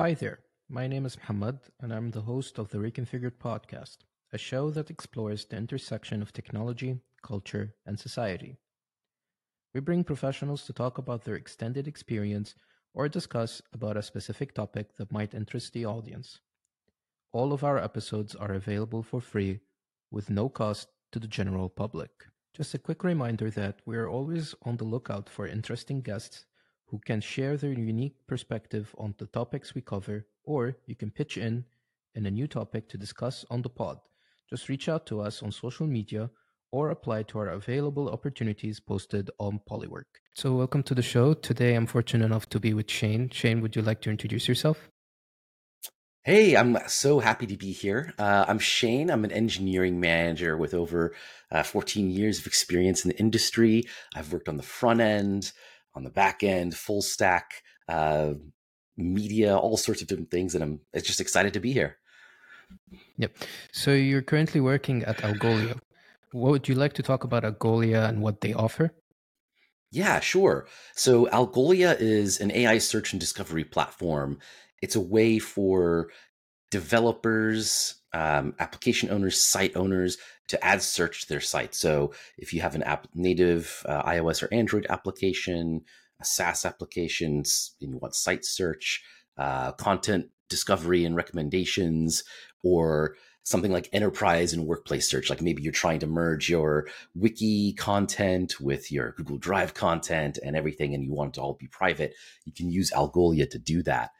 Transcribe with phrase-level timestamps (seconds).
[0.00, 0.38] Hi there,
[0.70, 3.98] my name is Muhammad, and I'm the host of the Reconfigured podcast,
[4.32, 8.56] a show that explores the intersection of technology, culture, and society.
[9.74, 12.54] We bring professionals to talk about their extended experience
[12.94, 16.40] or discuss about a specific topic that might interest the audience.
[17.30, 19.60] All of our episodes are available for free
[20.10, 22.24] with no cost to the general public.
[22.54, 26.46] Just a quick reminder that we are always on the lookout for interesting guests
[26.90, 31.36] who can share their unique perspective on the topics we cover, or you can pitch
[31.36, 31.64] in
[32.14, 33.98] in a new topic to discuss on the pod.
[34.48, 36.30] Just reach out to us on social media
[36.72, 40.10] or apply to our available opportunities posted on Polywork.
[40.34, 41.34] So, welcome to the show.
[41.34, 43.30] Today, I'm fortunate enough to be with Shane.
[43.30, 44.88] Shane, would you like to introduce yourself?
[46.22, 48.12] Hey, I'm so happy to be here.
[48.18, 49.10] Uh, I'm Shane.
[49.10, 51.14] I'm an engineering manager with over
[51.50, 53.84] uh, 14 years of experience in the industry.
[54.14, 55.52] I've worked on the front end,
[55.94, 58.34] on the back end, full stack, uh,
[58.96, 60.54] media, all sorts of different things.
[60.54, 61.96] And I'm just excited to be here.
[63.18, 63.36] Yep.
[63.72, 65.78] So you're currently working at Algolia.
[66.32, 68.92] What would you like to talk about Algolia and what they offer?
[69.90, 70.68] Yeah, sure.
[70.94, 74.38] So Algolia is an AI search and discovery platform.
[74.80, 76.10] It's a way for
[76.70, 80.16] developers, um, application owners, site owners
[80.50, 81.74] to add search to their site.
[81.74, 85.82] So if you have an app native uh, iOS or Android application,
[86.20, 87.44] a SaaS application,
[87.80, 89.02] and you want site search,
[89.38, 92.24] uh, content discovery and recommendations,
[92.64, 95.30] or something like enterprise and workplace search.
[95.30, 100.56] Like maybe you're trying to merge your wiki content with your Google Drive content and
[100.56, 102.14] everything, and you want it to all be private.
[102.44, 104.10] You can use Algolia to do that.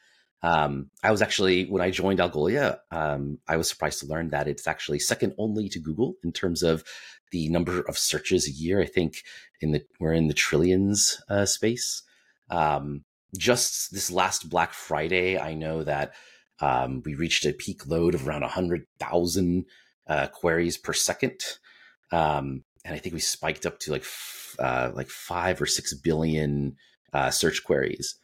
[0.43, 4.49] Um, I was actually when I joined Algolia, um, I was surprised to learn that
[4.49, 6.85] it's actually second only to Google in terms of
[7.31, 8.81] the number of searches a year.
[8.81, 9.23] I think
[9.61, 12.03] in the we're in the trillions uh, space.
[12.51, 13.05] Um,
[13.37, 16.15] just this last Black Friday, I know that
[16.61, 19.67] um, we reached a peak load of around hundred thousand
[20.07, 21.41] uh, queries per second,
[22.13, 25.95] um, and I think we spiked up to like f- uh, like five or six
[25.95, 26.77] billion
[27.13, 28.17] uh, search queries.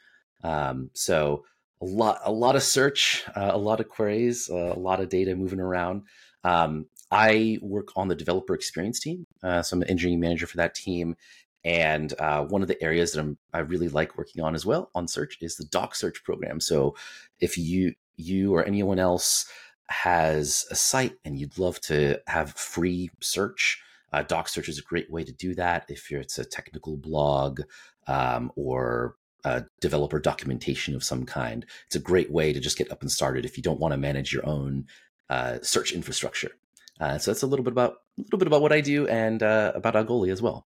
[0.43, 1.45] Um, so
[1.81, 5.09] a lot a lot of search, uh, a lot of queries, uh, a lot of
[5.09, 6.03] data moving around.
[6.45, 10.57] Um, I work on the developer experience team, uh, so I'm an engineering manager for
[10.57, 11.17] that team.
[11.65, 14.91] And uh, one of the areas that I'm, I really like working on as well
[14.95, 16.61] on search is the DocSearch program.
[16.61, 16.95] So
[17.41, 19.47] if you you or anyone else
[19.89, 23.83] has a site and you'd love to have free search,
[24.13, 25.85] uh, DocSearch is a great way to do that.
[25.89, 27.61] If it's a technical blog
[28.07, 31.65] um, or uh, developer documentation of some kind.
[31.87, 33.99] It's a great way to just get up and started if you don't want to
[33.99, 34.87] manage your own
[35.31, 36.53] uh, search infrastructure.
[37.01, 39.43] Uh, so that's a little bit about a little bit about what I do and
[39.43, 40.67] uh, about Algolia as well.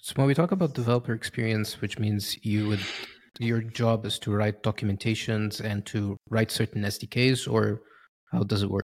[0.00, 2.80] So when we talk about developer experience, which means you would
[3.38, 7.82] your job is to write documentations and to write certain SDKs, or
[8.32, 8.86] how does it work?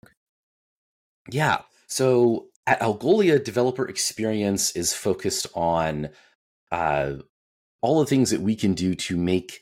[1.30, 1.62] Yeah.
[1.88, 6.10] So at Algolia, developer experience is focused on
[6.72, 7.14] uh,
[7.82, 9.62] all the things that we can do to make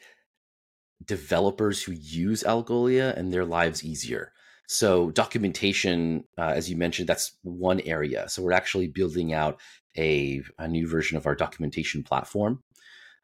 [1.05, 4.33] developers who use Algolia and their lives easier.
[4.67, 8.27] So documentation, uh, as you mentioned, that's one area.
[8.27, 9.59] So we're actually building out
[9.97, 12.63] a, a new version of our documentation platform.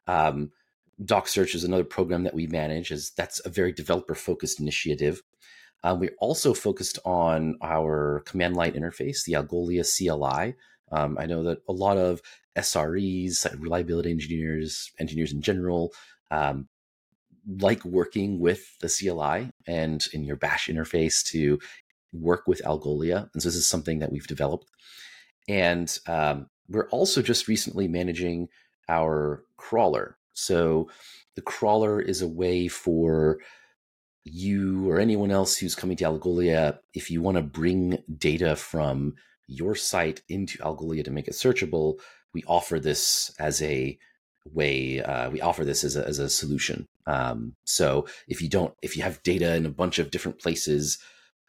[0.08, 0.52] Um,
[1.04, 2.92] DocSearch is another program that we manage.
[2.92, 5.22] As that's a very developer focused initiative.
[5.84, 10.56] Um, we're also focused on our command line interface, the Algolia CLI.
[10.92, 12.22] Um, I know that a lot of
[12.58, 15.94] SREs, reliability engineers, engineers in general,
[16.32, 16.68] um,
[17.60, 21.60] like working with the CLI and in your Bash interface to
[22.14, 23.30] work with Algolia.
[23.34, 24.68] And so this is something that we've developed.
[25.48, 28.48] And um, we're also just recently managing
[28.88, 30.18] our crawler.
[30.34, 30.90] So
[31.36, 33.40] the crawler is a way for
[34.24, 39.16] you or anyone else who's coming to Algolia, if you want to bring data from
[39.48, 42.00] your site into Algolia to make it searchable,
[42.34, 43.98] we offer this as a
[44.52, 46.88] way uh, we offer this as a, as a solution.
[47.08, 50.98] Um, so if you don't if you have data in a bunch of different places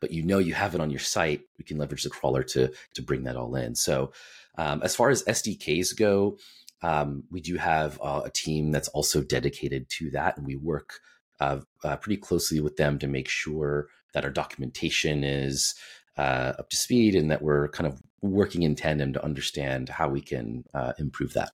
[0.00, 2.72] but you know you have it on your site we can leverage the crawler to
[2.94, 3.74] to bring that all in.
[3.74, 4.12] So
[4.56, 6.38] um, as far as sdks go
[6.82, 11.00] um, we do have uh, a team that's also dedicated to that and we work
[11.40, 15.74] uh, uh, pretty closely with them to make sure that our documentation is
[16.16, 20.08] uh, up to speed and that we're kind of working in tandem to understand how
[20.08, 21.50] we can uh, improve that.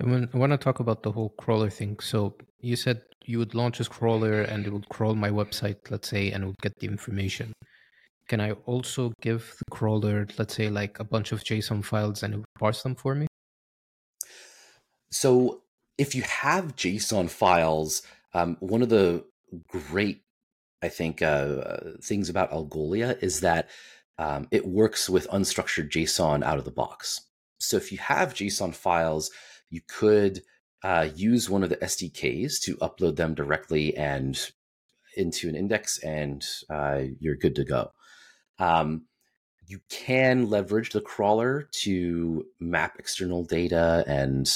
[0.00, 0.04] I
[0.36, 1.98] want to talk about the whole crawler thing.
[2.00, 6.08] So you said you would launch a crawler and it would crawl my website, let's
[6.08, 7.52] say, and it would get the information.
[8.28, 12.34] Can I also give the crawler, let's say, like a bunch of JSON files and
[12.34, 13.26] it would parse them for me?
[15.10, 15.62] So
[15.96, 18.02] if you have JSON files,
[18.34, 19.24] Um, one of the
[19.66, 20.20] great,
[20.82, 23.68] I think, uh, things about Algolia is that
[24.18, 27.20] um, it works with unstructured JSON out of the box.
[27.58, 29.30] So if you have JSON files,
[29.70, 30.42] you could
[30.82, 34.38] uh, use one of the SDKs to upload them directly and
[35.16, 37.92] into an index, and uh, you're good to go.
[38.58, 39.06] Um,
[39.66, 44.50] you can leverage the crawler to map external data and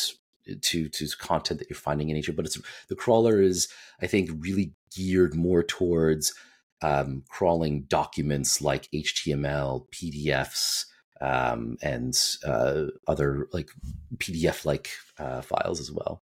[0.61, 3.69] to to content that you're finding in nature but it's the crawler is
[4.00, 6.35] i think really geared more towards
[6.83, 10.87] um, crawling documents like html pdfs
[11.21, 13.71] um, and uh, other like
[14.17, 16.23] pdf like uh, files as well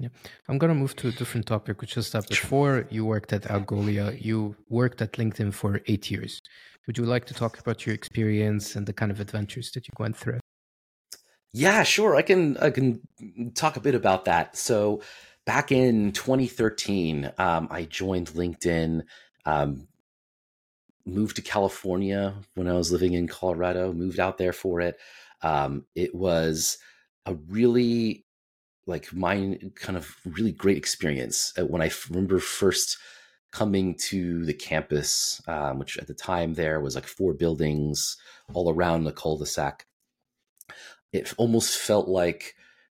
[0.00, 0.08] yeah,
[0.48, 4.16] I'm gonna move to a different topic, which is that before you worked at Algolia,
[4.24, 6.40] you worked at LinkedIn for eight years.
[6.86, 9.94] Would you like to talk about your experience and the kind of adventures that you
[9.98, 10.38] went through?
[11.52, 12.14] Yeah, sure.
[12.16, 13.00] I can I can
[13.54, 14.56] talk a bit about that.
[14.56, 15.02] So
[15.46, 19.02] back in 2013, um, I joined LinkedIn.
[19.46, 19.88] Um,
[21.06, 23.92] moved to California when I was living in Colorado.
[23.92, 24.98] Moved out there for it.
[25.42, 26.78] Um, it was
[27.26, 28.26] a really
[28.86, 32.98] like my kind of really great experience uh, when I remember first
[33.52, 38.16] coming to the campus, um, which at the time there was like four buildings
[38.52, 39.86] all around the cul-de-sac.
[41.12, 42.54] It almost felt like,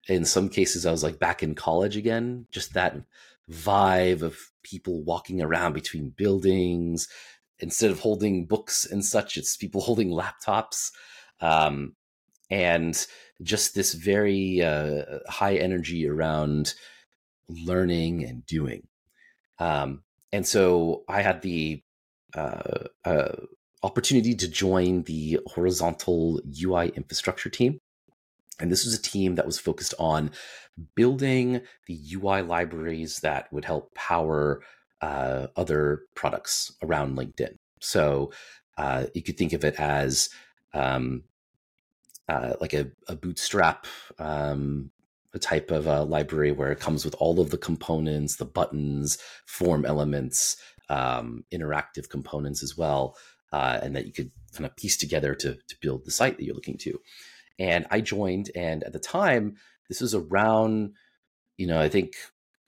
[0.08, 2.46] in some cases, I was like back in college again.
[2.50, 2.96] Just that
[3.50, 7.08] vibe of people walking around between buildings.
[7.58, 10.90] Instead of holding books and such, it's people holding laptops.
[11.40, 11.94] Um,
[12.50, 13.06] and
[13.42, 16.74] just this very uh, high energy around
[17.48, 18.86] learning and doing.
[19.58, 21.82] Um, and so I had the
[22.34, 23.36] uh, uh,
[23.82, 27.80] opportunity to join the horizontal UI infrastructure team.
[28.60, 30.30] And this was a team that was focused on
[30.94, 34.62] building the UI libraries that would help power
[35.00, 37.56] uh, other products around LinkedIn.
[37.80, 38.32] So
[38.78, 40.30] uh, you could think of it as
[40.72, 41.24] um,
[42.28, 43.86] uh, like a, a bootstrap
[44.18, 44.90] um,
[45.34, 49.18] a type of a library where it comes with all of the components, the buttons,
[49.46, 50.56] form elements,
[50.88, 53.16] um, interactive components as well,
[53.52, 56.44] uh, and that you could kind of piece together to, to build the site that
[56.44, 57.00] you're looking to.
[57.58, 59.56] And I joined, and at the time,
[59.88, 60.94] this was around,
[61.56, 62.14] you know, I think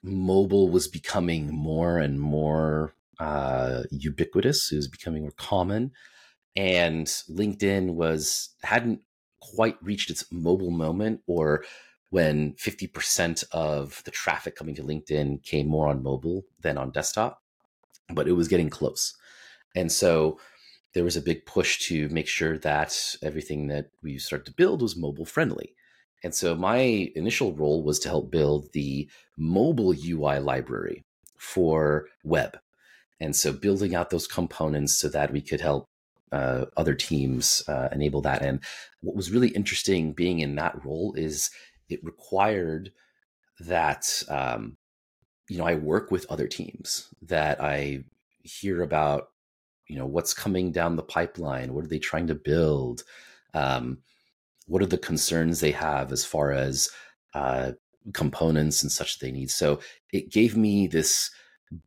[0.03, 4.71] mobile was becoming more and more uh, ubiquitous.
[4.71, 5.91] It was becoming more common,
[6.55, 9.01] and LinkedIn was hadn't
[9.41, 11.63] quite reached its mobile moment or
[12.09, 17.41] when 50% of the traffic coming to LinkedIn came more on mobile than on desktop,
[18.13, 19.13] but it was getting close.
[19.75, 20.39] And so
[20.95, 24.81] there was a big push to make sure that everything that we started to build
[24.81, 25.75] was mobile friendly.
[26.23, 31.03] And so my initial role was to help build the mobile UI library
[31.37, 32.57] for web.
[33.19, 35.89] And so building out those components so that we could help
[36.31, 38.41] uh, other teams uh, enable that.
[38.41, 38.63] And
[39.01, 41.51] what was really interesting being in that role is
[41.89, 42.91] it required
[43.59, 44.77] that um,
[45.49, 48.03] you know I work with other teams that I
[48.43, 49.29] hear about
[49.87, 51.73] you know what's coming down the pipeline?
[51.73, 53.03] What are they trying to build?
[53.53, 53.99] Um,
[54.67, 56.89] what are the concerns they have as far as
[57.33, 57.73] uh,
[58.13, 59.51] components and such they need?
[59.51, 59.79] So
[60.11, 61.29] it gave me this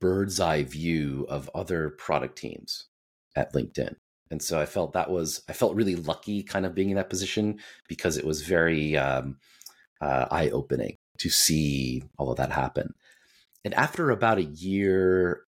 [0.01, 2.87] bird's eye view of other product teams
[3.37, 3.97] at linkedin.
[4.31, 7.09] And so i felt that was i felt really lucky kind of being in that
[7.09, 9.39] position because it was very um,
[10.01, 12.95] uh, eye opening to see all of that happen.
[13.65, 15.43] And after about a year,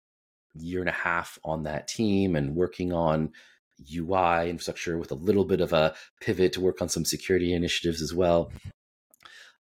[0.54, 3.32] year and a half on that team and working on
[3.92, 8.02] UI infrastructure with a little bit of a pivot to work on some security initiatives
[8.02, 8.52] as well,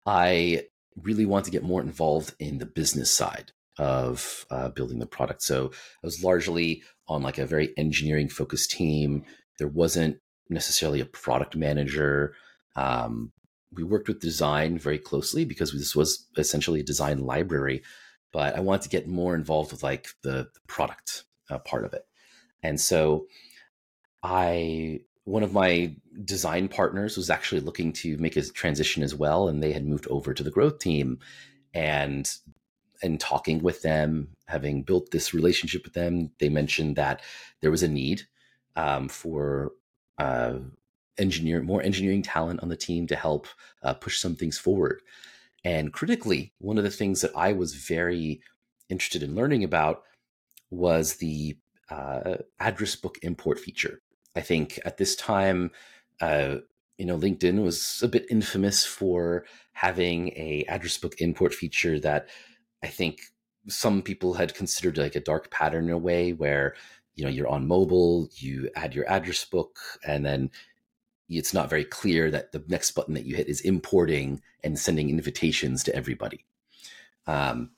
[0.04, 0.64] I
[1.02, 5.42] really want to get more involved in the business side of uh, building the product.
[5.42, 9.24] So I was largely on like a very engineering focused team.
[9.58, 12.34] There wasn't necessarily a product manager.
[12.74, 13.32] Um,
[13.72, 17.82] we worked with design very closely because this was essentially a design library
[18.36, 22.04] but i wanted to get more involved with like the, product uh, part of it
[22.62, 23.26] and so
[24.22, 29.48] i one of my design partners was actually looking to make a transition as well
[29.48, 31.18] and they had moved over to the growth team
[31.72, 32.36] and
[33.02, 37.22] and talking with them having built this relationship with them they mentioned that
[37.62, 38.22] there was a need
[38.76, 39.72] um, for
[40.18, 40.58] uh,
[41.18, 43.46] engineer more engineering talent on the team to help
[43.82, 45.00] uh, push some things forward.
[45.66, 48.40] And critically, one of the things that I was very
[48.88, 50.04] interested in learning about
[50.70, 51.56] was the
[51.90, 54.00] uh, address book import feature.
[54.36, 55.72] I think at this time,
[56.20, 56.58] uh,
[56.98, 62.28] you know, LinkedIn was a bit infamous for having a address book import feature that
[62.84, 63.22] I think
[63.66, 66.76] some people had considered like a dark pattern in a way where
[67.16, 70.48] you know you're on mobile you add your address book and then
[71.28, 75.10] it's not very clear that the next button that you hit is importing and sending
[75.10, 76.44] invitations to everybody.
[77.26, 77.70] Um,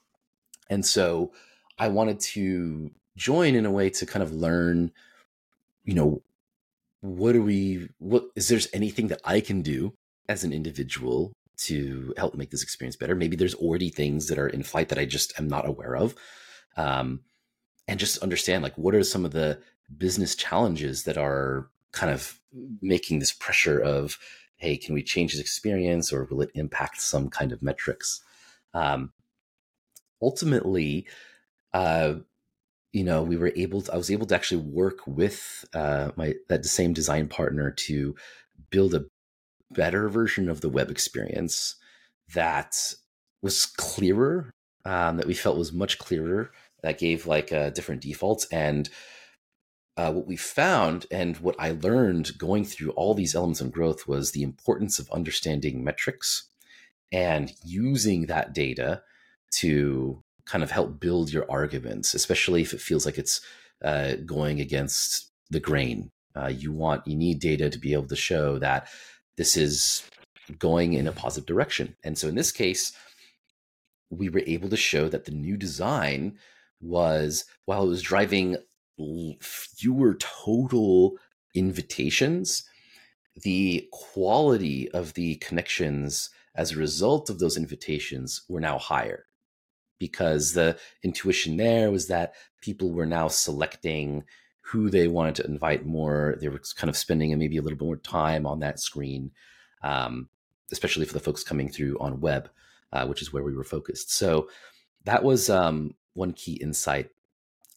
[0.70, 1.32] and so
[1.78, 4.92] i wanted to join in a way to kind of learn
[5.84, 6.22] you know
[7.00, 9.94] what are we what is there's anything that i can do
[10.28, 13.14] as an individual to help make this experience better?
[13.14, 16.14] Maybe there's already things that are in flight that i just am not aware of.
[16.76, 17.20] Um,
[17.88, 19.60] and just understand like what are some of the
[19.96, 22.40] business challenges that are kind of
[22.80, 24.18] making this pressure of
[24.56, 28.22] hey can we change his experience or will it impact some kind of metrics?
[28.74, 29.12] Um,
[30.20, 31.06] ultimately
[31.72, 32.14] uh,
[32.92, 36.34] you know we were able to i was able to actually work with uh, my
[36.48, 38.14] that same design partner to
[38.70, 39.04] build a
[39.70, 41.76] better version of the web experience
[42.34, 42.94] that
[43.42, 44.50] was clearer
[44.84, 46.50] um, that we felt was much clearer
[46.82, 48.88] that gave like uh, different defaults and
[49.98, 54.08] uh, what we found and what i learned going through all these elements of growth
[54.08, 56.48] was the importance of understanding metrics
[57.12, 59.02] and using that data
[59.50, 63.40] to kind of help build your arguments especially if it feels like it's
[63.84, 66.10] uh, going against the grain.
[66.34, 68.88] Uh, you want you need data to be able to show that
[69.36, 70.08] this is
[70.58, 71.96] going in a positive direction.
[72.04, 72.92] And so in this case
[74.10, 76.38] we were able to show that the new design
[76.80, 78.56] was while it was driving
[79.40, 81.16] fewer total
[81.54, 82.64] invitations,
[83.42, 89.26] the quality of the connections as a result of those invitations were now higher
[89.98, 94.24] because the intuition there was that people were now selecting
[94.60, 96.36] who they wanted to invite more.
[96.40, 99.30] They were kind of spending maybe a little bit more time on that screen,
[99.82, 100.28] um,
[100.70, 102.50] especially for the folks coming through on web,
[102.92, 104.12] uh, which is where we were focused.
[104.12, 104.48] So
[105.04, 107.10] that was um, one key insight.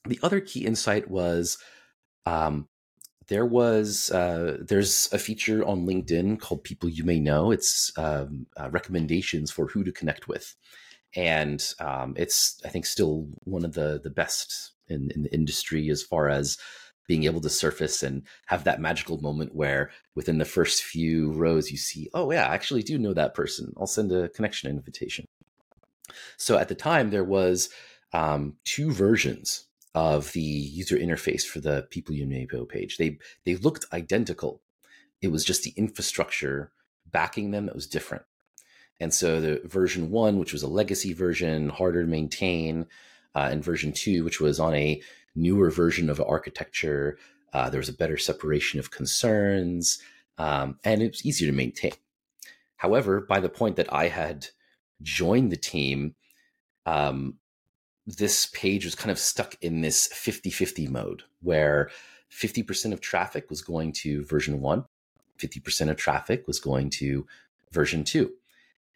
[0.05, 1.57] The other key insight was
[2.25, 2.67] um,
[3.27, 7.51] there was uh, there's a feature on LinkedIn called People You May Know.
[7.51, 10.55] It's um, uh, recommendations for who to connect with,
[11.15, 15.89] and um, it's I think still one of the the best in, in the industry
[15.89, 16.57] as far as
[17.07, 21.71] being able to surface and have that magical moment where within the first few rows
[21.71, 23.73] you see, oh yeah, I actually do know that person.
[23.77, 25.25] I'll send a connection invitation.
[26.37, 27.69] So at the time there was
[28.13, 32.97] um, two versions of the user interface for the People You Know page.
[32.97, 34.61] They they looked identical.
[35.21, 36.71] It was just the infrastructure
[37.05, 38.23] backing them that was different.
[38.99, 42.85] And so the version one, which was a legacy version, harder to maintain,
[43.35, 45.01] uh, and version two, which was on a
[45.35, 47.17] newer version of architecture,
[47.53, 49.99] uh, there was a better separation of concerns,
[50.37, 51.93] um, and it was easier to maintain.
[52.77, 54.47] However, by the point that I had
[55.01, 56.15] joined the team,
[56.85, 57.35] um,
[58.07, 61.89] this page was kind of stuck in this 50 50 mode where
[62.31, 64.85] 50% of traffic was going to version one,
[65.39, 67.27] 50% of traffic was going to
[67.71, 68.31] version two.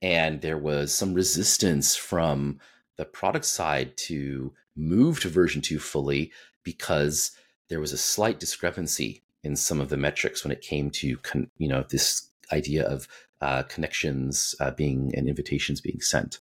[0.02, 2.60] And there was some resistance from
[2.98, 6.32] the product side to move to version two fully
[6.64, 7.32] because
[7.70, 11.50] there was a slight discrepancy in some of the metrics when it came to con-
[11.58, 13.08] you know this idea of
[13.42, 16.40] uh, connections uh, being and invitations being sent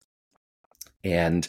[1.02, 1.48] and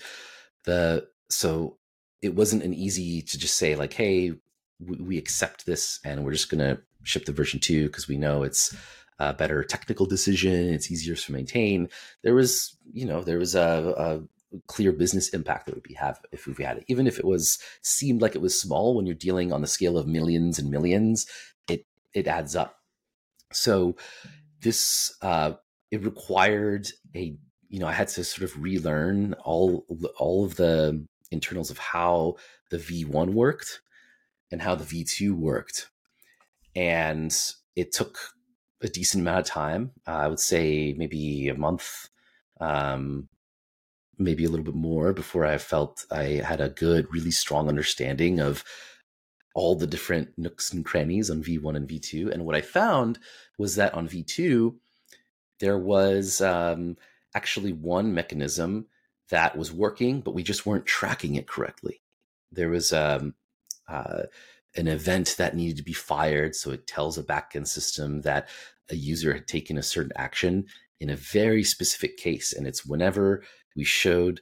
[0.65, 1.77] the so
[2.21, 4.33] it wasn't an easy to just say like hey
[4.79, 8.43] we accept this and we're just going to ship the version 2 because we know
[8.43, 8.75] it's
[9.19, 11.89] a better technical decision it's easier to maintain.
[12.23, 16.19] There was you know there was a, a clear business impact that would be have
[16.31, 16.85] if we had it.
[16.87, 19.97] Even if it was seemed like it was small when you're dealing on the scale
[19.97, 21.25] of millions and millions
[21.69, 22.79] it it adds up.
[23.53, 23.95] So
[24.61, 25.53] this uh
[25.91, 27.37] it required a
[27.75, 29.85] you know, I had to sort of relearn all
[30.17, 32.37] all of the internals of how
[32.69, 33.81] the V1 worked
[34.49, 35.89] and how the V2 worked,
[36.73, 37.37] and
[37.75, 38.17] it took
[38.81, 39.91] a decent amount of time.
[40.07, 42.07] Uh, I would say maybe a month,
[42.61, 43.27] um,
[44.17, 48.39] maybe a little bit more before I felt I had a good, really strong understanding
[48.39, 48.63] of
[49.53, 52.31] all the different nooks and crannies on V1 and V2.
[52.31, 53.19] And what I found
[53.57, 54.75] was that on V2,
[55.59, 56.95] there was um,
[57.35, 58.87] actually one mechanism
[59.29, 62.01] that was working, but we just weren't tracking it correctly.
[62.51, 63.35] There was um,
[63.87, 64.23] uh,
[64.75, 68.47] an event that needed to be fired, so it tells a backend system that
[68.89, 70.65] a user had taken a certain action
[70.99, 73.43] in a very specific case, and it's whenever
[73.75, 74.41] we showed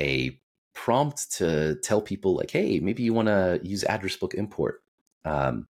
[0.00, 0.40] a
[0.74, 4.82] prompt to tell people like, "Hey, maybe you want to use address book import,"
[5.24, 5.68] um,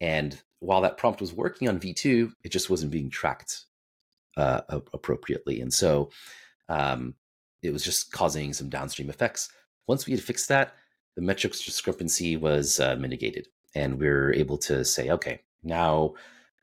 [0.00, 3.64] and while that prompt was working on V2, it just wasn't being tracked
[4.38, 4.60] uh,
[4.94, 5.60] appropriately.
[5.60, 6.10] And so
[6.68, 7.14] um,
[7.62, 9.50] it was just causing some downstream effects.
[9.86, 10.74] once we had fixed that,
[11.16, 16.14] the metrics discrepancy was uh, mitigated, and we are able to say, okay, now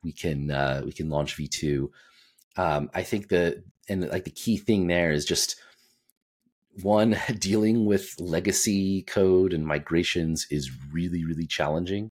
[0.02, 1.90] we can uh, we can launch V2.
[2.56, 5.58] Um, I think the and like the key thing there is just
[6.84, 12.10] one dealing with legacy code and migrations is really really challenging,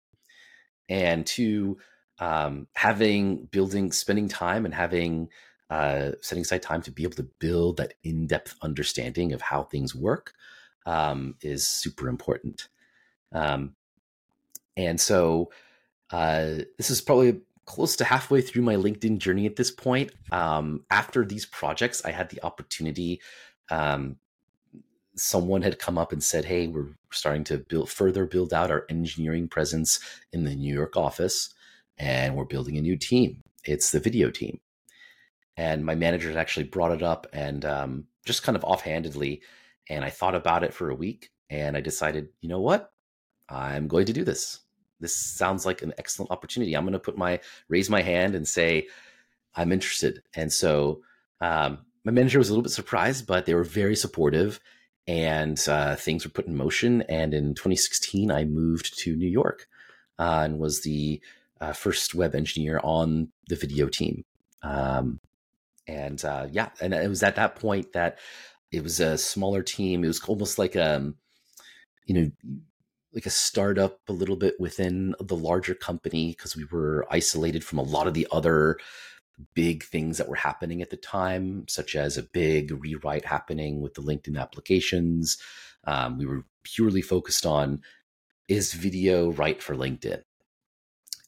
[0.88, 1.78] and two
[2.20, 5.28] um, having building spending time and having
[5.70, 9.94] uh, setting aside time to be able to build that in-depth understanding of how things
[9.94, 10.32] work
[10.86, 12.68] um, is super important
[13.32, 13.74] um,
[14.76, 15.50] and so
[16.10, 20.84] uh, this is probably close to halfway through my linkedin journey at this point um,
[20.90, 23.20] after these projects i had the opportunity
[23.70, 24.16] um,
[25.14, 28.86] someone had come up and said hey we're starting to build further build out our
[28.88, 30.00] engineering presence
[30.32, 31.54] in the new york office
[31.98, 33.42] and we're building a new team.
[33.64, 34.60] It's the video team.
[35.58, 39.42] And my manager actually brought it up and um, just kind of offhandedly.
[39.90, 42.92] And I thought about it for a week and I decided, you know what?
[43.48, 44.60] I'm going to do this.
[45.00, 46.74] This sounds like an excellent opportunity.
[46.74, 48.86] I'm going to put my raise my hand and say,
[49.56, 50.22] I'm interested.
[50.34, 51.02] And so
[51.40, 54.60] um, my manager was a little bit surprised, but they were very supportive
[55.08, 57.02] and uh, things were put in motion.
[57.02, 59.66] And in 2016, I moved to New York
[60.20, 61.20] uh, and was the
[61.60, 64.24] uh, first web engineer on the video team.
[64.62, 65.18] Um,
[65.88, 68.18] and uh, yeah, and it was at that point that
[68.70, 70.04] it was a smaller team.
[70.04, 71.16] It was almost like a, um,
[72.04, 72.30] you know,
[73.14, 77.78] like a startup a little bit within the larger company because we were isolated from
[77.78, 78.78] a lot of the other
[79.54, 83.94] big things that were happening at the time, such as a big rewrite happening with
[83.94, 85.38] the LinkedIn applications.
[85.84, 87.80] Um, we were purely focused on
[88.48, 90.22] is video right for LinkedIn?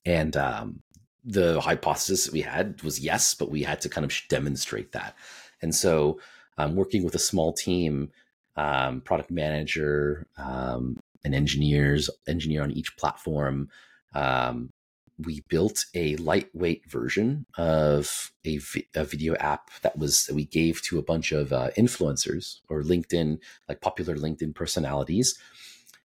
[0.05, 0.83] And um,
[1.25, 5.15] the hypothesis that we had was yes, but we had to kind of demonstrate that.
[5.63, 6.21] And so,
[6.59, 8.11] um, working with a small team,
[8.57, 13.69] um, product manager, um, and engineers, engineer on each platform,
[14.15, 14.73] um,
[15.19, 20.47] we built a lightweight version of a, vi- a, video app that was that we
[20.47, 25.39] gave to a bunch of uh, influencers or LinkedIn, like popular LinkedIn personalities.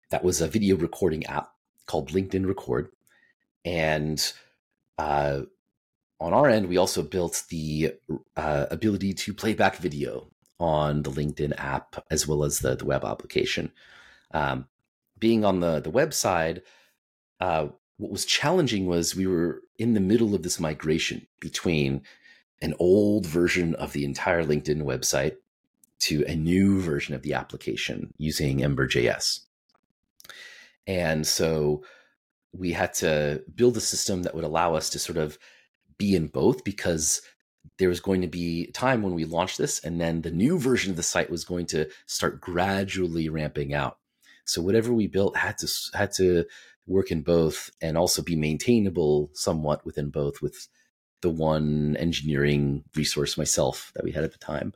[0.10, 1.52] That was a video recording app
[1.86, 2.89] called LinkedIn Record,
[3.66, 4.34] and
[4.97, 5.41] uh,
[6.19, 7.93] on our end, we also built the
[8.38, 10.27] uh, ability to play back video
[10.60, 13.71] on the LinkedIn app as well as the, the web application.
[14.32, 14.67] Um,
[15.19, 16.62] being on the, the website,
[17.39, 22.01] uh, what was challenging was we were in the middle of this migration between
[22.62, 25.36] an old version of the entire LinkedIn website
[25.99, 29.41] to a new version of the application using Ember.js.
[30.88, 31.84] And so
[32.54, 35.38] we had to build a system that would allow us to sort of
[35.98, 37.22] be in both because
[37.80, 40.92] there was going to be time when we launched this and then the new version
[40.92, 43.98] of the site was going to start gradually ramping out.
[44.46, 46.46] So whatever we built had to had to
[46.86, 50.68] work in both and also be maintainable somewhat within both with
[51.22, 54.74] the one engineering resource myself that we had at the time.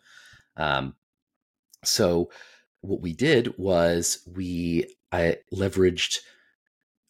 [0.56, 0.96] Um,
[1.84, 2.32] so
[2.82, 6.18] what we did was we i leveraged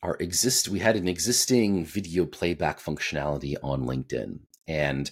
[0.04, 5.12] our exist we had an existing video playback functionality on LinkedIn and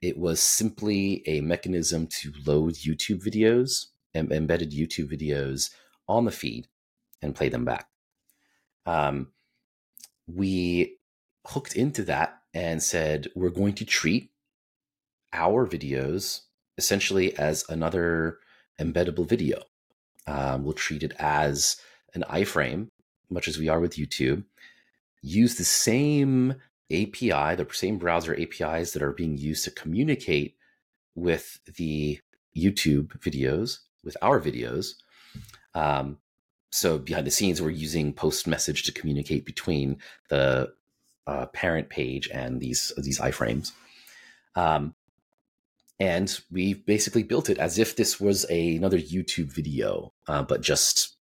[0.00, 5.70] it was simply a mechanism to load YouTube videos and embedded YouTube videos
[6.08, 6.66] on the feed
[7.22, 7.86] and play them back.
[8.84, 9.28] Um,
[10.26, 10.98] we
[11.46, 14.30] hooked into that and said we're going to treat
[15.32, 16.40] our videos
[16.76, 18.38] essentially as another
[18.80, 19.62] embeddable video.
[20.26, 21.76] Um, we'll treat it as
[22.14, 22.88] an iframe
[23.32, 24.44] much as we are with YouTube,
[25.22, 26.54] use the same
[26.90, 30.56] API, the same browser APIs that are being used to communicate
[31.14, 32.20] with the
[32.56, 34.94] YouTube videos, with our videos.
[35.74, 36.18] Um,
[36.70, 40.72] so behind the scenes, we're using post message to communicate between the
[41.26, 43.72] uh, parent page and these these iframes.
[44.54, 44.94] Um,
[46.00, 50.60] and we basically built it as if this was a, another YouTube video, uh, but
[50.60, 51.16] just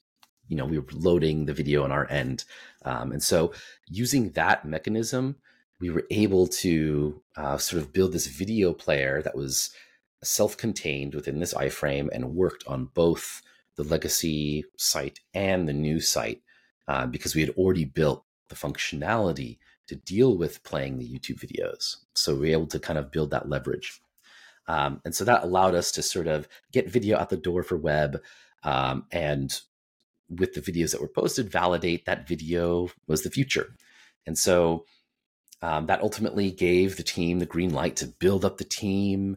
[0.50, 2.44] you know we were loading the video on our end.
[2.84, 3.52] Um, and so
[3.86, 5.36] using that mechanism
[5.80, 9.70] we were able to uh, sort of build this video player that was
[10.22, 13.40] self-contained within this iframe and worked on both
[13.76, 16.42] the legacy site and the new site
[16.88, 21.96] uh, because we had already built the functionality to deal with playing the youtube videos.
[22.14, 24.02] So we were able to kind of build that leverage.
[24.68, 27.76] Um, and so that allowed us to sort of get video out the door for
[27.76, 28.20] web
[28.62, 29.58] um, and
[30.30, 33.74] with the videos that were posted validate that video was the future.
[34.26, 34.84] And so
[35.62, 39.36] um, that ultimately gave the team the green light to build up the team.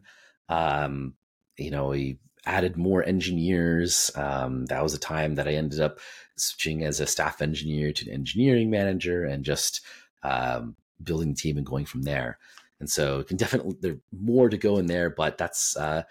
[0.50, 1.16] Um,
[1.58, 4.12] you know, we added more engineers.
[4.16, 6.00] Um, that was a time that I ended up
[6.36, 9.82] switching as a staff engineer to an engineering manager and just
[10.24, 12.38] um, building the team and going from there.
[12.80, 16.04] And so can definitely there's more to go in there, but that's uh,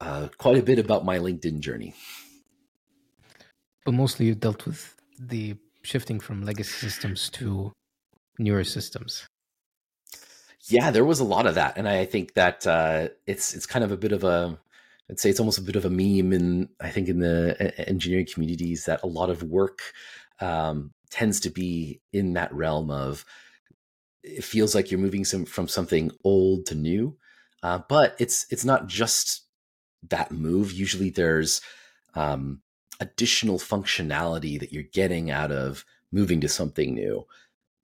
[0.00, 1.94] uh, quite a bit about my LinkedIn journey.
[3.84, 7.72] But mostly you dealt with the shifting from legacy systems to
[8.38, 9.26] newer systems.
[10.66, 13.84] Yeah, there was a lot of that, and I think that uh, it's it's kind
[13.84, 14.58] of a bit of a
[15.10, 18.26] I'd say it's almost a bit of a meme in I think in the engineering
[18.32, 19.80] communities that a lot of work
[20.40, 23.26] um, tends to be in that realm of
[24.22, 27.16] it feels like you're moving some from something old to new,
[27.62, 29.42] uh, but it's it's not just
[30.08, 30.72] that move.
[30.72, 31.60] Usually, there's
[32.14, 32.62] um,
[33.00, 37.26] additional functionality that you're getting out of moving to something new.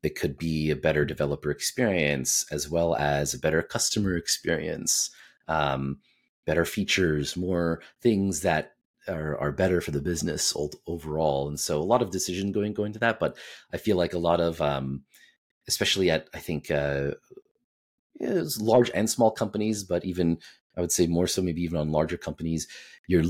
[0.02, 5.10] It could be a better developer experience as well as a better customer experience.
[5.48, 5.98] Um,
[6.46, 8.72] better features, more things that
[9.08, 10.54] are, are better for the business
[10.86, 11.48] overall.
[11.48, 13.36] And so a lot of decision going going to that, but
[13.72, 15.02] I feel like a lot of, um,
[15.68, 17.12] especially at I think uh,
[18.58, 20.38] large and small companies, but even
[20.76, 22.68] I would say more so maybe even on larger companies,
[23.06, 23.24] you're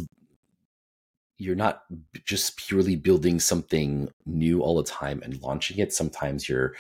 [1.41, 1.85] you're not
[2.25, 5.93] just purely building something new all the time and launching it.
[5.93, 6.75] Sometimes you're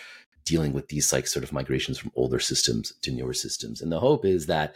[0.44, 3.80] dealing with these like sort of migrations from older systems to newer systems.
[3.80, 4.74] And the hope is that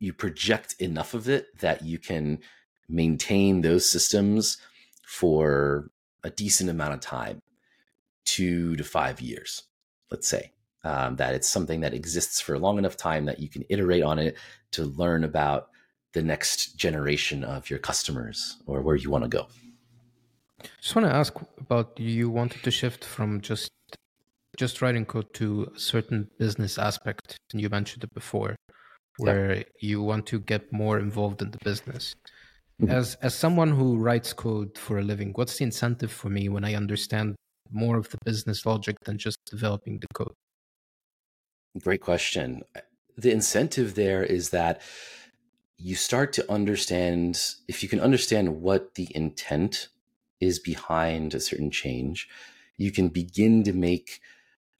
[0.00, 2.38] you project enough of it that you can
[2.88, 4.58] maintain those systems
[5.06, 5.90] for
[6.24, 7.42] a decent amount of time
[8.24, 9.62] two to five years
[10.10, 10.52] let's say
[10.84, 14.02] um, that it's something that exists for a long enough time that you can iterate
[14.02, 14.36] on it
[14.72, 15.68] to learn about
[16.18, 19.42] the next generation of your customers or where you want to go
[20.82, 21.32] just want to ask
[21.66, 23.70] about you wanted to shift from just
[24.62, 28.56] just writing code to a certain business aspect and you mentioned it before
[29.18, 29.62] where yeah.
[29.80, 32.14] you want to get more involved in the business.
[32.80, 32.92] Mm-hmm.
[32.92, 36.64] As as someone who writes code for a living, what's the incentive for me when
[36.64, 37.34] I understand
[37.70, 40.34] more of the business logic than just developing the code?
[41.82, 42.62] Great question.
[43.16, 44.80] The incentive there is that
[45.78, 49.88] you start to understand if you can understand what the intent
[50.40, 52.28] is behind a certain change,
[52.76, 54.20] you can begin to make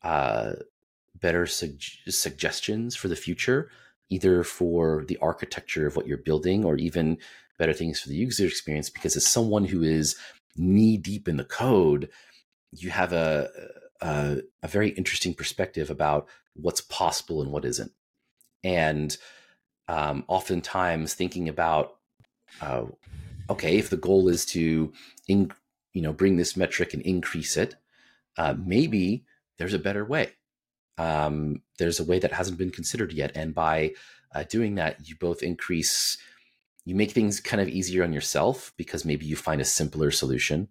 [0.03, 0.53] uh,
[1.21, 3.71] better suggestions for the future
[4.11, 7.19] either for the architecture of what you're building or even
[7.59, 10.17] better things for the user experience because as someone who is
[10.57, 12.09] knee deep in the code
[12.73, 13.49] you have a,
[14.01, 17.93] a, a very interesting perspective about what's possible and what isn't.
[18.65, 19.17] And
[19.89, 21.97] um, oftentimes thinking about
[22.61, 22.85] uh,
[23.51, 24.93] okay if the goal is to
[25.27, 25.51] in,
[25.93, 27.75] you know bring this metric and increase it
[28.37, 29.25] uh, maybe
[29.59, 30.33] there's a better way
[30.99, 33.33] um, there's a way that hasn't been considered yet.
[33.35, 33.93] And by
[34.35, 36.19] uh, doing that, you both increase,
[36.85, 40.69] you make things kind of easier on yourself because maybe you find a simpler solution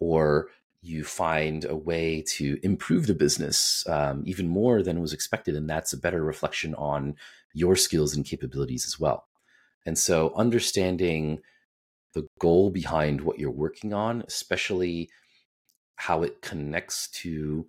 [0.00, 0.48] or
[0.82, 5.54] you find a way to improve the business um, even more than was expected.
[5.54, 7.16] And that's a better reflection on
[7.52, 9.26] your skills and capabilities as well.
[9.84, 11.40] And so understanding
[12.14, 15.10] the goal behind what you're working on, especially
[15.96, 17.66] how it connects to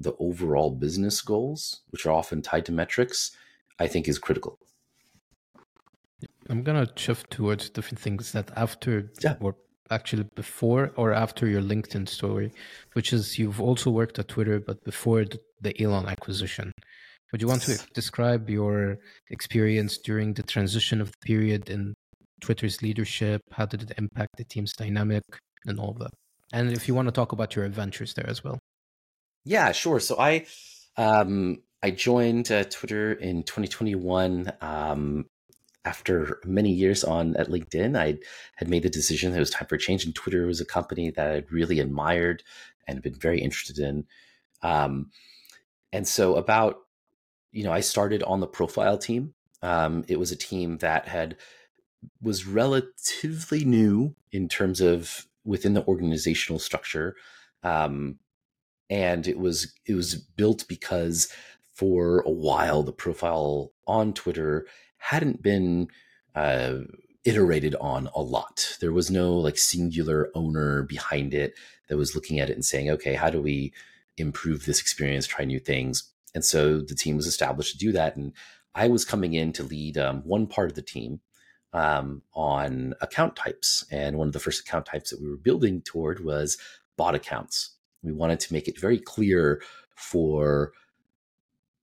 [0.00, 3.32] the overall business goals, which are often tied to metrics,
[3.78, 4.58] I think is critical.
[6.48, 9.36] I'm gonna shift towards different things that after yeah.
[9.40, 9.56] or
[9.90, 12.52] actually before or after your LinkedIn story,
[12.92, 15.24] which is you've also worked at Twitter, but before
[15.60, 16.72] the Elon acquisition.
[17.32, 18.98] Would you want to describe your
[19.30, 21.94] experience during the transition of the period in
[22.40, 23.42] Twitter's leadership?
[23.52, 25.24] How did it impact the team's dynamic
[25.66, 26.10] and all that?
[26.52, 28.58] And if you want to talk about your adventures there as well.
[29.44, 30.00] Yeah, sure.
[30.00, 30.46] So I
[30.96, 35.26] um, I joined uh, Twitter in 2021 um,
[35.88, 37.96] after many years on at LinkedIn.
[37.98, 38.18] I
[38.56, 41.10] had made the decision that it was time for change, and Twitter was a company
[41.10, 42.42] that I'd really admired
[42.86, 44.06] and been very interested in.
[44.62, 45.10] Um,
[45.92, 46.76] and so about
[47.52, 49.34] you know I started on the profile team.
[49.62, 51.36] Um, it was a team that had
[52.20, 57.16] was relatively new in terms of within the organizational structure.
[57.62, 58.18] Um,
[58.90, 61.32] and it was it was built because
[61.72, 64.66] for a while the profile on Twitter
[64.98, 65.88] hadn't been
[66.34, 66.78] uh,
[67.24, 68.76] iterated on a lot.
[68.80, 71.54] There was no like singular owner behind it
[71.88, 73.72] that was looking at it and saying, okay, how do we
[74.16, 76.12] improve this experience, try new things?
[76.34, 78.16] And so the team was established to do that.
[78.16, 78.32] And
[78.74, 81.20] I was coming in to lead um, one part of the team
[81.72, 83.84] um, on account types.
[83.90, 86.58] And one of the first account types that we were building toward was
[86.96, 87.76] bot accounts.
[88.02, 89.62] We wanted to make it very clear
[89.96, 90.72] for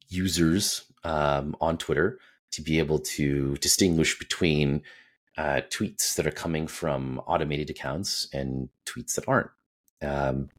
[0.08, 2.20] users um, on Twitter
[2.56, 4.82] to be able to distinguish between
[5.38, 9.52] uh, tweets that are coming from automated accounts and tweets that aren't.
[10.02, 10.50] Um,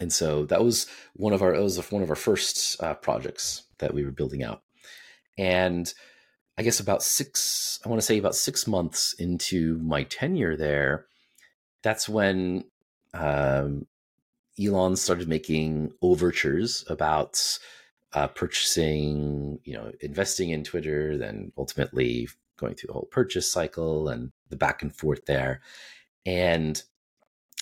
[0.00, 3.94] and so that was one of our was one of our first uh, projects that
[3.94, 4.62] we were building out.
[5.38, 5.92] And
[6.56, 11.06] I guess about six, I want to say about six months into my tenure there,
[11.82, 12.64] that's when
[13.12, 13.86] um,
[14.62, 17.58] Elon started making overtures about
[18.14, 24.08] uh, purchasing, you know, investing in Twitter, then ultimately going through the whole purchase cycle
[24.08, 25.60] and the back and forth there.
[26.24, 26.80] And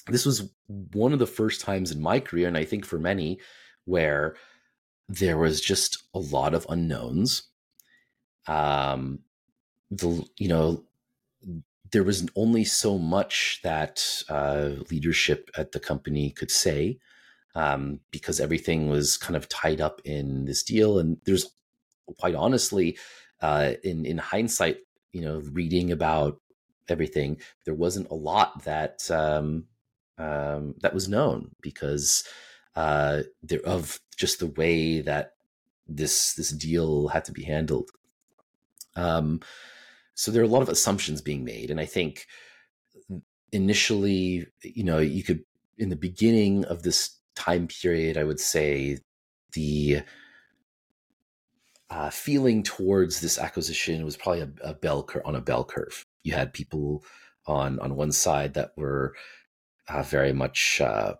[0.09, 3.39] this was one of the first times in my career, and I think for many,
[3.85, 4.37] where
[5.09, 7.45] there was just a lot of unknowns.
[8.47, 9.21] Um,
[9.91, 10.85] the you know
[11.93, 16.99] there was only so much that uh, leadership at the company could say
[17.55, 20.99] um, because everything was kind of tied up in this deal.
[20.99, 21.47] And there's
[22.19, 22.99] quite honestly,
[23.41, 24.79] uh, in in hindsight,
[25.13, 26.41] you know, reading about
[26.89, 29.65] everything, there wasn't a lot that um,
[30.19, 32.25] um, that was known because
[32.77, 35.33] uh, there of just the way that
[35.87, 37.91] this this deal had to be handled.
[38.95, 39.41] Um,
[40.15, 42.27] so there are a lot of assumptions being made, and I think
[43.51, 45.45] initially, you know, you could
[45.79, 48.99] in the beginning of this time period, I would say
[49.53, 50.03] the
[51.91, 56.05] uh, feeling towards this acquisition was probably a, a bell curve on a bell curve.
[56.25, 57.05] You had people
[57.47, 59.15] on on one side that were
[59.89, 61.15] uh, very much uh,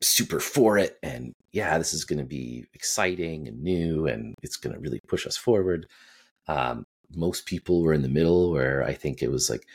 [0.00, 4.56] super for it, and yeah, this is going to be exciting and new, and it's
[4.56, 5.86] going to really push us forward.
[6.48, 9.66] Um, most people were in the middle, where I think it was like,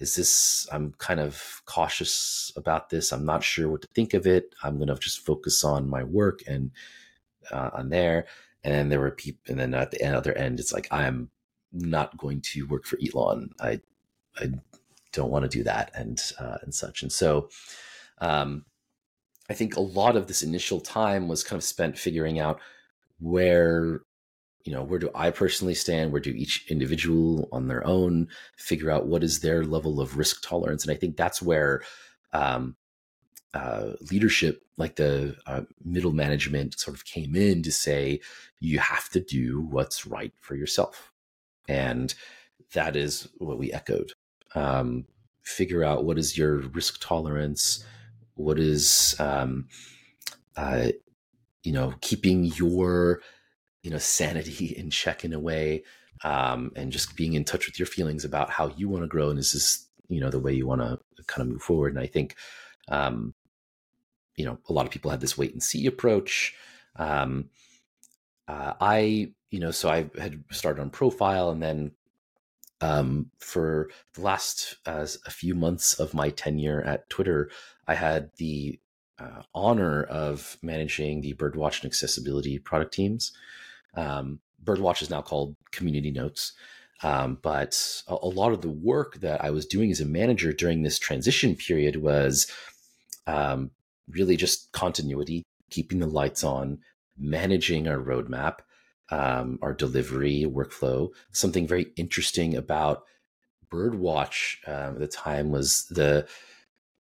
[0.00, 0.66] is this?
[0.72, 3.12] I'm kind of cautious about this.
[3.12, 4.54] I'm not sure what to think of it.
[4.62, 6.70] I'm going to just focus on my work and
[7.52, 8.26] uh, on there.
[8.64, 11.30] And then there were people, and then at the other end, it's like I'm
[11.72, 13.50] not going to work for Elon.
[13.60, 13.80] I
[14.38, 14.50] I
[15.12, 17.02] don't want to do that and uh, and such.
[17.02, 17.50] And so,
[18.18, 18.64] um,
[19.50, 22.60] I think a lot of this initial time was kind of spent figuring out
[23.18, 24.00] where
[24.64, 26.12] you know where do i personally stand?
[26.12, 30.42] Where do each individual on their own figure out what is their level of risk
[30.42, 30.84] tolerance?
[30.84, 31.82] And i think that's where
[32.32, 32.76] um,
[33.54, 38.20] uh, leadership like the uh, middle management sort of came in to say
[38.60, 41.12] you have to do what's right for yourself.
[41.68, 42.14] And
[42.72, 44.12] that is what we echoed.
[44.54, 45.06] Um,
[45.42, 47.84] figure out what is your risk tolerance
[48.40, 49.68] what is um,
[50.56, 50.88] uh,
[51.62, 53.20] you know keeping your
[53.82, 55.82] you know sanity in check in a way
[56.22, 59.30] um, and just being in touch with your feelings about how you want to grow
[59.30, 61.94] and this is this you know the way you want to kind of move forward.
[61.94, 62.36] And i think
[62.88, 63.32] um,
[64.36, 66.54] you know a lot of people had this wait and see approach.
[66.96, 67.48] Um,
[68.48, 71.92] uh, i you know so i had started on profile and then
[72.82, 77.48] um, for the last uh, a few months of my tenure at twitter
[77.86, 78.80] i had the
[79.20, 83.32] uh, honor of managing the birdwatch and accessibility product teams
[83.94, 86.52] um, Birdwatch is now called Community Notes.
[87.02, 90.52] Um, but a, a, lot of the work that I was doing as a manager
[90.52, 92.50] during this transition period was
[93.26, 93.70] um,
[94.10, 96.78] really just continuity, keeping the lights on,
[97.18, 98.58] managing our roadmap,
[99.10, 101.08] um, our delivery workflow.
[101.32, 103.04] Something very interesting about
[103.72, 106.26] Birdwatch um, at the time was the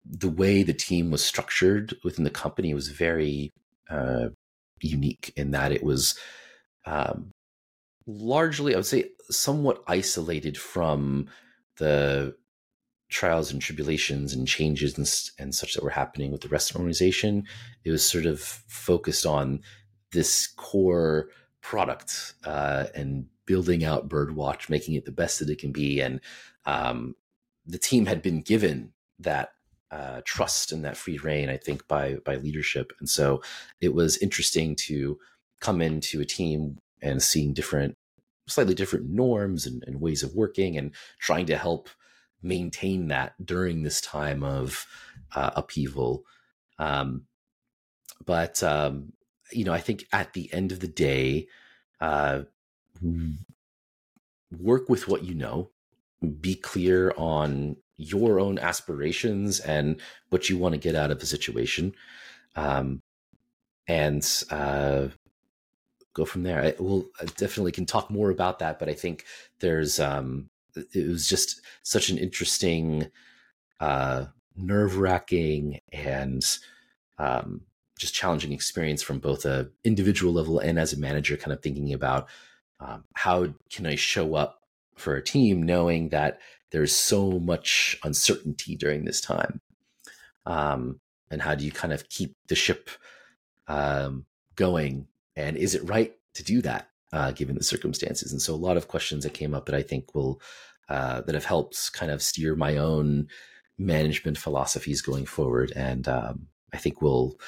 [0.09, 3.51] the way the team was structured within the company was very
[3.90, 4.29] uh,
[4.81, 6.16] unique in that it was
[6.87, 7.33] um,
[8.07, 11.29] largely, I would say, somewhat isolated from
[11.79, 12.37] the
[13.09, 16.75] trials and tribulations and changes and, and such that were happening with the rest of
[16.75, 17.44] the organization.
[17.85, 19.61] It was sort of focused on
[20.12, 21.29] this core
[21.61, 26.01] product uh, and building out Birdwatch, making it the best that it can be.
[26.01, 26.20] And
[26.64, 27.14] um,
[27.64, 29.51] the team had been given that
[29.90, 32.92] uh, trust and that free reign, I think, by by leadership.
[32.99, 33.42] And so
[33.81, 35.18] it was interesting to
[35.61, 37.95] come into a team and seeing different,
[38.47, 41.88] slightly different norms and, and ways of working and trying to help
[42.42, 44.87] maintain that during this time of
[45.35, 46.25] uh, upheaval.
[46.79, 47.27] Um,
[48.25, 49.12] but, um,
[49.53, 51.49] you know, I think at the end of the day,
[52.01, 52.42] uh,
[54.59, 55.71] work with what you know,
[56.40, 61.27] be clear on your own aspirations and what you want to get out of the
[61.27, 61.95] situation.
[62.55, 63.01] Um,
[63.88, 65.09] and uh,
[66.16, 66.62] go from there.
[66.62, 69.24] I will I definitely can talk more about that, but I think
[69.61, 73.11] there's um, it was just such an interesting,
[73.81, 74.26] uh,
[74.57, 76.42] nerve wracking and
[77.18, 77.61] um,
[77.98, 81.92] just challenging experience from both a individual level and as a manager, kind of thinking
[81.92, 82.29] about
[82.81, 84.61] um, how can I show up
[84.96, 86.40] for a team, knowing that
[86.72, 89.61] there's so much uncertainty during this time.
[90.46, 91.00] Um,
[91.31, 92.88] and how do you kind of keep the ship
[93.68, 94.24] um,
[94.55, 95.09] going?
[95.37, 98.33] And is it right to do that uh, given the circumstances?
[98.33, 100.40] And so a lot of questions that came up that I think will
[100.88, 103.29] uh, that have helped kind of steer my own
[103.79, 105.72] management philosophies going forward.
[105.75, 107.38] And um, I think we'll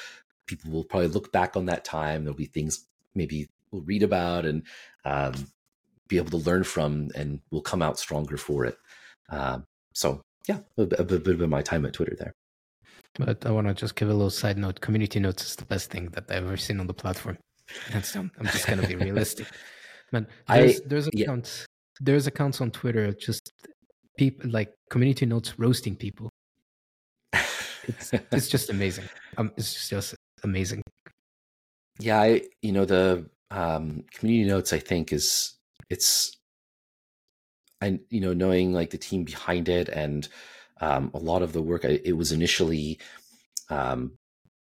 [0.45, 2.23] people will probably look back on that time.
[2.23, 4.63] There'll be things maybe we'll read about and
[5.05, 5.33] um,
[6.07, 8.77] be able to learn from, and we'll come out stronger for it.
[9.29, 12.33] Um, so yeah, a, bit, a bit of my time at Twitter there.
[13.15, 14.81] But I want to just give a little side note.
[14.81, 17.37] Community notes is the best thing that I've ever seen on the platform.
[17.91, 18.31] Hands down.
[18.39, 19.47] I'm just going to be realistic.
[20.11, 21.59] Man, there's, I, there's accounts.
[21.59, 21.65] Yeah.
[22.01, 23.51] There's accounts on Twitter just
[24.17, 26.29] people like community notes roasting people.
[27.87, 29.05] It's it's just amazing.
[29.37, 30.81] Um, it's just amazing.
[31.99, 34.73] Yeah, I you know the um, community notes.
[34.73, 35.55] I think is
[35.89, 36.37] it's
[37.81, 40.27] and you know knowing like the team behind it and
[40.81, 42.99] um, a lot of the work I, it was initially
[43.69, 44.13] um,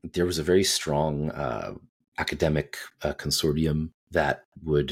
[0.03, 1.75] there was a very strong uh,
[2.23, 2.69] academic
[3.03, 4.91] uh, consortium that would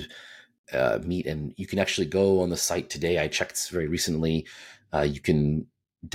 [0.72, 4.36] uh, meet and you can actually go on the site today i checked very recently
[4.94, 5.40] uh, you can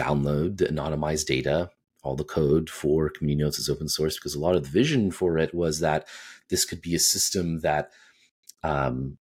[0.04, 1.70] download the anonymized data
[2.06, 5.12] all the code for community notes is open source because a lot of the vision
[5.12, 6.08] for it was that
[6.50, 7.92] this could be a system that
[8.64, 9.18] um,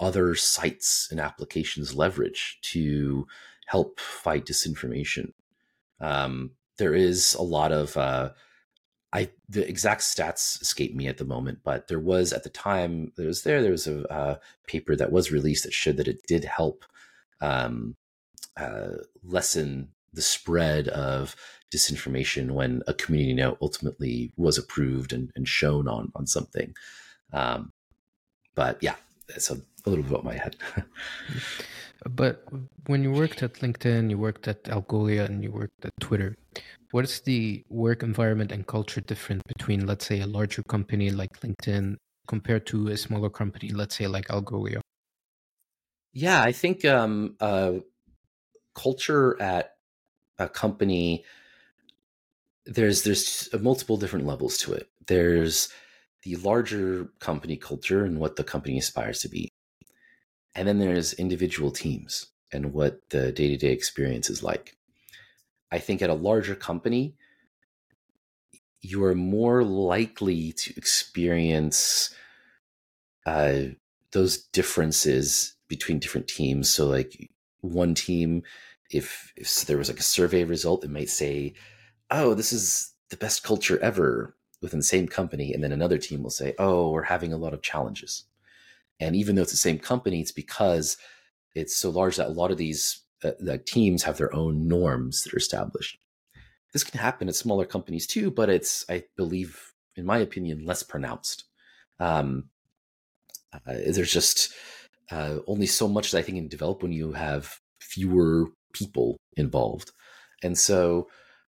[0.00, 3.26] other sites and applications leverage to
[3.66, 5.32] help fight disinformation.
[6.00, 8.30] Um, there is a lot of uh,
[9.12, 13.12] I the exact stats escape me at the moment, but there was at the time
[13.16, 13.62] that was there.
[13.62, 16.84] There was a, a paper that was released that showed that it did help
[17.40, 17.96] um,
[18.56, 21.34] uh, lessen the spread of
[21.72, 26.74] disinformation when a community note ultimately was approved and, and shown on on something.
[27.32, 27.72] Um,
[28.54, 28.96] but yeah,
[29.28, 30.56] that's a, a little bit about my head.
[32.10, 32.44] but
[32.86, 36.36] when you worked at LinkedIn, you worked at Algolia, and you worked at Twitter,
[36.90, 41.40] what is the work environment and culture different between, let's say, a larger company like
[41.40, 41.96] LinkedIn
[42.26, 44.80] compared to a smaller company, let's say, like Algolia?
[46.12, 47.74] Yeah, I think um, uh,
[48.74, 49.74] culture at
[50.38, 51.24] a company
[52.68, 54.88] there's there's multiple different levels to it.
[55.06, 55.70] There's
[56.22, 59.48] the larger company culture and what the company aspires to be.
[60.54, 64.77] And then there's individual teams and what the day to day experience is like.
[65.70, 67.14] I think at a larger company,
[68.80, 72.14] you are more likely to experience
[73.26, 73.60] uh,
[74.12, 76.70] those differences between different teams.
[76.70, 78.42] So, like one team,
[78.90, 81.54] if, if there was like a survey result, it might say,
[82.10, 86.22] "Oh, this is the best culture ever," within the same company, and then another team
[86.22, 88.24] will say, "Oh, we're having a lot of challenges."
[89.00, 90.96] And even though it's the same company, it's because
[91.54, 95.34] it's so large that a lot of these the teams have their own norms that
[95.34, 95.98] are established.
[96.72, 100.82] This can happen at smaller companies too, but it's I believe, in my opinion, less
[100.82, 101.44] pronounced.
[101.98, 102.50] Um,
[103.52, 104.52] uh, there's just
[105.10, 109.90] uh, only so much that I think can develop when you have fewer people involved,
[110.42, 111.08] and so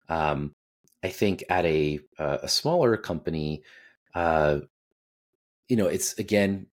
[0.08, 0.54] um,
[1.02, 3.62] I think at a uh, a smaller company,
[4.14, 4.60] uh,
[5.68, 6.66] you know, it's again,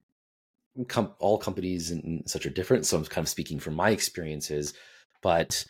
[0.87, 2.85] com- all companies and such are different.
[2.85, 4.73] So I'm kind of speaking from my experiences,
[5.21, 5.65] but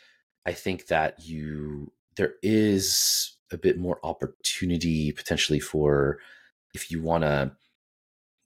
[0.46, 6.20] I think that you there is a bit more opportunity potentially for
[6.74, 7.52] if you want to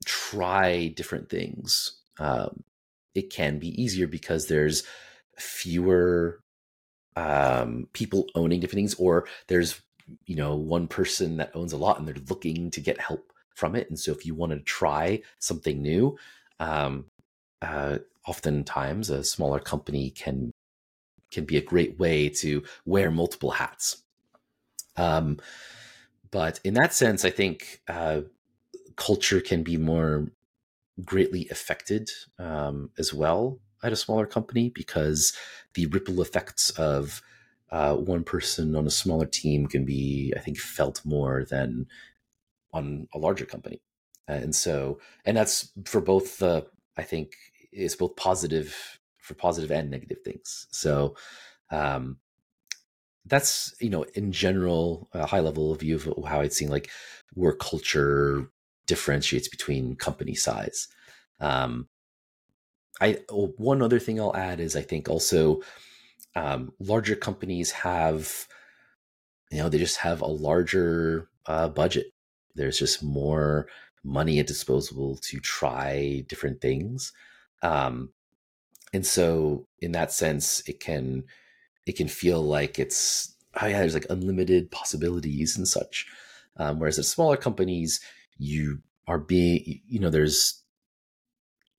[0.06, 1.98] try different things.
[2.20, 2.64] Um,
[3.16, 4.84] it can be easier because there's
[5.38, 6.42] fewer
[7.16, 9.82] um, people owning different things, or there's
[10.26, 13.76] you know one person that owns a lot and they're looking to get help from
[13.76, 16.18] it and so if you want to try something new
[16.60, 17.06] um,
[17.62, 20.52] uh, oftentimes a smaller company can
[21.32, 24.04] can be a great way to wear multiple hats
[24.98, 25.38] um,
[26.32, 28.22] but in that sense i think uh,
[28.96, 30.28] culture can be more
[31.04, 35.34] greatly affected um, as well at a smaller company because
[35.74, 37.22] the ripple effects of
[37.72, 41.88] uh, one person on a smaller team can be, I think, felt more than
[42.74, 43.82] on a larger company.
[44.30, 46.66] And so, and that's for both the,
[46.98, 47.34] I think,
[47.72, 50.68] it's both positive for positive and negative things.
[50.72, 51.16] So,
[51.72, 52.18] um,
[53.26, 56.90] that's you know in general a high level view of how I'd seen like
[57.34, 58.50] where culture
[58.88, 60.88] differentiates between company size.
[61.40, 61.88] Um,
[63.02, 63.20] I
[63.58, 65.62] one other thing I'll add is I think also
[66.36, 68.48] um, larger companies have
[69.52, 72.08] you know they just have a larger uh, budget
[72.56, 73.68] there's just more
[74.04, 77.12] money at disposable to try different things
[77.62, 78.10] um,
[78.94, 81.24] and so in that sense, it can
[81.86, 86.08] it can feel like it's oh yeah, there's like unlimited possibilities and such.
[86.58, 88.00] Um, whereas at smaller companies,
[88.38, 90.64] you are being you know there's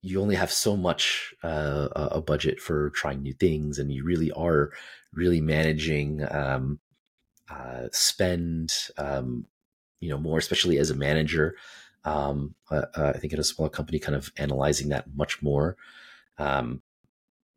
[0.02, 4.30] you only have so much uh, a budget for trying new things, and you really
[4.32, 4.70] are
[5.12, 6.78] really managing um,
[7.50, 8.72] uh, spend.
[8.96, 9.46] Um,
[10.00, 11.56] you know more, especially as a manager.
[12.04, 15.76] Um, uh, uh I think in a small company, kind of analyzing that much more.
[16.38, 16.82] Um,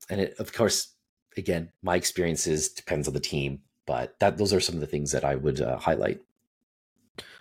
[0.09, 0.93] and it, of course,
[1.37, 5.11] again, my experiences depends on the team, but that those are some of the things
[5.11, 6.21] that I would uh, highlight.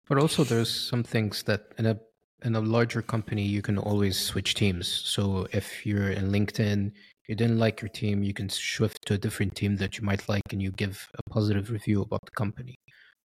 [0.09, 1.99] But also, there's some things that in a
[2.45, 4.89] in a larger company you can always switch teams.
[4.89, 6.93] So if you're in LinkedIn,
[7.29, 10.29] you didn't like your team, you can shift to a different team that you might
[10.29, 12.75] like, and you give a positive review about the company.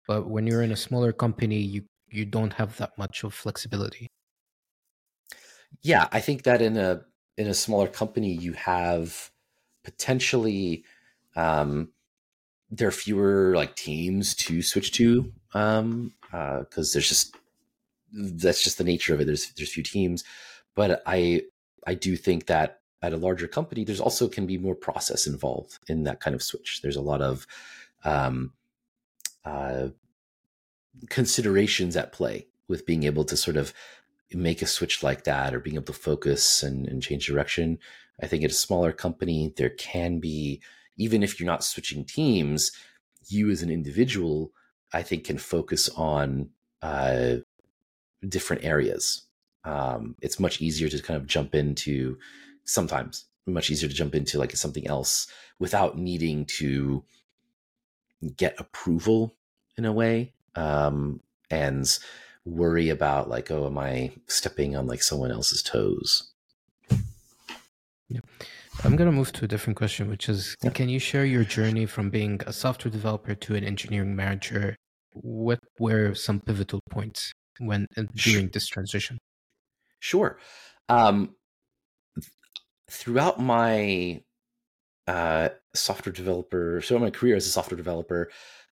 [0.08, 4.10] But when you're in a smaller company, you you don't have that much of flexibility.
[5.82, 7.02] Yeah, I think that in a
[7.38, 9.30] in a smaller company, you have
[9.84, 10.84] potentially
[11.34, 11.88] um,
[12.70, 17.36] there are fewer like teams to switch to um, because uh, there's just
[18.12, 19.26] that's just the nature of it.
[19.26, 20.24] There's there's few teams,
[20.74, 21.42] but I
[21.86, 25.78] I do think that at a larger company, there's also can be more process involved
[25.88, 26.80] in that kind of switch.
[26.82, 27.46] There's a lot of
[28.04, 28.52] um,
[29.44, 29.88] uh,
[31.08, 33.72] considerations at play with being able to sort of
[34.32, 37.78] make a switch like that or being able to focus and, and change direction.
[38.22, 40.62] I think at a smaller company, there can be,
[40.96, 42.72] even if you're not switching teams,
[43.28, 44.52] you as an individual,
[44.92, 46.50] I think, can focus on
[46.82, 47.36] uh,
[48.26, 49.26] different areas.
[49.64, 52.18] Um, it's much easier to kind of jump into
[52.64, 55.26] sometimes much easier to jump into like something else
[55.58, 57.04] without needing to
[58.36, 59.34] get approval
[59.76, 61.98] in a way um, and
[62.44, 66.32] worry about like, oh, am I stepping on like someone else's toes?
[68.08, 68.20] Yeah.
[68.84, 70.70] I'm going to move to a different question, which is yeah.
[70.70, 74.76] can you share your journey from being a software developer to an engineering manager?
[75.12, 79.18] What were some pivotal points when uh, during this transition?
[80.00, 80.38] Sure.
[80.88, 81.36] Um,
[82.90, 84.22] throughout my
[85.06, 88.30] uh, software developer, so my career as a software developer,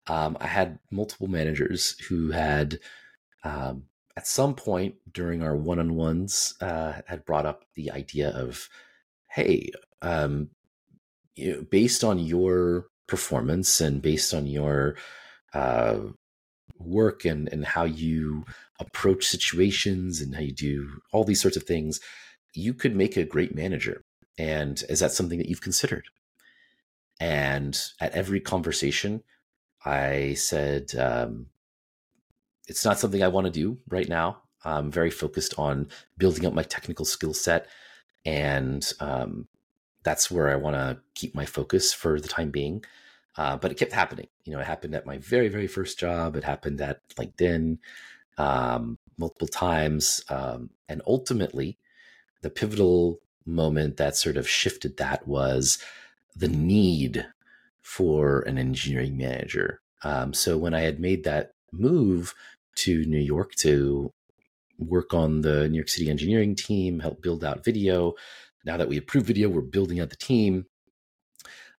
[0.10, 2.80] um, I had multiple managers who had,
[3.44, 3.84] um,
[4.18, 8.68] at some point during our one-on-ones, uh, had brought up the idea of,
[9.30, 10.50] hey, um,
[11.36, 14.96] you know, based on your performance and based on your
[15.54, 16.00] uh,
[16.78, 18.46] work and and how you
[18.80, 22.00] approach situations and how you do all these sorts of things,
[22.54, 24.02] you could make a great manager.
[24.38, 26.06] And is that something that you've considered?
[27.20, 29.24] And at every conversation,
[29.86, 31.48] I said, um,
[32.68, 34.42] it's not something I want to do right now.
[34.64, 37.68] I'm very focused on building up my technical skill set.
[38.26, 39.48] And um,
[40.04, 42.84] that's where I want to keep my focus for the time being.
[43.38, 44.28] Uh, but it kept happening.
[44.44, 46.36] You know, it happened at my very, very first job.
[46.36, 47.78] It happened at LinkedIn
[48.38, 50.24] um, multiple times.
[50.30, 51.78] Um, and ultimately,
[52.42, 55.80] the pivotal moment that sort of shifted that was
[56.36, 57.26] the need
[57.90, 59.82] for an engineering manager.
[60.04, 62.36] Um, so when I had made that move
[62.76, 64.14] to New York to
[64.78, 68.14] work on the New York City engineering team, help build out video.
[68.64, 70.68] Now that we approved video, we're building out the team.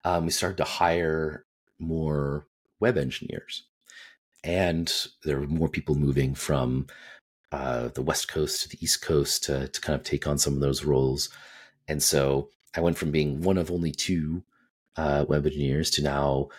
[0.04, 1.46] Um, we started to hire
[1.78, 2.48] more
[2.80, 3.68] web engineers,
[4.44, 4.92] and
[5.24, 6.88] there were more people moving from
[7.52, 10.56] uh, the West Coast to the East Coast to, to kind of take on some
[10.56, 11.30] of those roles.
[11.88, 14.44] And so I went from being one of only two
[15.00, 16.50] uh, web engineers to now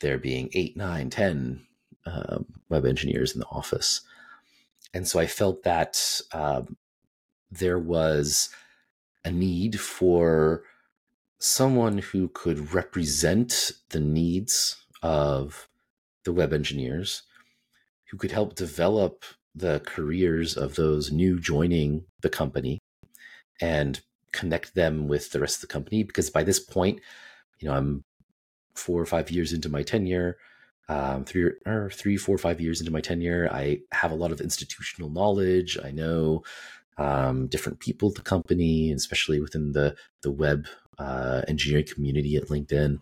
[0.00, 1.66] there being eight, nine, ten
[2.06, 4.02] um, web engineers in the office.
[4.94, 6.76] And so I felt that um,
[7.50, 8.50] there was
[9.24, 10.62] a need for
[11.38, 15.68] someone who could represent the needs of
[16.24, 17.22] the web engineers,
[18.10, 19.24] who could help develop
[19.54, 22.78] the careers of those new joining the company
[23.60, 24.00] and
[24.32, 26.04] connect them with the rest of the company.
[26.04, 27.00] Because by this point,
[27.60, 28.04] you know, I'm
[28.74, 30.36] four or five years into my tenure,
[30.88, 33.48] um, three or three, four, five years into my tenure.
[33.52, 35.78] I have a lot of institutional knowledge.
[35.82, 36.42] I know
[36.98, 40.66] um, different people at the company, especially within the the web
[40.98, 42.98] uh, engineering community at LinkedIn.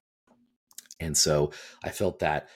[1.00, 1.52] And so
[1.84, 2.48] I felt that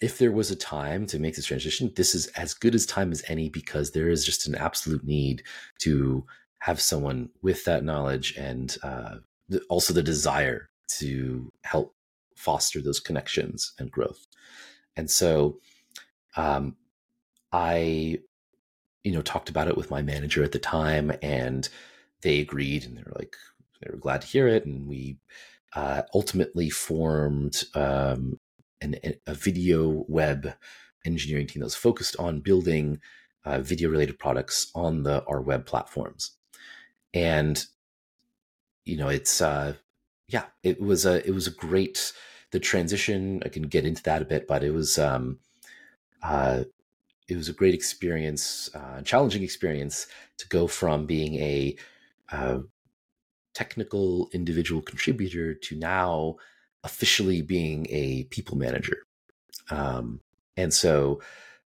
[0.00, 3.12] if there was a time to make this transition, this is as good as time
[3.12, 5.42] as any because there is just an absolute need
[5.78, 6.24] to
[6.60, 9.16] have someone with that knowledge and uh,
[9.68, 11.94] also the desire to help
[12.36, 14.26] foster those connections and growth.
[14.96, 15.58] And so
[16.36, 16.76] um,
[17.52, 18.20] I,
[19.04, 21.68] you know, talked about it with my manager at the time and
[22.22, 23.36] they agreed and they were like,
[23.80, 25.18] they were glad to hear it, and we
[25.74, 28.38] uh, ultimately formed um,
[28.80, 30.54] an, a video web
[31.04, 33.00] engineering team that was focused on building
[33.44, 36.32] uh, video related products on the our web platforms.
[37.14, 37.64] And
[38.84, 39.74] you know, it's uh,
[40.28, 42.12] yeah, it was a it was a great
[42.52, 43.42] the transition.
[43.44, 45.38] I can get into that a bit, but it was um,
[46.22, 46.64] uh,
[47.28, 50.06] it was a great experience, uh, challenging experience
[50.38, 51.76] to go from being a
[52.30, 52.58] uh,
[53.54, 56.36] technical individual contributor to now
[56.84, 58.98] officially being a people manager.
[59.70, 60.20] Um,
[60.56, 61.20] and so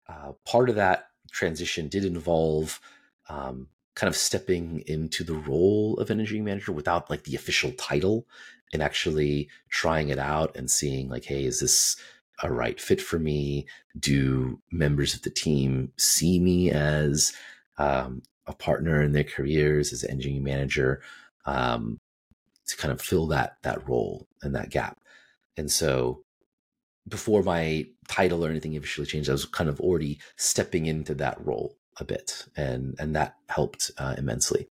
[0.09, 2.81] uh, part of that transition did involve
[3.29, 3.69] um,
[3.99, 8.29] kind of stepping into the role of an engineering manager without like the official title
[8.73, 11.97] and actually trying it out and seeing like, hey, is this
[12.45, 13.67] a right fit for me?
[13.99, 17.33] Do members of the team see me as
[17.77, 21.03] um, a partner in their careers as an engineering manager
[21.45, 21.99] um,
[22.69, 24.97] to kind of fill that that role and that gap?
[25.57, 26.23] And so
[27.09, 31.45] before my title or anything officially changed, I was kind of already stepping into that
[31.45, 34.69] role a bit, and and that helped uh, immensely.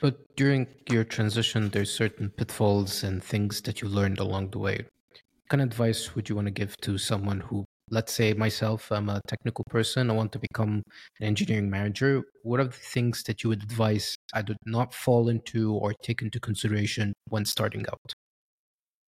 [0.00, 4.76] But during your transition, there's certain pitfalls and things that you learned along the way.
[4.76, 8.90] What kind of advice would you want to give to someone who, let's say myself,
[8.90, 10.82] I'm a technical person, I want to become
[11.20, 12.22] an engineering manager?
[12.42, 16.22] What are the things that you would advise I do not fall into or take
[16.22, 18.12] into consideration when starting out?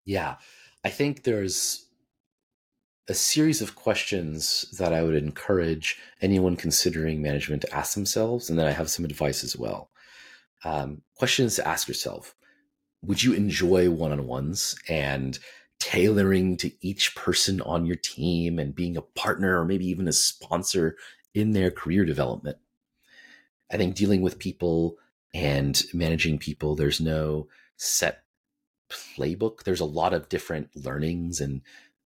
[0.06, 0.36] Yeah,
[0.84, 1.86] I think there's
[3.08, 8.58] a series of questions that I would encourage anyone considering management to ask themselves, and
[8.58, 9.90] then I have some advice as well.
[10.64, 12.34] Um, questions to ask yourself
[13.02, 15.38] Would you enjoy one on ones and
[15.78, 20.12] tailoring to each person on your team and being a partner or maybe even a
[20.12, 20.96] sponsor
[21.34, 22.56] in their career development?
[23.70, 24.96] I think dealing with people
[25.34, 28.24] and managing people, there's no set
[28.88, 29.64] playbook.
[29.64, 31.60] There's a lot of different learnings and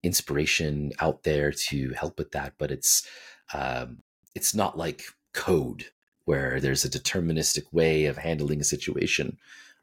[0.04, 3.08] inspiration out there to help with that, but it's
[3.54, 4.00] um,
[4.36, 5.86] it's not like code
[6.26, 9.38] where there's a deterministic way of handling a situation.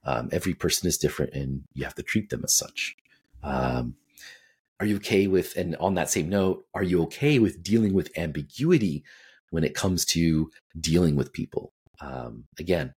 [0.05, 2.97] Um, every person is different, and you have to treat them as such.
[3.43, 3.97] Um,
[4.79, 5.57] are you okay with?
[5.57, 9.05] And on that same note, are you okay with dealing with ambiguity
[9.51, 11.73] when it comes to dealing with people?
[12.01, 12.95] Um, again,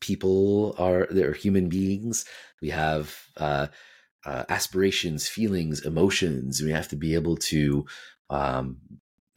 [0.00, 2.24] people are they're human beings.
[2.60, 3.68] We have uh,
[4.24, 6.62] uh, aspirations, feelings, emotions.
[6.62, 7.86] We have to be able to
[8.28, 8.78] um,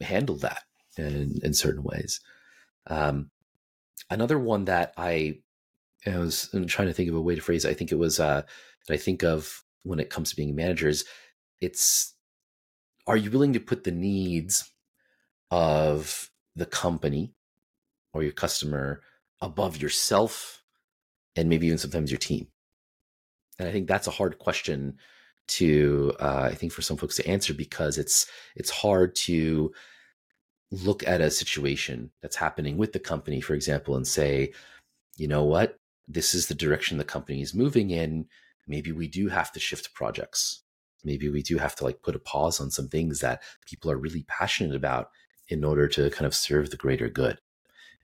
[0.00, 0.62] handle that
[0.96, 2.20] in, in certain ways.
[2.86, 3.30] Um,
[4.10, 5.38] another one that I,
[6.06, 7.64] I was trying to think of a way to phrase.
[7.64, 8.42] It, I think it was uh,
[8.86, 11.04] that I think of when it comes to being managers.
[11.60, 12.14] It's
[13.06, 14.70] are you willing to put the needs
[15.50, 17.34] of the company
[18.12, 19.02] or your customer
[19.40, 20.62] above yourself
[21.36, 22.48] and maybe even sometimes your team?
[23.58, 24.98] And I think that's a hard question
[25.46, 28.26] to uh, I think for some folks to answer because it's
[28.56, 29.72] it's hard to
[30.70, 34.52] look at a situation that's happening with the company, for example, and say,
[35.16, 35.78] you know what,
[36.08, 38.26] this is the direction the company is moving in.
[38.66, 40.62] Maybe we do have to shift projects.
[41.04, 43.98] Maybe we do have to like put a pause on some things that people are
[43.98, 45.10] really passionate about
[45.48, 47.38] in order to kind of serve the greater good.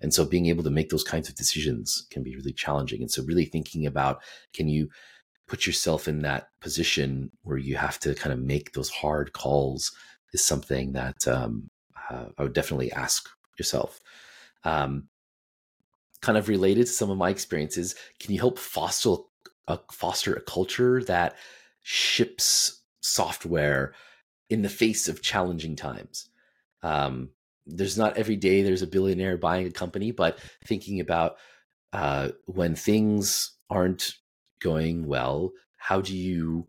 [0.03, 3.01] And so being able to make those kinds of decisions can be really challenging.
[3.01, 4.23] And so really thinking about
[4.55, 4.89] can you
[5.51, 9.91] put yourself in that position where you have to kind of make those hard calls
[10.33, 11.69] is something that um,
[12.09, 13.29] uh, I would definitely ask
[13.59, 13.99] yourself.
[14.63, 15.09] Um,
[16.23, 19.17] kind of related to some of my experiences, can you help foster
[19.67, 21.35] a, foster a culture that
[21.83, 23.93] ships software
[24.51, 26.29] in the face of challenging times?
[26.85, 27.31] Um,
[27.67, 31.39] there's not every day there's a billionaire buying a company, but thinking about
[31.93, 34.15] uh, when things aren't
[34.61, 36.67] going well how do you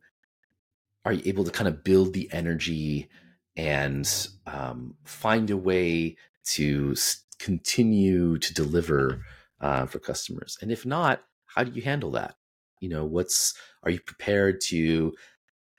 [1.05, 3.09] are you able to kind of build the energy
[3.55, 6.15] and um, find a way
[6.45, 6.95] to
[7.39, 9.25] continue to deliver
[9.59, 10.57] uh, for customers?
[10.61, 12.35] And if not how do you handle that?
[12.79, 15.13] You know what's are you prepared to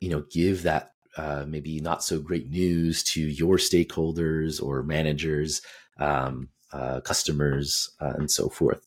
[0.01, 5.63] you know give that uh, maybe not so great news to your stakeholders or managers
[5.99, 8.87] um, uh, customers uh, and so forth?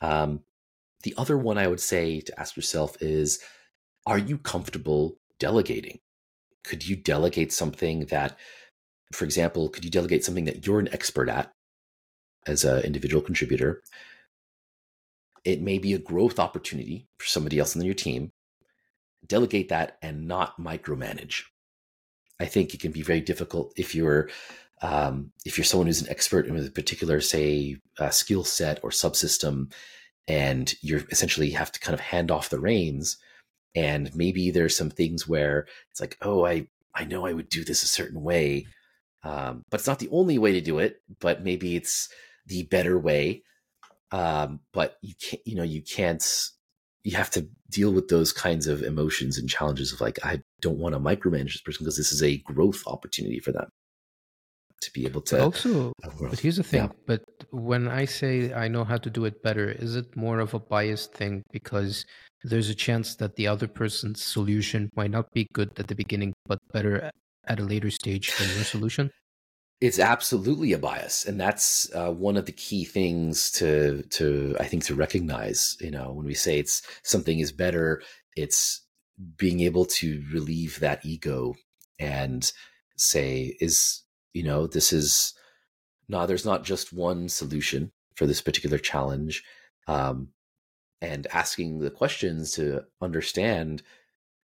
[0.00, 0.40] Um,
[1.02, 3.40] the other one I would say to ask yourself is
[4.06, 5.98] Are you comfortable delegating?
[6.64, 8.38] Could you delegate something that,
[9.12, 11.52] for example, could you delegate something that you're an expert at
[12.46, 13.82] as an individual contributor?
[15.44, 18.30] It may be a growth opportunity for somebody else in your team.
[19.26, 21.42] Delegate that and not micromanage.
[22.38, 24.28] I think it can be very difficult if you're
[24.82, 28.90] um, if you're someone who's an expert in a particular, say, uh, skill set or
[28.90, 29.72] subsystem
[30.28, 33.16] and you're essentially have to kind of hand off the reins.
[33.74, 37.64] And maybe there's some things where it's like, oh, I I know I would do
[37.64, 38.66] this a certain way,
[39.24, 40.96] um, but it's not the only way to do it.
[41.20, 42.08] But maybe it's
[42.46, 43.42] the better way.
[44.10, 46.24] Um, but you can't, you know, you can't.
[47.04, 50.78] You have to deal with those kinds of emotions and challenges of like, I don't
[50.78, 53.70] want to micromanage this person because this is a growth opportunity for them
[54.82, 55.36] to be able to.
[55.36, 56.82] But also, but here's the thing.
[56.82, 56.92] Yeah.
[57.06, 60.54] But when I say I know how to do it better, is it more of
[60.54, 62.04] a biased thing because
[62.44, 66.32] there's a chance that the other person's solution might not be good at the beginning,
[66.46, 67.10] but better
[67.46, 69.10] at a later stage than your solution?
[69.80, 74.64] It's absolutely a bias, and that's uh, one of the key things to to I
[74.64, 75.76] think to recognize.
[75.80, 78.02] You know, when we say it's something is better,
[78.36, 78.82] it's
[79.36, 81.54] being able to relieve that ego
[81.98, 82.50] and
[82.96, 84.01] say is
[84.32, 85.34] you know this is
[86.08, 89.42] no there's not just one solution for this particular challenge
[89.88, 90.28] um,
[91.00, 93.82] and asking the questions to understand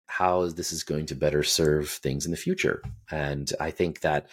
[0.06, 4.28] how this is going to better serve things in the future and i think that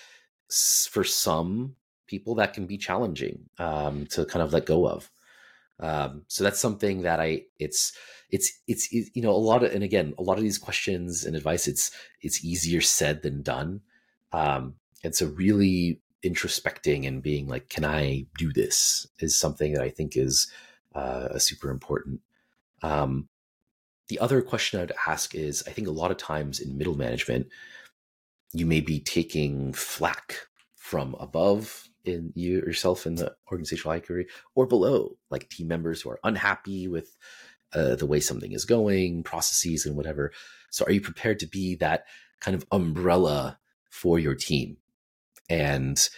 [0.89, 1.75] for some
[2.07, 5.09] people that can be challenging um, to kind of let go of
[5.79, 7.93] um, so that's something that i it's
[8.29, 11.35] it's it's you know a lot of and again a lot of these questions and
[11.35, 11.91] advice it's
[12.21, 13.81] it's easier said than done
[14.33, 19.07] um, and so really introspecting and being like can i do this?
[19.19, 20.51] is something that i think is
[20.93, 22.19] uh, super important
[22.83, 23.27] um,
[24.07, 27.47] the other question i'd ask is i think a lot of times in middle management
[28.53, 30.35] you may be taking flack
[30.75, 36.09] from above in you yourself in the organizational hierarchy or below like team members who
[36.09, 37.15] are unhappy with
[37.73, 40.31] uh, the way something is going processes and whatever.
[40.69, 42.05] So are you prepared to be that
[42.39, 44.77] kind of umbrella for your team
[45.51, 46.09] and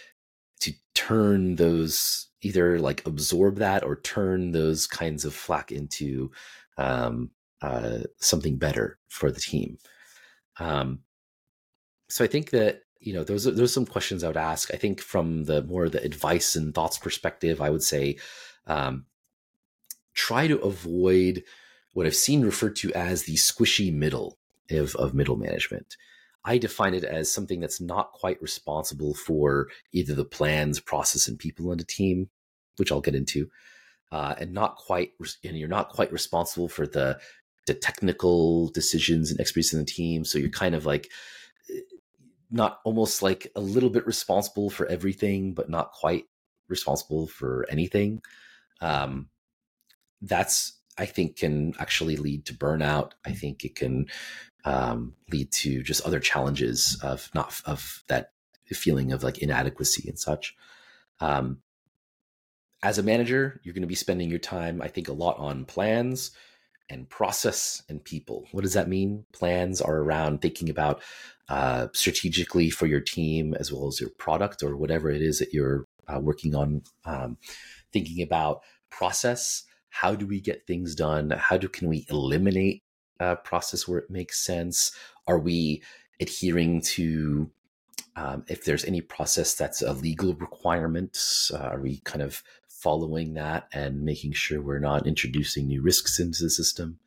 [0.60, 6.30] to turn those either like absorb that or turn those kinds of flack into
[6.78, 7.30] um,
[7.60, 9.78] uh, something better for the team.
[10.60, 11.00] Um,
[12.08, 14.72] so I think that you know those are, those are some questions I would ask.
[14.72, 18.18] I think from the more the advice and thoughts perspective, I would say
[18.68, 19.06] um,
[20.14, 21.42] try to avoid
[21.92, 24.38] what I've seen referred to as the squishy middle
[24.70, 25.96] of, of middle management.
[26.44, 31.38] I define it as something that's not quite responsible for either the plans, process, and
[31.38, 32.28] people in a team,
[32.76, 33.48] which I'll get into,
[34.12, 37.18] uh, and not quite, and you're not quite responsible for the
[37.66, 40.22] the technical decisions and expertise in the team.
[40.24, 41.10] So you're kind of like
[41.70, 41.80] eh,
[42.50, 46.24] not almost like a little bit responsible for everything, but not quite
[46.68, 48.20] responsible for anything.
[48.82, 49.28] Um,
[50.20, 53.12] that's I think can actually lead to burnout.
[53.24, 54.06] I think it can
[54.64, 58.32] um, lead to just other challenges of not of that
[58.66, 60.56] feeling of like inadequacy and such.
[61.20, 61.58] Um,
[62.82, 65.64] as a manager, you're going to be spending your time, I think, a lot on
[65.64, 66.32] plans
[66.90, 68.46] and process and people.
[68.52, 69.24] What does that mean?
[69.32, 71.02] Plans are around thinking about
[71.48, 75.52] uh, strategically for your team as well as your product or whatever it is that
[75.52, 76.82] you're uh, working on.
[77.06, 77.38] Um,
[77.94, 78.60] thinking about
[78.90, 79.64] process.
[79.88, 81.30] How do we get things done?
[81.30, 82.82] How do can we eliminate
[83.20, 84.92] uh, process where it makes sense?
[85.26, 85.82] Are we
[86.20, 87.50] adhering to
[88.16, 91.18] um, if there's any process that's a legal requirement?
[91.52, 96.20] Uh, are we kind of following that and making sure we're not introducing new risks
[96.20, 96.98] into the system?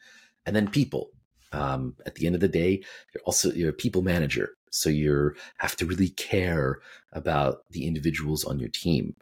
[0.45, 1.12] And then people.
[1.53, 2.84] Um, at the end of the day,
[3.14, 6.82] you're also you're a people manager, so you have to really care
[7.14, 9.16] about the individuals on your team.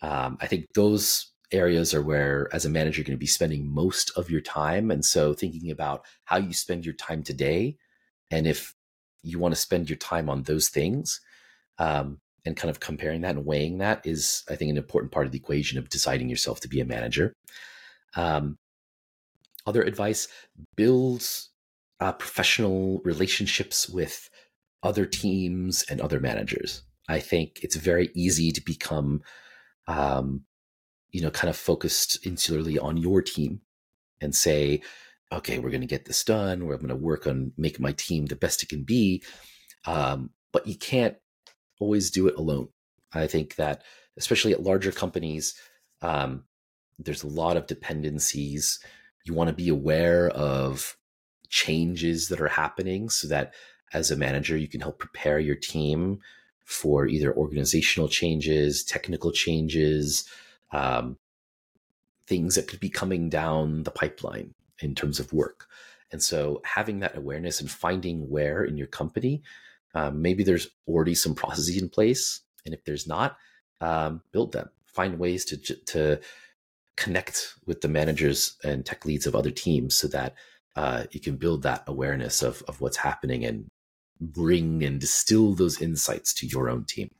[0.00, 3.72] Um, I think those areas are where as a manager you're going to be spending
[3.72, 4.90] most of your time.
[4.90, 7.76] And so thinking about how you spend your time today
[8.30, 8.74] and if
[9.22, 11.20] you want to spend your time on those things
[11.78, 15.26] um, and kind of comparing that and weighing that is i think an important part
[15.26, 17.32] of the equation of deciding yourself to be a manager.
[18.16, 18.58] Um,
[19.66, 20.28] other advice
[20.76, 21.50] builds
[22.00, 24.30] uh, professional relationships with
[24.82, 26.82] other teams and other managers.
[27.08, 29.22] I think it's very easy to become
[29.86, 30.44] um,
[31.10, 33.60] you know, kind of focused insularly on your team
[34.20, 34.82] and say,
[35.32, 36.62] okay, we're going to get this done.
[36.62, 39.22] I am going to work on making my team the best it can be.
[39.86, 41.16] Um, but you can't
[41.78, 42.68] always do it alone.
[43.12, 43.82] I think that,
[44.16, 45.54] especially at larger companies,
[46.02, 46.44] um,
[46.98, 48.80] there's a lot of dependencies.
[49.24, 50.96] You want to be aware of
[51.48, 53.54] changes that are happening so that
[53.92, 56.20] as a manager, you can help prepare your team
[56.64, 60.28] for either organizational changes, technical changes,
[60.72, 61.16] um,
[62.26, 65.66] things that could be coming down the pipeline in terms of work.
[66.10, 69.42] And so having that awareness and finding where in your company,
[69.94, 72.40] um, maybe there's already some processes in place.
[72.64, 73.36] And if there's not,
[73.80, 76.20] um, build them, find ways to, to
[76.96, 80.34] connect with the managers and tech leads of other teams so that
[80.76, 83.66] uh, you can build that awareness of, of what's happening and
[84.20, 87.10] bring and distill those insights to your own team.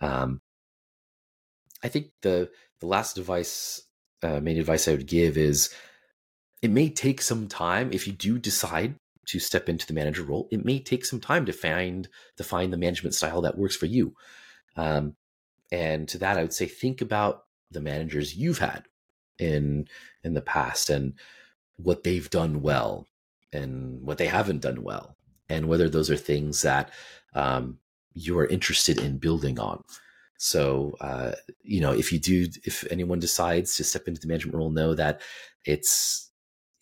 [0.00, 0.39] Um,
[1.82, 2.50] I think the
[2.80, 3.82] the last advice,
[4.22, 5.70] uh, main advice I would give is
[6.62, 10.48] it may take some time if you do decide to step into the manager role.
[10.50, 13.86] It may take some time to find to find the management style that works for
[13.86, 14.14] you.
[14.76, 15.14] Um,
[15.72, 18.84] and to that, I would say think about the managers you've had
[19.38, 19.86] in
[20.24, 21.14] in the past and
[21.76, 23.06] what they've done well
[23.52, 25.16] and what they haven't done well,
[25.48, 26.90] and whether those are things that
[27.34, 27.78] um,
[28.14, 29.82] you are interested in building on.
[30.42, 31.32] So, uh,
[31.62, 34.94] you know, if you do, if anyone decides to step into the management role, know
[34.94, 35.20] that
[35.66, 36.30] it's,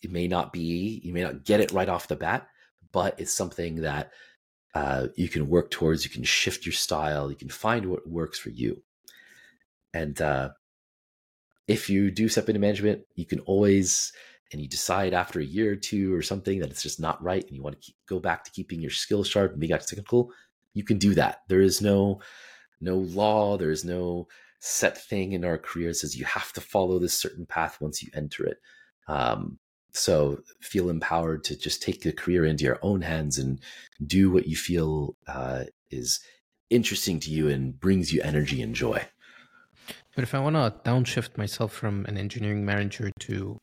[0.01, 2.47] it may not be, you may not get it right off the bat,
[2.93, 4.11] but it's something that
[4.73, 6.05] uh, you can work towards.
[6.05, 7.29] You can shift your style.
[7.29, 8.81] You can find what works for you.
[9.93, 10.51] And uh,
[11.67, 14.13] if you do step into management, you can always,
[14.53, 17.45] and you decide after a year or two or something that it's just not right,
[17.45, 20.31] and you want to keep, go back to keeping your skills sharp and being technical,
[20.73, 21.39] you can do that.
[21.49, 22.21] There is no
[22.81, 24.27] no law, there is no
[24.59, 28.03] set thing in our career that says you have to follow this certain path once
[28.03, 28.57] you enter it.
[29.07, 29.59] Um,
[29.91, 33.59] so feel empowered to just take the career into your own hands and
[34.05, 36.19] do what you feel uh, is
[36.69, 39.03] interesting to you and brings you energy and joy.
[40.15, 43.57] But if I want to downshift myself from an engineering manager to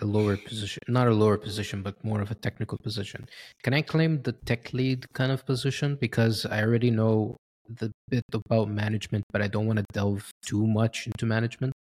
[0.00, 3.28] a lower position, not a lower position, but more of a technical position,
[3.62, 5.96] can I claim the tech lead kind of position?
[6.00, 7.36] Because I already know
[7.68, 11.72] the bit about management, but I don't want to delve too much into management.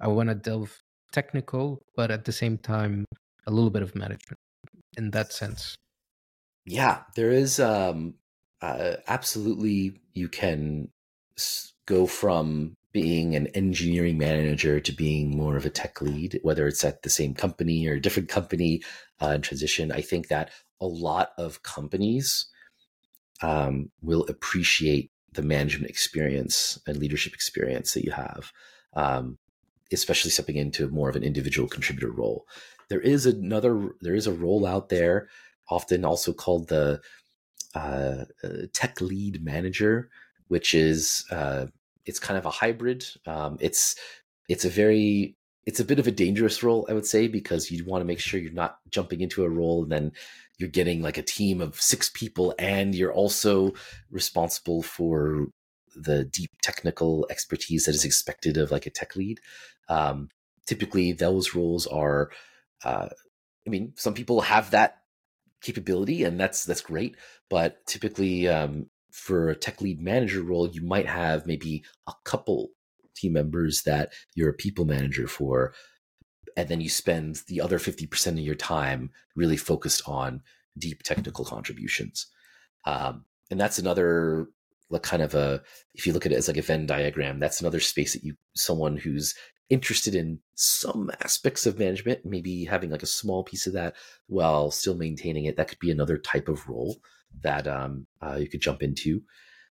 [0.00, 0.78] I want to delve
[1.12, 3.04] technical, but at the same time,
[3.46, 4.38] a little bit of management
[4.96, 5.76] in that sense.
[6.66, 8.14] Yeah, there is um,
[8.60, 10.88] uh, absolutely you can
[11.86, 16.84] go from being an engineering manager to being more of a tech lead, whether it's
[16.84, 18.82] at the same company or a different company
[19.20, 19.92] uh, transition.
[19.92, 22.46] I think that a lot of companies
[23.42, 28.52] um, will appreciate the management experience and leadership experience that you have,
[28.94, 29.38] um,
[29.92, 32.46] especially stepping into more of an individual contributor role.
[32.88, 35.28] There is another, there is a role out there,
[35.68, 37.00] often also called the
[37.74, 40.08] uh, uh, tech lead manager,
[40.48, 41.66] which is uh,
[42.06, 43.04] it's kind of a hybrid.
[43.26, 43.94] Um, it's
[44.48, 47.84] it's a very it's a bit of a dangerous role, I would say, because you
[47.84, 50.12] want to make sure you're not jumping into a role and then
[50.58, 53.72] you're getting like a team of six people and you're also
[54.10, 55.46] responsible for
[55.94, 59.40] the deep technical expertise that is expected of like a tech lead.
[59.88, 60.28] Um,
[60.66, 62.30] typically, those roles are,
[62.84, 63.08] uh,
[63.66, 64.98] I mean, some people have that
[65.60, 67.16] capability and that's that's great,
[67.48, 72.70] but typically um, for a tech lead manager role, you might have maybe a couple
[73.16, 75.72] team members that you're a people manager for
[76.58, 80.42] and then you spend the other 50% of your time really focused on
[80.76, 82.26] deep technical contributions.
[82.84, 84.48] Um, and that's another
[84.90, 85.62] like kind of a
[85.94, 88.34] if you look at it as like a venn diagram that's another space that you
[88.54, 89.34] someone who's
[89.68, 93.94] interested in some aspects of management maybe having like a small piece of that
[94.28, 96.96] while still maintaining it that could be another type of role
[97.42, 99.22] that um, uh, you could jump into.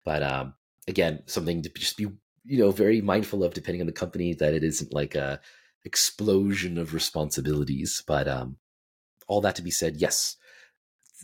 [0.05, 0.55] But um,
[0.87, 2.07] again something to just be
[2.45, 5.41] you know very mindful of depending on the company that it isn't like a
[5.85, 8.57] explosion of responsibilities but um
[9.27, 10.37] all that to be said yes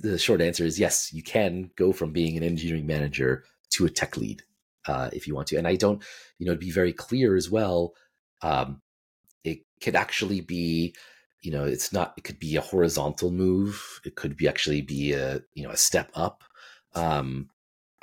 [0.01, 3.91] the short answer is yes you can go from being an engineering manager to a
[3.91, 4.43] tech lead
[4.87, 6.03] uh, if you want to and i don't
[6.39, 7.95] you know to be very clear as well
[8.43, 8.81] um
[9.43, 10.95] it could actually be
[11.43, 15.13] you know it's not it could be a horizontal move it could be actually be
[15.13, 16.45] a you know a step up
[16.95, 17.49] um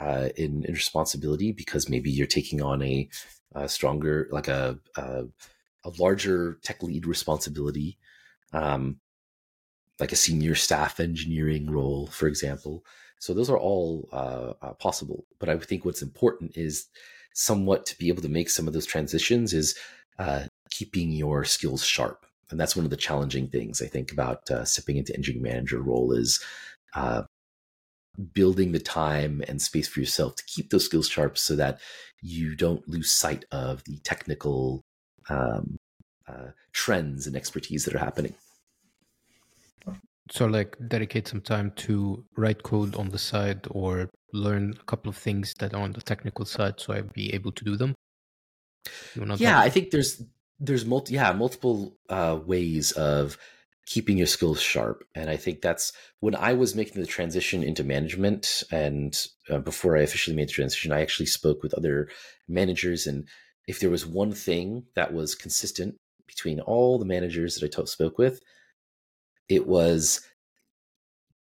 [0.02, 3.08] uh, in, in responsibility because maybe you're taking on a,
[3.54, 5.26] a stronger, like a, a,
[5.84, 7.98] a larger tech lead responsibility,
[8.54, 9.00] um,
[10.00, 12.84] like a senior staff engineering role, for example.
[13.20, 15.26] So those are all uh, uh, possible.
[15.40, 16.88] But I think what's important is
[17.34, 19.78] somewhat to be able to make some of those transitions is
[20.20, 22.26] uh, keeping your skills sharp.
[22.50, 25.80] And that's one of the challenging things I think about uh, stepping into engineering manager
[25.82, 26.44] role is
[26.96, 27.24] uh,
[28.34, 31.80] building the time and space for yourself to keep those skills sharp so that
[32.22, 34.82] you don't lose sight of the technical
[35.30, 35.78] um,
[36.28, 38.34] uh, trends and expertise that are happening.
[40.30, 45.10] So, like, dedicate some time to write code on the side or learn a couple
[45.10, 47.96] of things that are on the technical side, so I'd be able to do them.
[49.38, 50.24] Yeah, I think there's
[50.58, 53.38] there's multi yeah multiple uh, ways of
[53.86, 55.04] keeping your skills sharp.
[55.16, 59.20] And I think that's when I was making the transition into management and
[59.50, 62.08] uh, before I officially made the transition, I actually spoke with other
[62.48, 63.08] managers.
[63.08, 63.28] And
[63.68, 65.96] if there was one thing that was consistent
[66.28, 68.40] between all the managers that I spoke with,
[69.50, 70.22] it was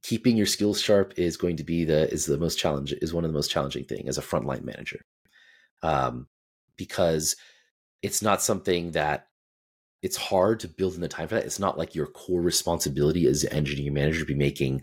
[0.03, 3.23] keeping your skills sharp is going to be the is the most challenge is one
[3.23, 5.01] of the most challenging thing as a frontline manager.
[5.81, 6.27] Um,
[6.77, 7.35] because
[8.01, 9.27] it's not something that
[10.01, 11.45] it's hard to build in the time for that.
[11.45, 14.81] It's not like your core responsibility as an engineering manager to be making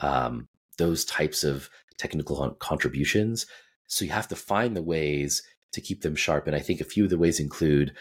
[0.00, 0.46] um,
[0.78, 1.68] those types of
[1.98, 3.46] technical contributions.
[3.88, 5.42] So you have to find the ways
[5.72, 7.92] to keep them sharp and i think a few of the ways include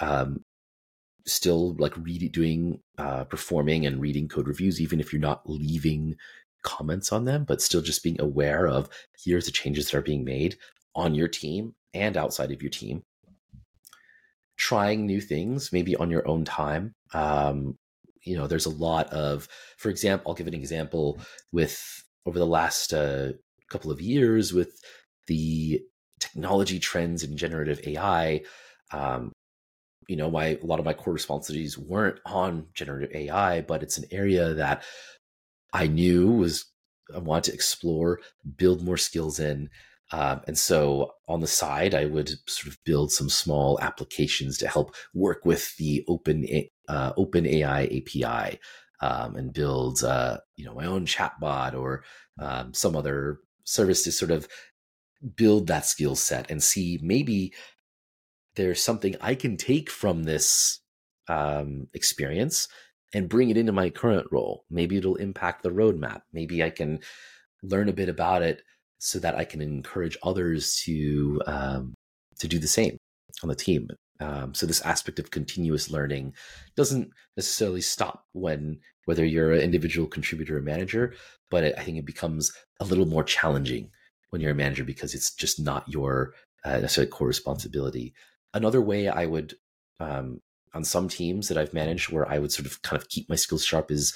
[0.00, 0.44] um,
[1.28, 6.16] still like reading, doing, uh, performing and reading code reviews, even if you're not leaving
[6.62, 8.88] comments on them, but still just being aware of
[9.24, 10.56] here's the changes that are being made
[10.94, 13.02] on your team and outside of your team.
[14.56, 16.94] Trying new things, maybe on your own time.
[17.14, 17.78] Um,
[18.22, 21.20] you know, there's a lot of, for example, I'll give an example
[21.52, 23.32] with over the last uh,
[23.70, 24.80] couple of years with
[25.28, 25.80] the
[26.32, 28.42] technology trends in generative AI.
[28.90, 29.32] Um,
[30.08, 33.98] you know, my a lot of my core responsibilities weren't on generative AI, but it's
[33.98, 34.84] an area that
[35.72, 36.64] I knew was
[37.14, 38.20] I wanted to explore,
[38.56, 39.70] build more skills in.
[40.10, 44.68] Um, and so on the side, I would sort of build some small applications to
[44.68, 46.46] help work with the open
[46.88, 48.58] uh, OpenAI API
[49.00, 52.04] um, and build uh, you know my own chatbot or
[52.38, 54.48] um, some other service to sort of
[55.34, 57.52] build that skill set and see maybe
[58.56, 60.80] there's something I can take from this
[61.28, 62.68] um, experience
[63.14, 64.64] and bring it into my current role.
[64.70, 66.22] Maybe it'll impact the roadmap.
[66.32, 67.00] Maybe I can
[67.62, 68.62] learn a bit about it
[68.98, 71.94] so that I can encourage others to um,
[72.40, 72.96] to do the same
[73.42, 73.88] on the team.
[74.20, 76.34] Um, so this aspect of continuous learning
[76.76, 81.14] doesn't necessarily stop when whether you're an individual contributor or manager,
[81.50, 83.90] but it, I think it becomes a little more challenging
[84.30, 88.14] when you're a manager because it's just not your uh, necessarily core responsibility
[88.54, 89.54] another way I would
[90.00, 90.40] um,
[90.74, 93.36] on some teams that I've managed where I would sort of kind of keep my
[93.36, 94.14] skills sharp is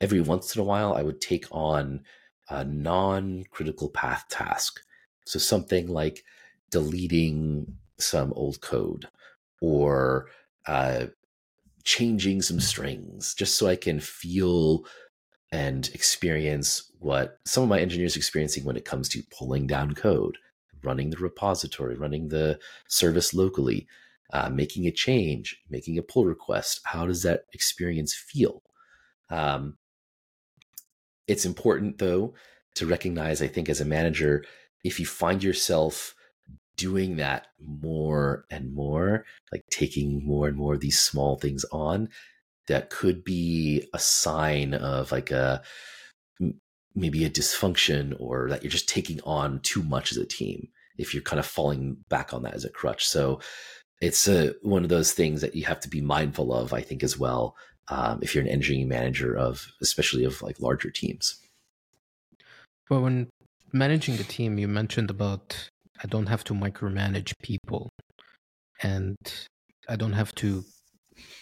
[0.00, 2.02] every once in a while I would take on
[2.48, 4.80] a non-critical path task.
[5.26, 6.24] So something like
[6.70, 9.08] deleting some old code
[9.60, 10.26] or
[10.66, 11.06] uh,
[11.84, 14.84] changing some strings just so I can feel
[15.52, 20.38] and experience what some of my engineers experiencing when it comes to pulling down code
[20.84, 23.86] running the repository, running the service locally,
[24.32, 26.80] uh, making a change, making a pull request.
[26.84, 28.62] How does that experience feel?
[29.30, 29.76] Um,
[31.26, 32.34] it's important, though,
[32.74, 34.44] to recognize, I think, as a manager,
[34.82, 36.14] if you find yourself
[36.76, 42.08] doing that more and more, like taking more and more of these small things on,
[42.68, 45.62] that could be a sign of like a
[46.94, 51.14] maybe a dysfunction or that you're just taking on too much as a team if
[51.14, 53.06] you're kind of falling back on that as a crutch.
[53.06, 53.40] So
[54.00, 57.02] it's a, one of those things that you have to be mindful of, I think,
[57.02, 57.56] as well,
[57.88, 61.40] um, if you're an engineering manager of, especially of like larger teams.
[62.90, 63.30] Well, when
[63.72, 65.70] managing the team, you mentioned about
[66.02, 67.88] I don't have to micromanage people,
[68.82, 69.16] and
[69.88, 70.64] I don't have to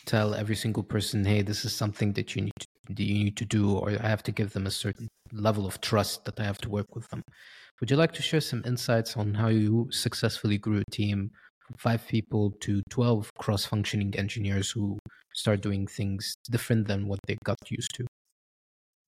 [0.07, 3.45] tell every single person, "Hey, this is something that you need to, you need to
[3.45, 6.59] do," or I have to give them a certain level of trust that I have
[6.59, 7.23] to work with them.
[7.81, 11.77] Would you like to share some insights on how you successfully grew a team from
[11.79, 14.99] five people to 12 cross functioning engineers who
[15.35, 18.07] start doing things different than what they got used to?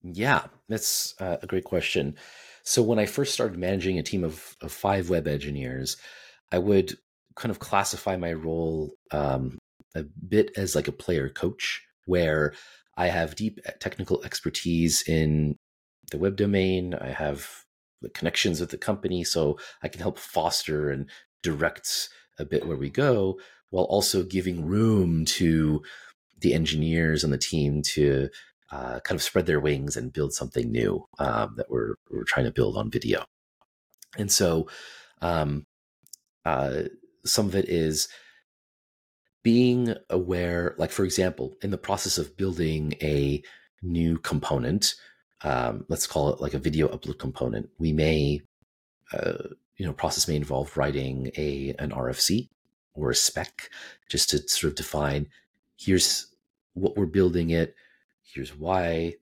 [0.03, 2.15] Yeah, that's uh, a great question.
[2.63, 5.97] So, when I first started managing a team of, of five web engineers,
[6.51, 6.93] I would
[7.35, 9.57] kind of classify my role um,
[9.95, 12.53] a bit as like a player coach, where
[12.97, 15.57] I have deep technical expertise in
[16.11, 16.93] the web domain.
[16.93, 17.49] I have
[18.01, 21.09] the connections with the company, so I can help foster and
[21.41, 23.39] direct a bit where we go,
[23.69, 25.81] while also giving room to
[26.39, 28.29] the engineers and the team to
[28.71, 32.45] uh, kind of spread their wings and build something new um, that we're we're trying
[32.45, 33.25] to build on video.
[34.17, 34.67] And so,
[35.21, 35.65] um,
[36.45, 36.83] uh,
[37.25, 38.07] some of it is
[39.43, 43.43] being aware, like for example, in the process of building a
[43.81, 44.95] new component,
[45.43, 48.41] um, let's call it like a video upload component, we may,
[49.11, 52.49] uh, you know, process may involve writing a an RFC
[52.93, 53.69] or a spec
[54.09, 55.27] just to sort of define
[55.77, 56.33] here's
[56.73, 57.75] what we're building it,
[58.23, 59.13] here's why,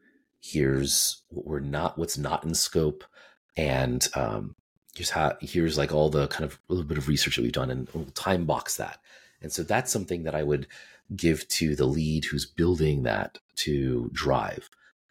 [0.42, 3.04] here's what we're not, what's not in scope,
[3.58, 4.56] and um,
[4.96, 7.52] here's how here's like all the kind of a little bit of research that we've
[7.52, 9.00] done, and we'll time box that.
[9.42, 10.68] And so that's something that I would
[11.16, 14.70] give to the lead who's building that to drive.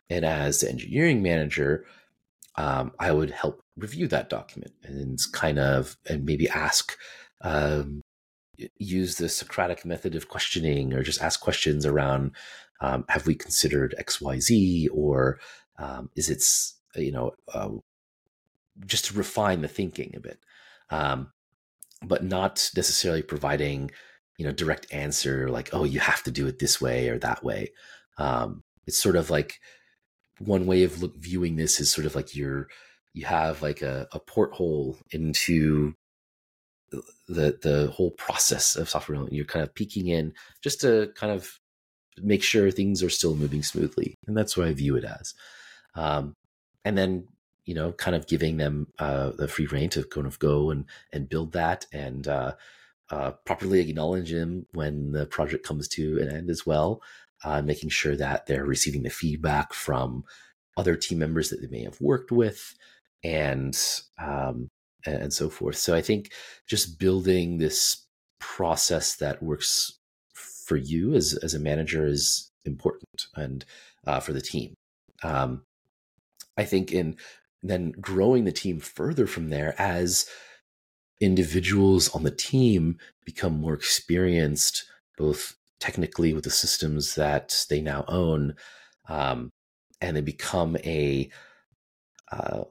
[0.08, 1.84] And as the engineering manager,
[2.56, 6.96] um, I would help review that document and kind of and maybe ask,
[7.42, 8.02] um,
[8.76, 12.32] use the Socratic method of questioning or just ask questions around
[12.80, 15.38] um, have we considered XYZ or
[15.78, 16.42] um, is it,
[17.00, 17.70] you know, uh,
[18.86, 20.38] just to refine the thinking a bit,
[20.90, 21.32] um,
[22.02, 23.90] but not necessarily providing,
[24.40, 27.44] you know, direct answer like, oh, you have to do it this way or that
[27.44, 27.70] way.
[28.16, 29.60] Um, it's sort of like
[30.38, 32.66] one way of look, viewing this is sort of like you're,
[33.12, 35.92] you have like a, a porthole into
[36.90, 39.26] the the whole process of software.
[39.30, 40.32] You're kind of peeking in
[40.62, 41.60] just to kind of
[42.16, 45.34] make sure things are still moving smoothly, and that's what I view it as.
[45.94, 46.34] Um,
[46.82, 47.28] and then
[47.66, 50.86] you know, kind of giving them uh, the free reign to kind of go and
[51.12, 52.54] and build that and uh,
[53.10, 57.02] uh, properly acknowledge them when the project comes to an end as well.
[57.42, 60.24] Uh, making sure that they're receiving the feedback from
[60.76, 62.74] other team members that they may have worked with,
[63.24, 63.78] and
[64.18, 64.68] um,
[65.06, 65.76] and so forth.
[65.76, 66.32] So I think
[66.68, 68.04] just building this
[68.40, 69.98] process that works
[70.34, 73.64] for you as as a manager is important and
[74.06, 74.74] uh, for the team.
[75.22, 75.62] Um,
[76.56, 77.16] I think in
[77.62, 80.26] then growing the team further from there as
[81.20, 84.84] individuals on the team become more experienced,
[85.16, 88.54] both technically with the systems that they now own,
[89.08, 89.50] um,
[90.00, 91.30] and they become a
[92.32, 92.64] uh,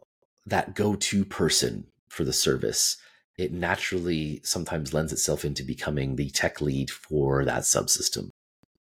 [0.45, 2.97] that go-to person for the service,
[3.37, 8.29] it naturally sometimes lends itself into becoming the tech lead for that subsystem.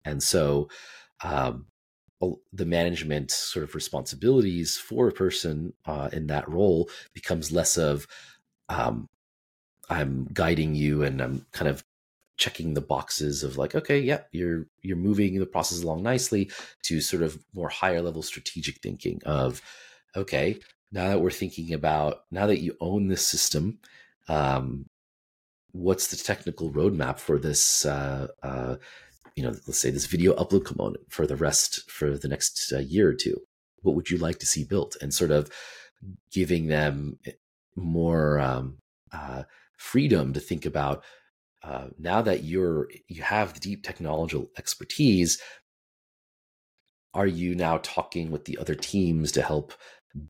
[0.04, 0.70] And so
[1.24, 1.68] um,
[2.52, 8.08] the management sort of responsibilities for a person uh, in that role becomes less of
[8.70, 9.08] um,
[9.92, 11.84] I'm guiding you and I'm kind of
[12.38, 16.50] checking the boxes of like okay yeah you're you're moving the process along nicely
[16.82, 19.62] to sort of more higher level strategic thinking of
[20.16, 20.58] okay
[20.92, 23.78] now that we're thinking about now that you own this system
[24.28, 24.86] um,
[25.72, 28.76] what's the technical roadmap for this uh, uh,
[29.36, 32.80] you know let's say this video upload component for the rest for the next uh,
[32.80, 33.42] year or two?
[33.82, 34.96] What would you like to see built?
[35.02, 35.50] And sort of
[36.32, 37.18] giving them
[37.76, 38.78] more um,
[39.12, 39.44] uh,
[39.82, 41.04] freedom to think about
[41.64, 45.40] uh, now that you're you have the deep technological expertise
[47.14, 49.74] are you now talking with the other teams to help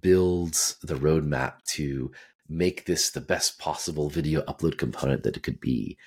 [0.02, 2.12] build the roadmap to
[2.50, 5.98] make this the best possible video upload component that it could be?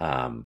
[0.00, 0.46] Um,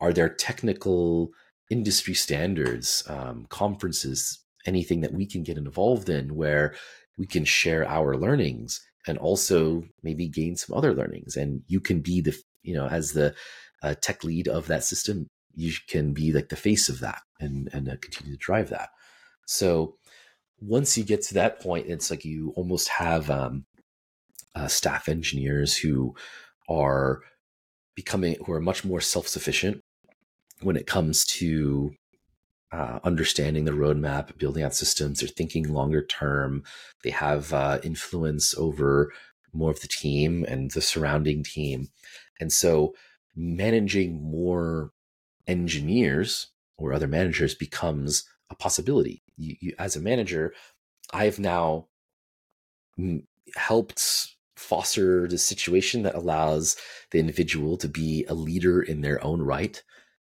[0.00, 1.30] are there technical
[1.70, 6.74] industry standards, um, conferences, anything that we can get involved in where
[7.18, 11.36] we can share our learnings and also maybe gain some other learnings?
[11.36, 13.34] And you can be the, you know, as the
[13.82, 17.68] uh, tech lead of that system, you can be like the face of that and
[17.72, 18.90] and uh, continue to drive that.
[19.46, 19.96] So
[20.60, 23.64] once you get to that point, it's like you almost have um,
[24.54, 26.14] uh, staff engineers who
[26.68, 27.20] are
[27.94, 29.80] becoming who are much more self sufficient
[30.62, 31.92] when it comes to
[32.72, 35.20] uh, understanding the roadmap, building out systems.
[35.20, 36.62] They're thinking longer term.
[37.02, 39.12] They have uh, influence over
[39.52, 41.88] more of the team and the surrounding team,
[42.40, 42.94] and so
[43.34, 44.92] managing more
[45.46, 49.22] engineers or other managers becomes a possibility.
[49.36, 50.54] You, you, as a manager,
[51.12, 51.86] I've now
[53.56, 56.76] helped foster the situation that allows
[57.10, 59.82] the individual to be a leader in their own right.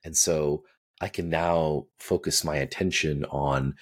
[0.05, 0.65] And so
[1.01, 3.75] I can now focus my attention on,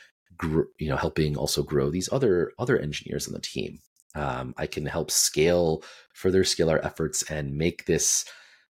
[0.42, 3.80] you know, helping also grow these other other engineers on the team.
[4.14, 8.24] Um, I can help scale further scale our efforts and make this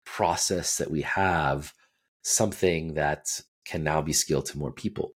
[0.04, 1.72] process that we have
[2.22, 5.12] something that can now be scaled to more people.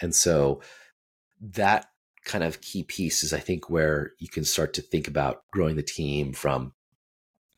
[0.00, 0.62] And so
[1.40, 1.86] that
[2.24, 5.76] kind of key piece is I think where you can start to think about growing
[5.76, 6.72] the team from,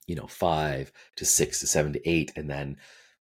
[0.07, 2.33] you know, five to six to seven to eight.
[2.35, 2.79] And then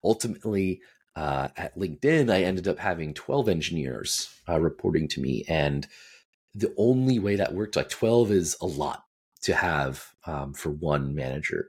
[0.02, 0.80] ultimately
[1.16, 5.44] uh, at LinkedIn, I ended up having 12 engineers uh, reporting to me.
[5.48, 5.86] And
[6.54, 9.04] the only way that worked, like 12 is a lot
[9.42, 11.68] to have um, for one manager.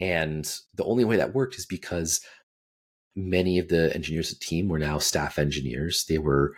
[0.00, 2.20] And the only way that worked is because
[3.14, 6.04] many of the engineers of the team were now staff engineers.
[6.08, 6.54] They were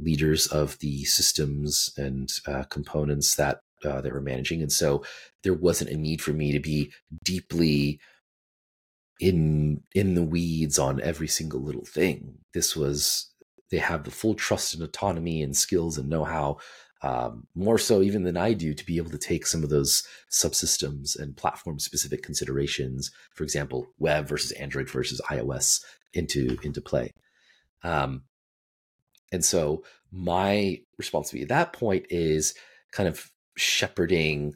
[0.00, 5.04] leaders of the systems and uh, components that uh, they were managing, and so
[5.44, 6.90] there wasn't a need for me to be
[7.24, 8.00] deeply
[9.20, 12.38] in in the weeds on every single little thing.
[12.54, 13.30] This was
[13.70, 16.58] they have the full trust and autonomy and skills and know how
[17.02, 20.02] um, more so even than I do to be able to take some of those
[20.30, 27.12] subsystems and platform specific considerations, for example, web versus Android versus iOS into into play.
[27.84, 28.22] Um,
[29.30, 32.54] and so my responsibility at that point is
[32.92, 34.54] kind of shepherding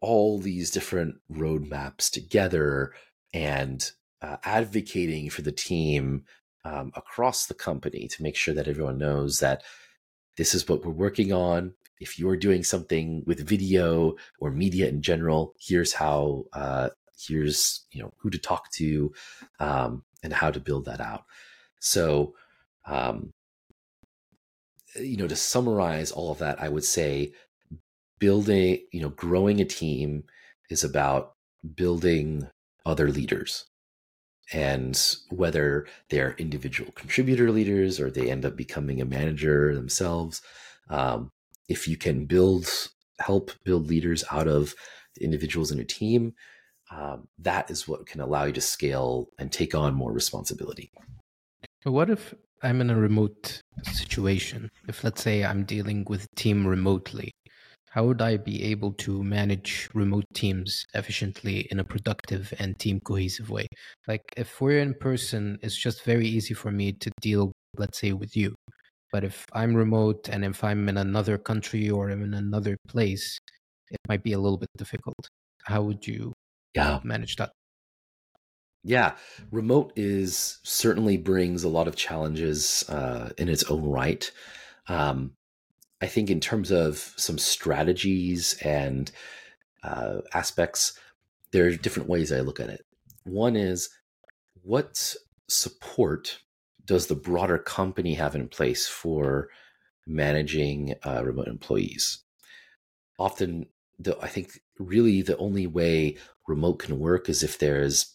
[0.00, 2.92] all these different roadmaps together
[3.34, 3.90] and
[4.22, 6.24] uh, advocating for the team
[6.64, 9.62] um, across the company to make sure that everyone knows that
[10.38, 11.74] this is what we're working on.
[12.00, 16.44] If you're doing something with video or media in general, here's how.
[16.52, 19.12] Uh, here's you know who to talk to,
[19.60, 21.24] um, and how to build that out.
[21.80, 22.34] So,
[22.86, 23.32] um,
[24.96, 27.32] you know, to summarize all of that, I would say
[28.18, 30.24] building, you know, growing a team
[30.70, 31.34] is about
[31.74, 32.48] building
[32.84, 33.64] other leaders.
[34.52, 40.42] And whether they're individual contributor leaders or they end up becoming a manager themselves
[40.90, 41.30] um,
[41.68, 42.68] if you can build
[43.20, 44.74] help build leaders out of
[45.16, 46.34] the individuals in a team
[46.90, 50.90] um, that is what can allow you to scale and take on more responsibility.
[51.84, 54.70] What if i'm in a remote situation?
[54.88, 57.32] If let's say i'm dealing with a team remotely
[57.94, 62.98] how would I be able to manage remote teams efficiently in a productive and team
[62.98, 63.68] cohesive way?
[64.08, 68.12] Like if we're in person, it's just very easy for me to deal, let's say,
[68.12, 68.56] with you.
[69.12, 73.38] But if I'm remote and if I'm in another country or I'm in another place,
[73.92, 75.28] it might be a little bit difficult.
[75.62, 76.32] How would you
[76.74, 76.98] yeah.
[77.04, 77.52] manage that?
[78.82, 79.14] Yeah,
[79.52, 84.28] remote is certainly brings a lot of challenges uh, in its own right.
[84.88, 85.34] Um,
[86.04, 89.10] I think in terms of some strategies and
[89.82, 90.92] uh, aspects,
[91.50, 92.84] there are different ways I look at it.
[93.22, 93.88] One is
[94.62, 95.14] what
[95.48, 96.40] support
[96.84, 99.48] does the broader company have in place for
[100.06, 102.18] managing uh, remote employees?
[103.18, 103.64] Often,
[103.98, 108.14] the, I think really the only way remote can work is if there's,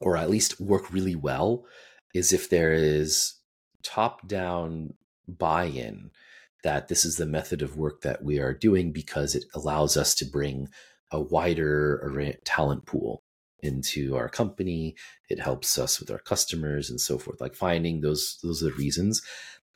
[0.00, 1.64] or at least work really well,
[2.12, 3.34] is if there is
[3.84, 4.94] top down
[5.28, 6.10] buy in
[6.64, 10.14] that this is the method of work that we are doing because it allows us
[10.16, 10.68] to bring
[11.12, 13.22] a wider talent pool
[13.60, 14.96] into our company.
[15.28, 18.72] It helps us with our customers and so forth like finding those those are the
[18.72, 19.22] reasons.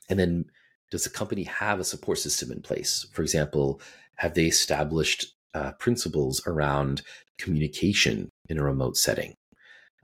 [0.08, 0.46] And then
[0.90, 3.06] does the company have a support system in place?
[3.12, 3.80] For example
[4.16, 7.02] have they established uh, principles around
[7.38, 9.34] communication in a remote setting?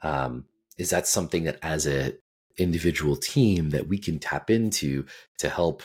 [0.03, 0.45] Um,
[0.79, 2.13] is that something that as a
[2.59, 5.05] individual team that we can tap into
[5.39, 5.83] to help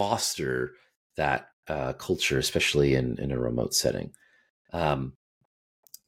[0.00, 0.72] foster
[1.18, 4.12] that uh, culture, especially in, in a remote setting.
[4.72, 5.12] Um,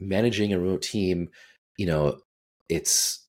[0.01, 1.29] managing a remote team,
[1.77, 2.21] you know,
[2.71, 3.27] it's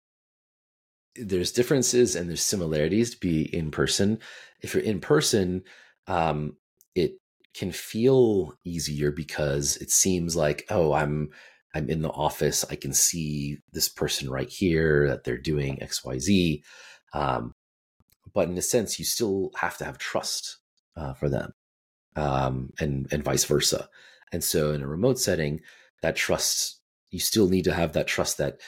[1.18, 4.20] there's differences and there's similarities to be in person.
[4.62, 5.64] If you're in person,
[6.08, 6.56] um,
[6.96, 7.16] it
[7.54, 11.32] can feel easier because it seems like, oh, I'm
[11.76, 12.64] I'm in the office.
[12.70, 16.64] I can see this person right here that they're doing X, Y, Z.
[17.14, 17.53] Um,
[18.34, 20.58] but in a sense, you still have to have trust
[20.96, 21.54] uh, for them,
[22.16, 23.90] um, and and vice versa.
[24.32, 25.62] And so, in a remote setting,
[26.02, 26.80] that trust
[27.14, 28.60] you still need to have that trust that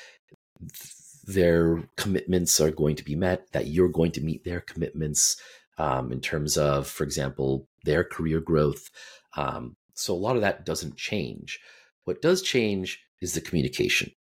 [1.26, 5.38] their commitments are going to be met, that you're going to meet their commitments
[5.80, 8.92] um, in terms of, for example, their career growth.
[9.36, 11.60] Um, so a lot of that doesn't change.
[12.04, 14.12] What does change is the communication.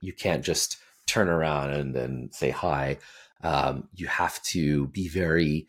[0.00, 0.76] You can't just
[1.06, 2.98] turn around and then say hi
[3.42, 5.66] um, you have to be very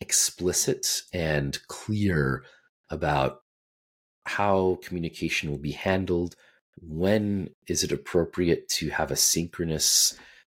[0.00, 2.44] explicit and clear
[2.90, 3.40] about
[4.24, 6.36] how communication will be handled.
[6.80, 10.16] When is it appropriate to have a synchronous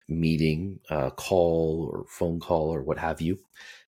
[0.07, 3.39] meeting, uh, call, or phone call, or what have you?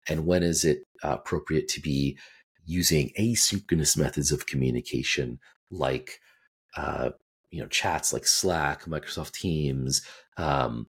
[0.07, 2.17] And when is it uh, appropriate to be
[2.65, 6.19] using asynchronous methods of communication like
[6.77, 7.09] uh,
[7.51, 10.01] you know chats like Slack, Microsoft Teams,
[10.37, 10.87] um,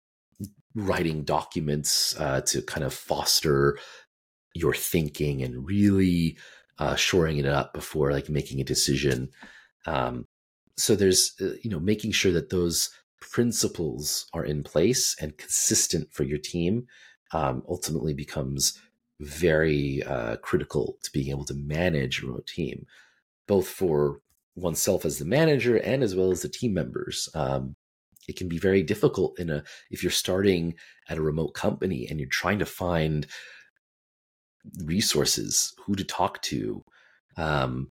[0.74, 3.78] writing documents uh, to kind of foster
[4.55, 6.36] your thinking and really
[6.78, 9.31] uh, shoring it up before like making a decision.
[9.86, 10.27] Um,
[10.77, 12.90] so there's uh, you know making sure that those
[13.20, 16.86] principles are in place and consistent for your team
[17.32, 18.78] um, ultimately becomes
[19.20, 22.86] very uh, critical to being able to manage a remote team,
[23.47, 24.20] both for
[24.55, 27.28] oneself as the manager and as well as the team members.
[27.35, 27.74] Um,
[28.28, 30.74] it can be very difficult in a if you're starting
[31.09, 33.26] at a remote company and you're trying to find
[34.84, 36.84] resources who to talk to
[37.36, 37.90] um,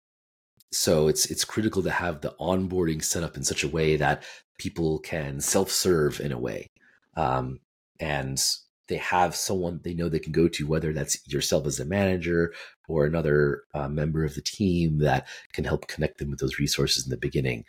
[0.73, 4.23] so it's it's critical to have the onboarding set up in such a way that
[4.59, 6.70] people can self-serve in a way
[7.16, 7.59] um,
[7.98, 8.40] and
[8.89, 12.52] they have someone they know they can go to whether that's yourself as a manager
[12.89, 17.05] or another uh, member of the team that can help connect them with those resources
[17.05, 17.65] in the beginning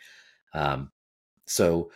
[0.54, 0.92] um,
[1.46, 1.92] so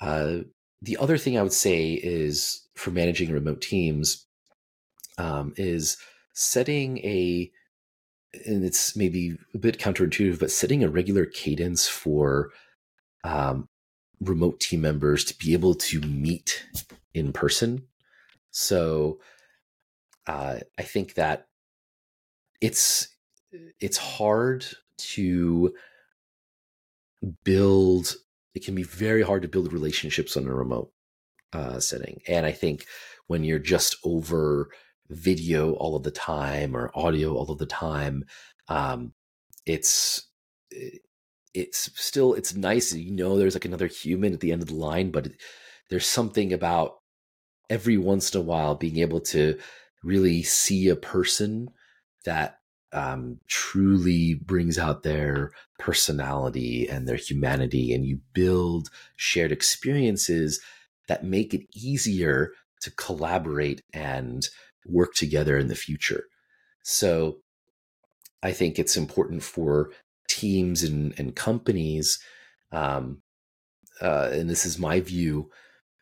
[0.00, 0.38] uh,
[0.82, 4.26] the other thing I would say is for managing remote teams
[5.18, 5.98] um, is
[6.32, 7.50] setting a,
[8.46, 12.50] and it's maybe a bit counterintuitive, but setting a regular cadence for
[13.24, 13.68] um,
[14.20, 16.64] remote team members to be able to meet
[17.14, 17.82] in person.
[18.50, 19.20] So
[20.26, 21.46] uh, I think that
[22.60, 23.08] it's
[23.80, 24.64] it's hard
[24.98, 25.74] to
[27.44, 28.14] build.
[28.54, 30.92] It can be very hard to build relationships on a remote
[31.52, 32.86] uh, setting, and I think
[33.26, 34.70] when you're just over
[35.08, 38.24] video all of the time or audio all of the time,
[38.68, 39.12] um,
[39.66, 40.28] it's
[41.54, 44.74] it's still it's nice you know there's like another human at the end of the
[44.74, 45.28] line but
[45.88, 46.98] there's something about
[47.68, 49.58] every once in a while being able to
[50.02, 51.68] really see a person
[52.24, 52.59] that
[52.92, 60.60] um, truly brings out their personality and their humanity and you build shared experiences
[61.08, 64.48] that make it easier to collaborate and
[64.86, 66.24] work together in the future.
[66.82, 67.38] So
[68.42, 69.90] i think it's important for
[70.30, 72.18] teams and, and companies,
[72.72, 73.20] um,
[74.00, 75.50] uh, and this is my view,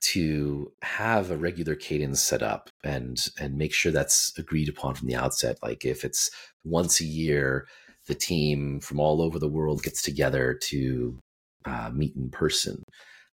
[0.01, 5.09] to have a regular cadence set up and and make sure that's agreed upon from
[5.09, 5.59] the outset.
[5.63, 6.31] Like if it's
[6.65, 7.67] once a year,
[8.07, 11.19] the team from all over the world gets together to
[11.65, 12.83] uh, meet in person.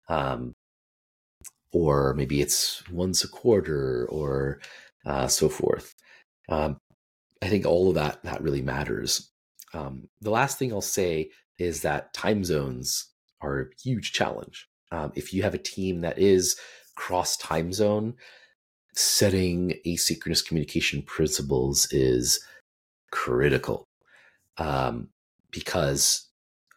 [0.10, 0.54] Um,
[1.72, 4.60] or maybe it's once a quarter or
[5.06, 5.94] uh, so forth.
[6.50, 6.78] Um,
[7.42, 9.30] I think all of that that really matters.
[9.74, 13.12] Um, the last thing I'll say is that time zones
[13.42, 14.68] are a huge challenge.
[14.92, 16.56] Um, if you have a team that is
[16.96, 18.16] cross time zone,
[18.94, 22.40] setting asynchronous communication principles is
[23.12, 23.88] critical.
[24.58, 25.10] Um,
[25.52, 26.28] because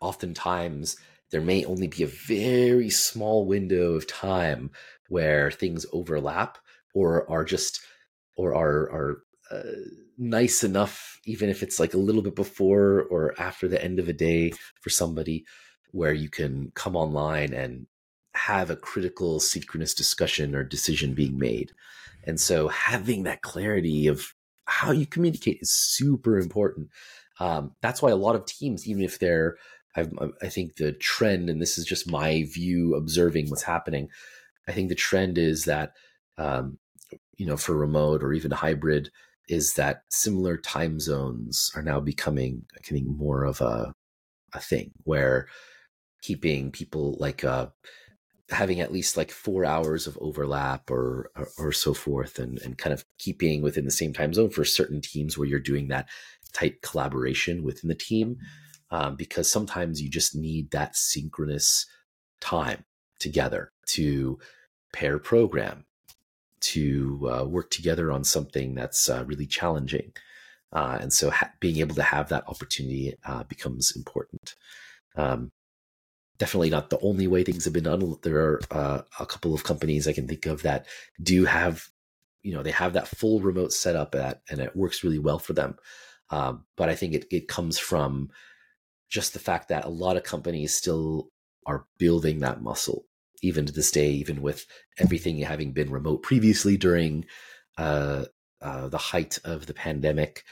[0.01, 0.97] oftentimes
[1.31, 4.71] there may only be a very small window of time
[5.09, 6.59] where things overlap
[6.95, 7.81] or are just
[8.37, 9.63] or are are uh,
[10.19, 14.09] nice enough, even if it's like a little bit before or after the end of
[14.09, 15.45] a day for somebody,
[15.93, 17.87] where you can come online and
[18.39, 21.73] have a critical synchronous discussion or decision being made.
[22.25, 24.35] And so having that clarity of
[24.67, 26.89] how you communicate is super important.
[27.41, 29.57] Um, that's why a lot of teams, even if they're,
[29.97, 30.13] I've,
[30.43, 34.09] I think the trend, and this is just my view observing what's happening,
[34.67, 35.93] I think the trend is that,
[36.37, 36.79] um,
[37.37, 39.11] you know, for remote or even hybrid,
[39.49, 43.95] is that similar time zones are now becoming becoming more of a
[44.53, 45.49] a thing where
[46.23, 47.67] keeping people like uh
[48.51, 52.79] having at least like four hours of overlap or, or, or so forth and and
[52.79, 56.09] kind of keeping within the same time zone for certain teams where you're doing that
[56.53, 58.39] tight collaboration within the team
[58.91, 61.87] um, because sometimes you just need that synchronous
[62.41, 62.85] time
[63.19, 64.39] together to
[64.93, 65.85] pair program
[66.61, 70.13] to uh, work together on something that's uh, really challenging.
[70.73, 74.55] Uh, and so ha- being able to have that opportunity uh, becomes important.
[75.17, 75.51] Um,
[76.39, 78.17] definitely not the only way things have been done.
[78.23, 80.87] There are uh, a couple of companies I can think of that
[81.23, 81.89] do have,
[82.43, 85.53] you know, they have that full remote setup at, and it works really well for
[85.53, 85.77] them.
[86.31, 88.31] Um, but I think it, it comes from
[89.09, 91.31] just the fact that a lot of companies still
[91.67, 93.05] are building that muscle
[93.43, 94.67] even to this day, even with
[94.99, 97.25] everything having been remote previously during
[97.77, 98.25] uh,
[98.61, 100.45] uh, the height of the pandemic,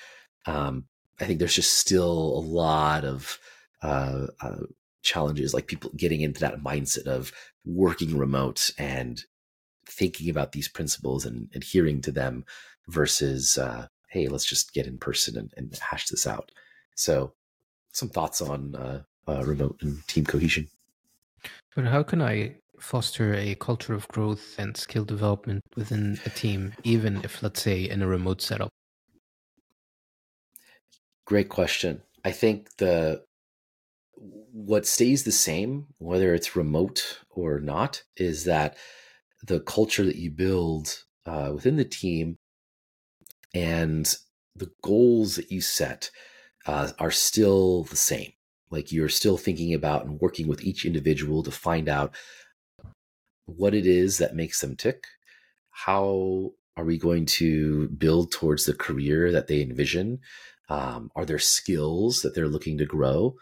[0.46, 0.84] um,
[1.20, 3.38] I think there's just still a lot of
[3.82, 4.66] uh, uh,
[5.06, 7.32] challenges, like people getting into that mindset of
[7.64, 9.24] working remote and
[9.88, 12.44] thinking about these principles and adhering to them
[12.88, 16.50] versus, uh, hey, let's just get in person and, and, hash this out.
[16.94, 17.32] So,
[17.92, 20.68] some thoughts on uh, uh, remote and team cohesion.
[21.74, 26.72] But how can I foster a culture of growth and skill development within a team,
[26.84, 28.70] even if, let's say, in a remote setup?
[31.24, 32.02] Great question.
[32.24, 33.22] I think the
[34.56, 38.74] what stays the same, whether it's remote or not, is that
[39.46, 42.38] the culture that you build uh, within the team
[43.54, 44.16] and
[44.54, 46.10] the goals that you set
[46.66, 48.32] uh, are still the same.
[48.70, 52.14] Like you're still thinking about and working with each individual to find out
[53.44, 55.04] what it is that makes them tick.
[55.70, 60.20] How are we going to build towards the career that they envision?
[60.70, 63.36] Um, are there skills that they're looking to grow?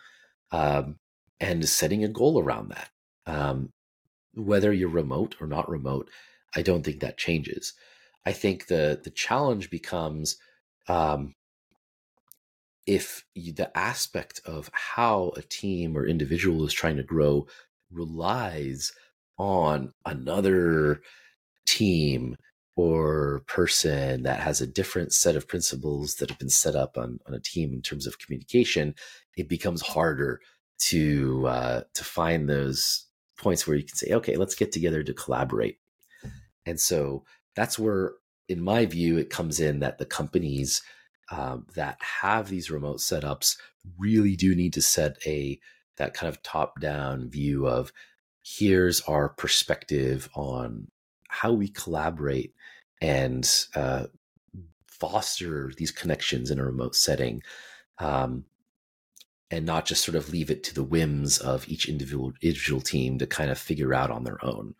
[0.50, 0.96] Um,
[1.40, 2.90] and setting a goal around that.
[3.26, 3.72] Um,
[4.34, 6.10] whether you're remote or not remote,
[6.54, 7.72] I don't think that changes.
[8.26, 10.36] I think the the challenge becomes
[10.88, 11.34] um,
[12.86, 17.46] if you, the aspect of how a team or individual is trying to grow
[17.90, 18.92] relies
[19.38, 21.00] on another
[21.66, 22.36] team
[22.76, 27.20] or person that has a different set of principles that have been set up on,
[27.26, 28.94] on a team in terms of communication,
[29.36, 30.40] it becomes harder
[30.78, 33.06] to uh, to find those
[33.38, 35.78] points where you can say, okay, let's get together to collaborate.
[36.66, 37.24] And so
[37.56, 38.12] that's where,
[38.48, 40.82] in my view, it comes in that the companies
[41.30, 43.56] um, that have these remote setups
[43.98, 45.58] really do need to set a
[45.96, 47.92] that kind of top down view of
[48.42, 50.88] here's our perspective on
[51.28, 52.52] how we collaborate
[53.00, 54.06] and uh,
[54.86, 57.42] foster these connections in a remote setting
[57.98, 58.44] um,
[59.54, 63.18] and not just sort of leave it to the whims of each individual individual team
[63.18, 64.74] to kind of figure out on their own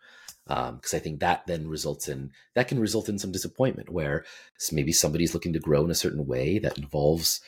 [0.47, 4.25] because um, I think that then results in that can result in some disappointment where
[4.71, 7.41] maybe somebody's looking to grow in a certain way that involves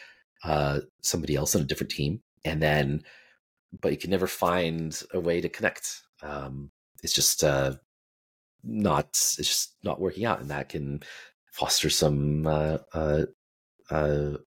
[0.44, 3.04] uh, somebody else on a different team, and then
[3.82, 6.02] but you can never find a way to connect.
[6.24, 6.72] Um,
[7.04, 7.74] it's just uh,
[8.64, 11.04] not it's just not working out, and that can
[11.52, 13.26] foster some uh, uh,
[13.92, 14.38] uh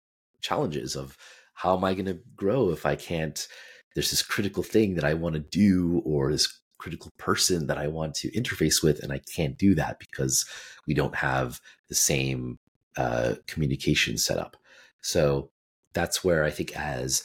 [0.41, 1.17] challenges of
[1.61, 3.47] how am I going to grow if I can't?
[3.95, 7.87] There's this critical thing that I want to do, or this critical person that I
[7.87, 10.47] want to interface with, and I can't do that because
[10.87, 11.61] we don't have
[11.91, 12.59] the same
[12.97, 14.57] uh, communication setup.
[15.03, 15.51] So
[15.93, 17.25] that's where I think as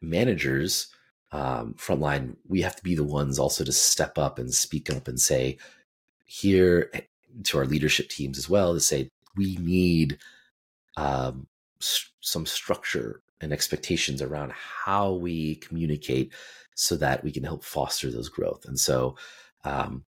[0.00, 0.86] managers,
[1.32, 5.08] um, frontline, we have to be the ones also to step up and speak up
[5.08, 5.58] and say,
[6.24, 7.00] here eh,
[7.42, 10.18] to our leadership teams as well, to say, we need
[10.96, 11.48] um,
[12.20, 16.32] some structure and expectations around how we communicate
[16.74, 18.64] so that we can help foster those growth.
[18.66, 19.16] And so,
[19.64, 20.04] um,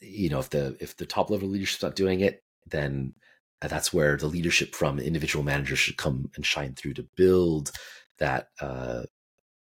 [0.00, 3.14] you know, if the if the top level leadership's not doing it, then
[3.60, 7.70] that's where the leadership from individual managers should come and shine through to build
[8.18, 9.02] that uh,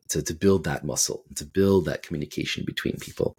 [0.10, 3.38] to to build that muscle, to build that communication between people.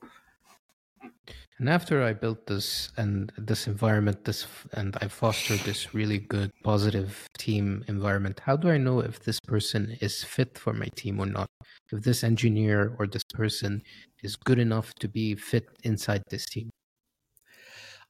[1.59, 6.51] And after I built this and this environment, this and I fostered this really good,
[6.65, 11.21] positive team environment, how do I know if this person is fit for my team
[11.21, 11.49] or not?
[11.93, 13.83] If this engineer or this person
[14.23, 16.71] is good enough to be fit inside this team?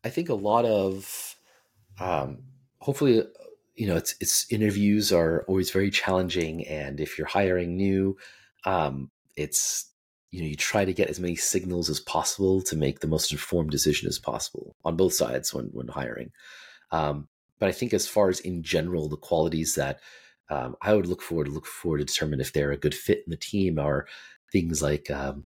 [0.04, 1.36] I think a lot of,
[2.00, 2.44] um,
[2.80, 3.24] hopefully,
[3.76, 8.18] you know, it's it's interviews are always very challenging, and if you're hiring new,
[8.66, 9.91] um, it's
[10.32, 13.30] you know you try to get as many signals as possible to make the most
[13.30, 16.32] informed decision as possible on both sides when when hiring.
[16.90, 17.28] Um,
[17.58, 20.00] but i think as far as in general the qualities that
[20.50, 23.22] um, i would look for to look for to determine if they're a good fit
[23.24, 24.06] in the team are
[24.52, 25.46] things like um,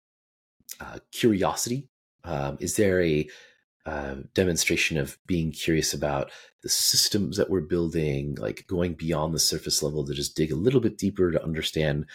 [0.79, 1.87] uh, curiosity.
[2.23, 3.27] Um, is there a
[3.85, 6.31] uh, demonstration of being curious about
[6.61, 10.55] the systems that we're building like going beyond the surface level to just dig a
[10.55, 12.05] little bit deeper to understand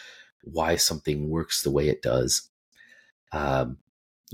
[0.42, 2.50] why something works the way it does
[3.32, 3.78] um,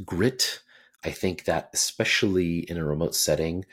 [0.04, 0.60] grit,
[1.04, 3.64] I think that especially in a remote setting,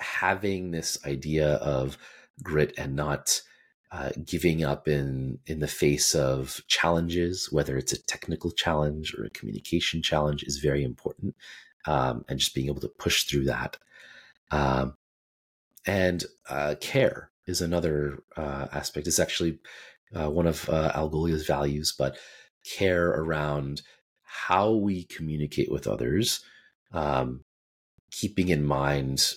[0.00, 1.98] having this idea of
[2.42, 3.42] grit and not
[3.92, 9.24] uh, giving up in in the face of challenges, whether it's a technical challenge or
[9.24, 11.34] a communication challenge, is very important.
[11.86, 13.78] Um, and just being able to push through that.
[14.50, 14.96] Um,
[15.86, 19.06] and uh, care is another uh, aspect.
[19.06, 19.58] It's actually
[20.14, 22.18] uh, one of uh, Algolia's values, but
[22.64, 23.82] care around
[24.30, 26.44] how we communicate with others,
[26.92, 27.42] um,
[28.10, 29.34] keeping in mind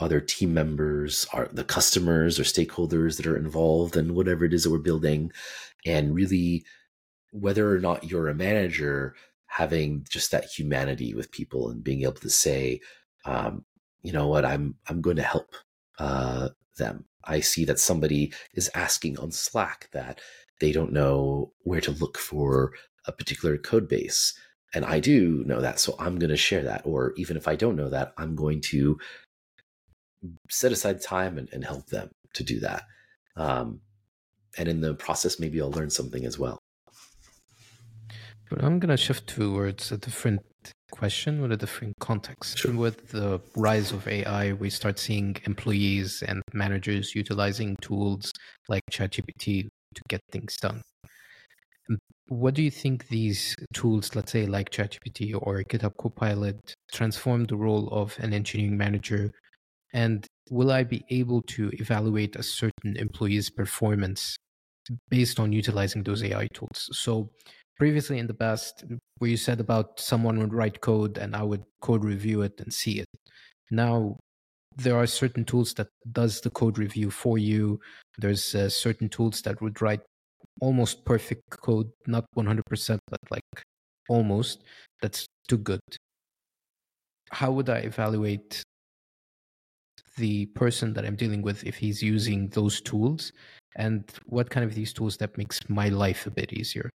[0.00, 4.64] other team members, our, the customers or stakeholders that are involved in whatever it is
[4.64, 5.32] that we're building,
[5.86, 6.64] and really
[7.32, 9.14] whether or not you're a manager,
[9.46, 12.80] having just that humanity with people and being able to say,
[13.24, 13.64] um,
[14.02, 15.54] you know what, I'm I'm going to help
[15.98, 17.06] uh, them.
[17.24, 20.20] I see that somebody is asking on Slack that
[20.60, 22.72] they don't know where to look for
[23.06, 24.34] a particular code base.
[24.74, 25.78] And I do know that.
[25.78, 26.82] So I'm going to share that.
[26.84, 28.98] Or even if I don't know that, I'm going to
[30.50, 32.82] set aside time and, and help them to do that.
[33.36, 33.80] Um,
[34.58, 36.58] and in the process, maybe I'll learn something as well.
[38.50, 40.40] But I'm going to shift towards a different
[40.92, 42.58] question with a different context.
[42.58, 42.72] Sure.
[42.72, 48.30] With the rise of AI, we start seeing employees and managers utilizing tools
[48.68, 50.82] like ChatGPT to get things done.
[52.28, 57.56] What do you think these tools, let's say like ChatGPT or GitHub Copilot, transform the
[57.56, 59.30] role of an engineering manager?
[59.92, 64.36] And will I be able to evaluate a certain employee's performance
[65.08, 66.88] based on utilizing those AI tools?
[66.92, 67.30] So
[67.76, 68.84] previously in the past,
[69.18, 72.72] where you said about someone would write code and I would code review it and
[72.72, 73.08] see it.
[73.70, 74.16] Now
[74.76, 77.80] there are certain tools that does the code review for you.
[78.18, 80.00] There's uh, certain tools that would write
[80.60, 83.42] almost perfect code, not 100%, but like
[84.08, 84.62] almost,
[85.00, 85.80] that's too good.
[87.30, 88.62] How would I evaluate
[90.16, 93.32] the person that I'm dealing with if he's using those tools?
[93.76, 96.90] And what kind of these tools that makes my life a bit easier?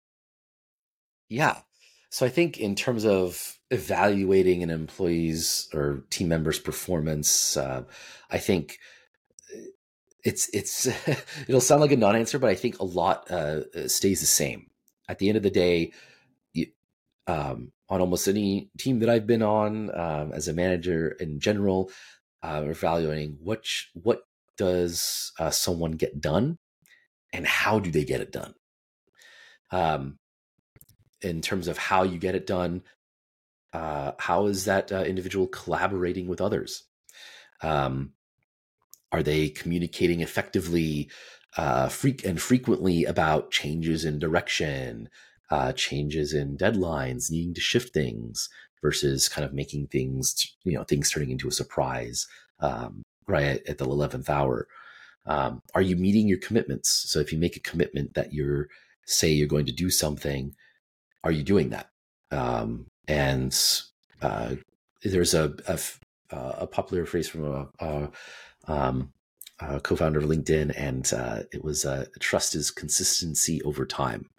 [1.29, 1.61] Yeah.
[2.09, 7.83] So I think in terms of evaluating an employee's or team member's performance, uh,
[8.29, 8.77] I think
[10.25, 10.87] it's it's
[11.47, 14.67] it'll sound like a non-answer, but I think a lot uh, stays the same.
[15.07, 15.93] At the end of the day,
[16.53, 16.67] you,
[17.27, 21.91] um, on almost any team that I've been on um, as a manager in general,
[22.43, 24.23] uh, evaluating what what
[24.57, 26.57] does uh, someone get done,
[27.31, 28.55] and how do they get it done.
[29.71, 30.17] Um,
[31.21, 32.83] in terms of how you get it done,
[33.73, 36.83] uh, how is that uh, individual collaborating with others?
[37.61, 38.14] Um,
[39.15, 41.09] are they communicating effectively
[41.55, 45.07] uh, freak and frequently about changes in direction,
[45.49, 48.49] uh, changes in deadlines, needing to shift things
[48.81, 50.35] versus kind of making things,
[50.65, 52.27] you know, things turning into a surprise
[52.59, 54.67] um, right at, the eleventh hour.
[55.25, 56.89] Um, are you meeting your commitments?
[57.09, 58.67] So if you make a commitment that you're
[59.05, 60.53] say you're going to do something,
[61.23, 61.87] are you doing that?
[62.31, 63.57] Um, and
[64.21, 64.55] uh,
[65.03, 65.79] there's a, a,
[66.63, 68.09] a popular phrase from a, a,
[68.67, 69.11] um,
[69.59, 74.29] a, co-founder of LinkedIn, and uh, it was uh, "trust is consistency over time."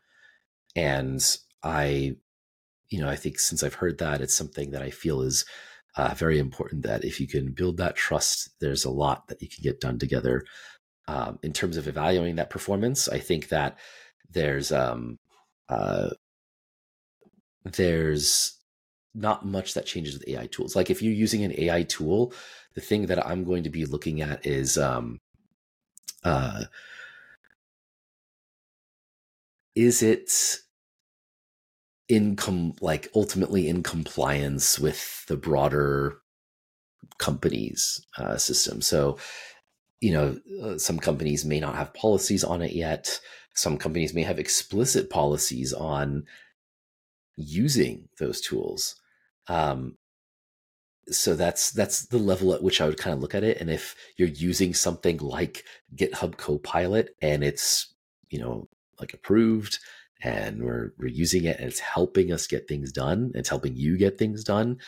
[0.74, 1.24] And
[1.62, 2.16] I,
[2.88, 5.44] you know, I think since I've heard that, it's something that I feel is
[5.96, 6.82] uh, very important.
[6.82, 9.98] That if you can build that trust, there's a lot that you can get done
[9.98, 10.44] together.
[11.08, 13.78] Um, in terms of evaluating that performance, I think that
[14.30, 15.18] there's um,
[15.68, 16.10] uh,
[17.64, 18.58] there's
[19.16, 20.76] not much that changes with AI tools.
[20.76, 22.32] Like if you're using an AI tool,
[22.74, 25.18] the thing that I'm going to be looking at is um,
[26.22, 26.64] uh,
[29.74, 30.30] is it
[32.08, 36.18] in com- like ultimately in compliance with the broader
[37.18, 38.82] company's uh, system?
[38.82, 39.18] So
[40.00, 43.18] you know, uh, some companies may not have policies on it yet.
[43.54, 46.24] Some companies may have explicit policies on
[47.36, 48.96] using those tools.
[49.48, 49.96] Um,
[51.08, 53.60] so that's that's the level at which I would kind of look at it.
[53.60, 55.64] And if you're using something like
[55.94, 57.94] GitHub Copilot and it's
[58.28, 58.68] you know
[59.00, 59.78] like approved
[60.22, 63.96] and we're we're using it and it's helping us get things done, it's helping you
[63.96, 64.78] get things done.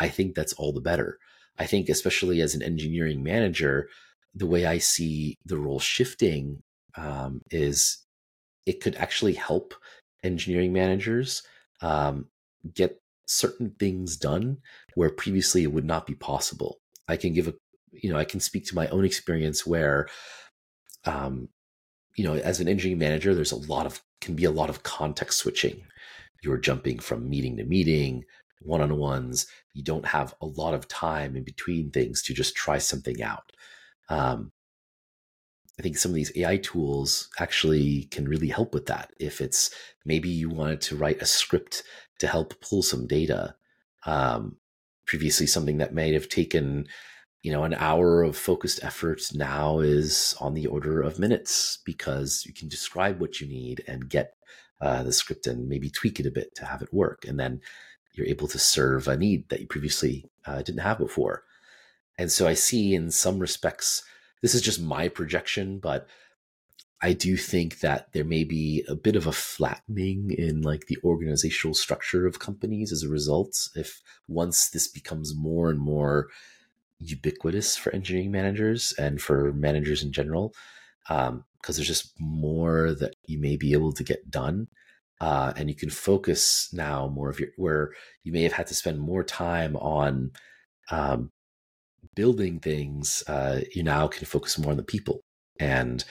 [0.00, 1.18] I think that's all the better.
[1.58, 3.88] I think especially as an engineering manager,
[4.34, 6.62] the way I see the role shifting
[6.96, 7.98] um, is
[8.66, 9.74] it could actually help
[10.22, 11.42] engineering managers
[11.80, 12.26] um,
[12.74, 14.58] get certain things done
[14.94, 16.80] where previously it would not be possible.
[17.06, 17.54] I can give a,
[17.92, 20.08] you know, I can speak to my own experience where,
[21.04, 21.48] um,
[22.16, 24.82] you know, as an engineering manager, there's a lot of, can be a lot of
[24.82, 25.84] context switching.
[26.42, 28.24] You're jumping from meeting to meeting,
[28.60, 29.46] one on ones.
[29.74, 33.52] You don't have a lot of time in between things to just try something out.
[34.08, 34.52] Um,
[35.78, 39.12] I think some of these AI tools actually can really help with that.
[39.20, 39.70] If it's
[40.04, 41.84] maybe you wanted to write a script
[42.18, 43.54] to help pull some data,
[44.06, 44.56] um,
[45.06, 46.86] previously something that may have taken
[47.42, 52.44] you know an hour of focused effort now is on the order of minutes because
[52.44, 54.34] you can describe what you need and get
[54.80, 57.60] uh, the script and maybe tweak it a bit to have it work and then
[58.12, 61.44] you're able to serve a need that you previously uh, didn't have before.
[62.18, 64.02] And so i see in some respects
[64.42, 66.06] this is just my projection, but
[67.00, 70.98] I do think that there may be a bit of a flattening in like the
[71.04, 73.68] organizational structure of companies as a result.
[73.76, 76.28] If once this becomes more and more
[76.98, 80.52] ubiquitous for engineering managers and for managers in general,
[81.06, 84.66] because um, there's just more that you may be able to get done.
[85.20, 87.90] Uh, and you can focus now more of your where
[88.22, 90.30] you may have had to spend more time on
[90.92, 91.32] um,
[92.14, 95.20] building things, uh, you now can focus more on the people.
[95.60, 96.04] And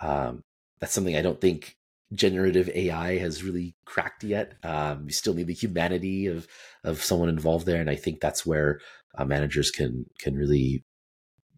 [0.00, 0.42] um,
[0.80, 1.76] that's something I don't think
[2.12, 4.54] generative AI has really cracked yet.
[4.62, 6.46] Um, you still need the humanity of
[6.84, 8.80] of someone involved there, and I think that's where
[9.16, 10.84] uh, managers can can really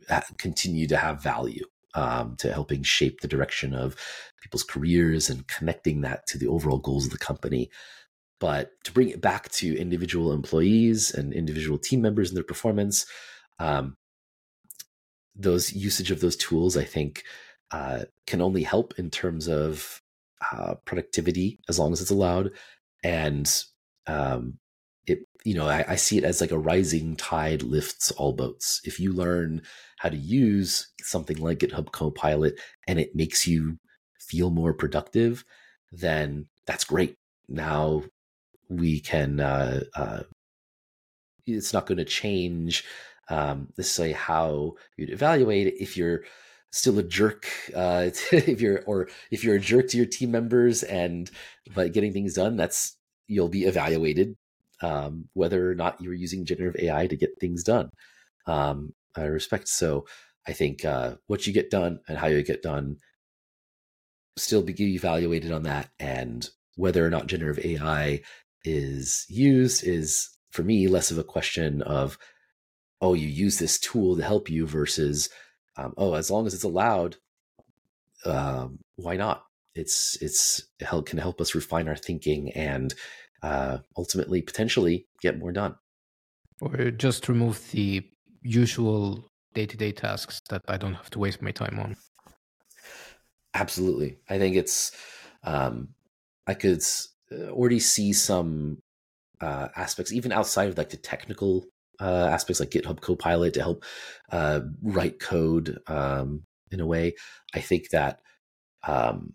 [0.08, 1.64] ha- continue to have value
[1.94, 3.96] um, to helping shape the direction of
[4.42, 7.70] people's careers and connecting that to the overall goals of the company.
[8.38, 13.04] But to bring it back to individual employees and individual team members and their performance,
[13.58, 13.96] um,
[15.36, 17.22] those usage of those tools, I think,
[17.70, 20.00] uh, can only help in terms of
[20.52, 22.50] uh, productivity as long as it's allowed,
[23.04, 23.62] and
[24.06, 24.58] um,
[25.06, 28.80] it you know I, I, see it as like a rising tide lifts all boats.
[28.84, 29.62] If you learn
[29.98, 33.78] how to use something like GitHub Copilot and it makes you
[34.18, 35.44] feel more productive,
[35.92, 37.14] then that's great.
[37.48, 38.04] Now
[38.68, 39.40] we can.
[39.40, 40.22] Uh, uh
[41.46, 42.84] it's not going to change
[43.28, 46.22] um, necessarily how you'd evaluate if you're
[46.72, 50.82] still a jerk uh, if you're or if you're a jerk to your team members
[50.82, 51.30] and
[51.74, 54.36] by getting things done that's you'll be evaluated
[54.82, 57.90] um, whether or not you're using generative AI to get things done.
[58.46, 59.68] Um, I respect.
[59.68, 60.06] So
[60.46, 62.96] I think uh, what you get done and how you get done
[64.36, 65.90] still be evaluated on that.
[65.98, 68.22] And whether or not generative AI
[68.64, 72.18] is used is for me less of a question of,
[73.00, 75.28] oh, you use this tool to help you versus,
[75.76, 77.16] um, oh, as long as it's allowed,
[78.24, 79.44] um, why not?
[79.74, 82.92] It's it's help, can help us refine our thinking and
[83.42, 85.76] uh, ultimately potentially get more done.
[86.60, 88.02] Or just remove the
[88.42, 91.96] usual day to day tasks that I don't have to waste my time on.
[93.54, 94.18] Absolutely.
[94.28, 94.92] I think it's,
[95.44, 95.88] um,
[96.46, 96.82] I could
[97.32, 98.78] uh, already see some
[99.40, 101.64] uh, aspects, even outside of like the technical
[102.00, 103.84] uh, aspects like GitHub Copilot to help
[104.32, 107.14] uh, write code um, in a way.
[107.54, 108.20] I think that
[108.86, 109.34] um,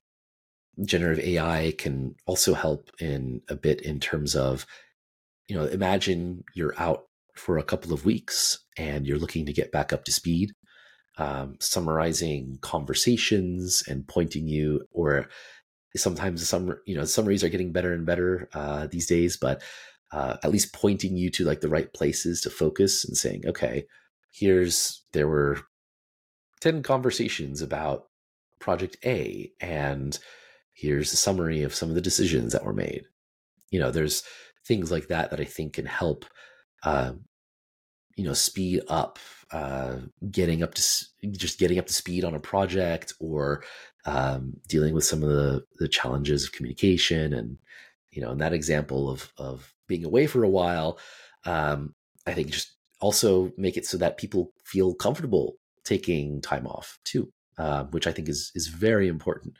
[0.83, 4.65] generative AI can also help in a bit in terms of,
[5.47, 7.03] you know, imagine you're out
[7.35, 10.51] for a couple of weeks and you're looking to get back up to speed,
[11.17, 15.27] um, summarizing conversations and pointing you, or
[15.95, 19.61] sometimes some, you know, summaries are getting better and better uh, these days, but
[20.11, 23.85] uh, at least pointing you to like the right places to focus and saying, okay,
[24.31, 25.59] here's, there were
[26.61, 28.05] 10 conversations about
[28.59, 30.17] project A and
[30.73, 33.03] here's a summary of some of the decisions that were made.
[33.71, 34.23] You know, there's
[34.65, 36.25] things like that that I think can help,
[36.83, 37.13] uh,
[38.15, 39.19] you know, speed up
[39.51, 39.97] uh,
[40.31, 40.81] getting up to
[41.31, 43.63] just getting up to speed on a project or
[44.05, 47.57] um, dealing with some of the the challenges of communication and
[48.11, 50.97] you know in that example of of being away for a while
[51.45, 51.93] um,
[52.25, 57.31] i think just also make it so that people feel comfortable taking time off too
[57.57, 59.55] uh, which i think is is very important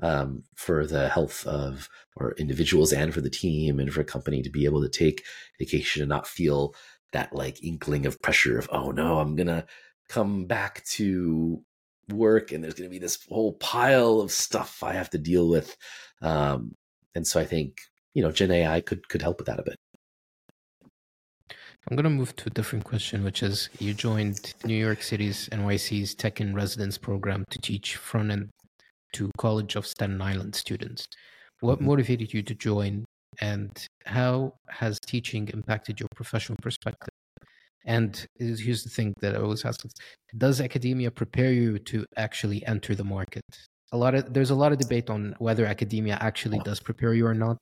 [0.00, 4.42] um, for the health of or individuals and for the team and for a company
[4.42, 5.24] to be able to take
[5.58, 6.74] vacation and not feel
[7.12, 9.64] that like inkling of pressure of oh no i'm gonna
[10.08, 11.62] come back to
[12.10, 15.76] work and there's gonna be this whole pile of stuff i have to deal with.
[16.22, 16.74] Um,
[17.14, 17.78] and so i think
[18.18, 19.76] you know gen ai could could help with that a bit
[21.88, 25.48] i'm going to move to a different question which is you joined new york city's
[25.50, 28.50] nyc's tech in residence program to teach front end
[29.12, 31.06] to College of Staten Island students.
[31.60, 31.86] What mm-hmm.
[31.86, 33.04] motivated you to join,
[33.40, 33.70] and
[34.06, 37.14] how has teaching impacted your professional perspective?
[37.84, 39.80] And here's the thing that I always ask:
[40.36, 43.44] Does academia prepare you to actually enter the market?
[43.92, 47.26] A lot of there's a lot of debate on whether academia actually does prepare you
[47.26, 47.56] or not.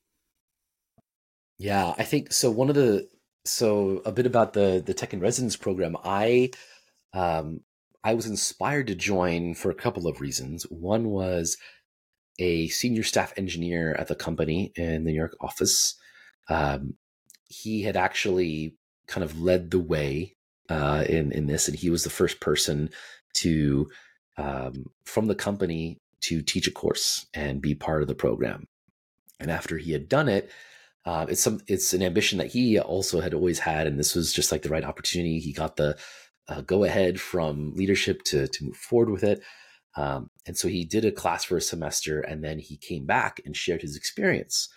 [1.57, 2.51] Yeah, I think so.
[2.51, 3.07] One of the
[3.45, 5.97] so a bit about the the tech in residence program.
[6.03, 6.51] I
[7.13, 7.61] um,
[8.03, 10.63] I was inspired to join for a couple of reasons.
[10.63, 11.57] One was
[12.39, 15.95] a senior staff engineer at the company in the New York office.
[16.49, 16.93] Um,
[17.49, 18.75] he had actually
[19.07, 20.35] kind of led the way
[20.69, 22.89] uh, in in this, and he was the first person
[23.35, 23.89] to
[24.37, 28.67] um, from the company to teach a course and be part of the program.
[29.39, 30.51] And after he had done it,
[31.07, 34.33] uh, it's some it's an ambition that he also had always had, and this was
[34.33, 35.39] just like the right opportunity.
[35.39, 35.97] He got the
[36.49, 39.41] uh, go ahead from leadership to to move forward with it.
[39.95, 43.39] Um, and so he did a class for a semester, and then he came back
[43.45, 44.67] and shared his experience.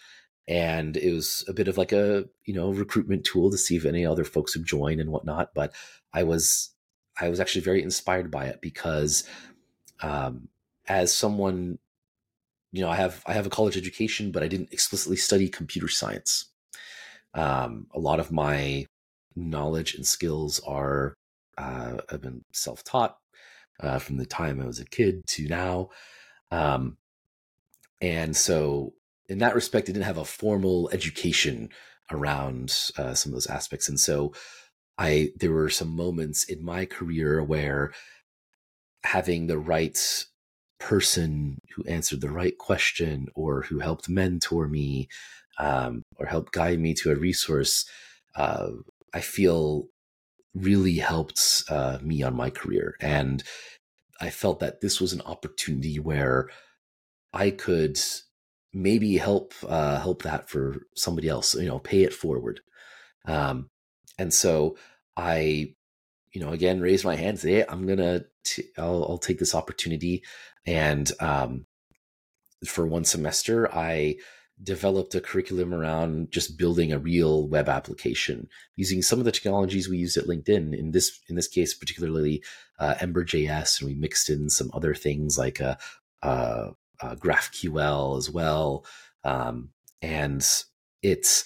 [0.47, 3.85] And it was a bit of like a you know recruitment tool to see if
[3.85, 5.51] any other folks would join and whatnot.
[5.52, 5.74] But
[6.15, 6.70] I was
[7.20, 9.24] I was actually very inspired by it because
[10.01, 10.47] um,
[10.86, 11.81] as someone
[12.73, 15.89] you know I have I have a college education, but I didn't explicitly study computer
[15.89, 16.47] science.
[17.35, 18.87] Um, a lot of my
[19.37, 21.15] knowledge and skills are
[21.59, 23.17] uh, I've been self taught
[23.81, 25.91] uh, from the time I was a kid to now.
[26.51, 26.97] Um,
[28.01, 28.95] and so,
[29.29, 31.71] in that respect, I didn't have a formal education
[32.11, 33.89] around uh, some of those aspects.
[33.89, 34.33] And so,
[34.99, 37.93] I there were some moments in my career where
[39.05, 39.99] having the right
[40.81, 45.09] person who answered the right question or who helped mentor me
[45.59, 47.85] um, or help guide me to a resource,
[48.35, 48.70] uh,
[49.15, 49.86] I feel
[50.55, 52.97] really helped uh, me on my career.
[53.01, 53.44] And
[54.20, 56.48] I felt that this was an opportunity where
[57.32, 57.98] I could
[58.73, 61.55] maybe help uh, help that for somebody else.
[61.55, 62.61] You know, pay it forward.
[63.27, 63.69] Um,
[64.19, 64.77] and so
[65.16, 65.74] I,
[66.32, 67.40] you know, again raised my hand.
[67.40, 70.23] Hey, I'm gonna, t- I'll, I'll take this opportunity.
[70.67, 71.67] And um,
[72.65, 74.17] for one semester, I
[74.62, 78.47] developed a curriculum around just building a real web application
[78.77, 80.79] using some of the technologies we used at LinkedIn.
[80.79, 82.43] In this in this case, particularly
[82.79, 85.79] uh, Ember.js, and we mixed in some other things like a,
[86.23, 86.71] uh, uh,
[87.03, 88.85] uh, GraphQL as well.
[89.25, 89.71] Um,
[90.03, 90.47] and
[91.03, 91.45] it's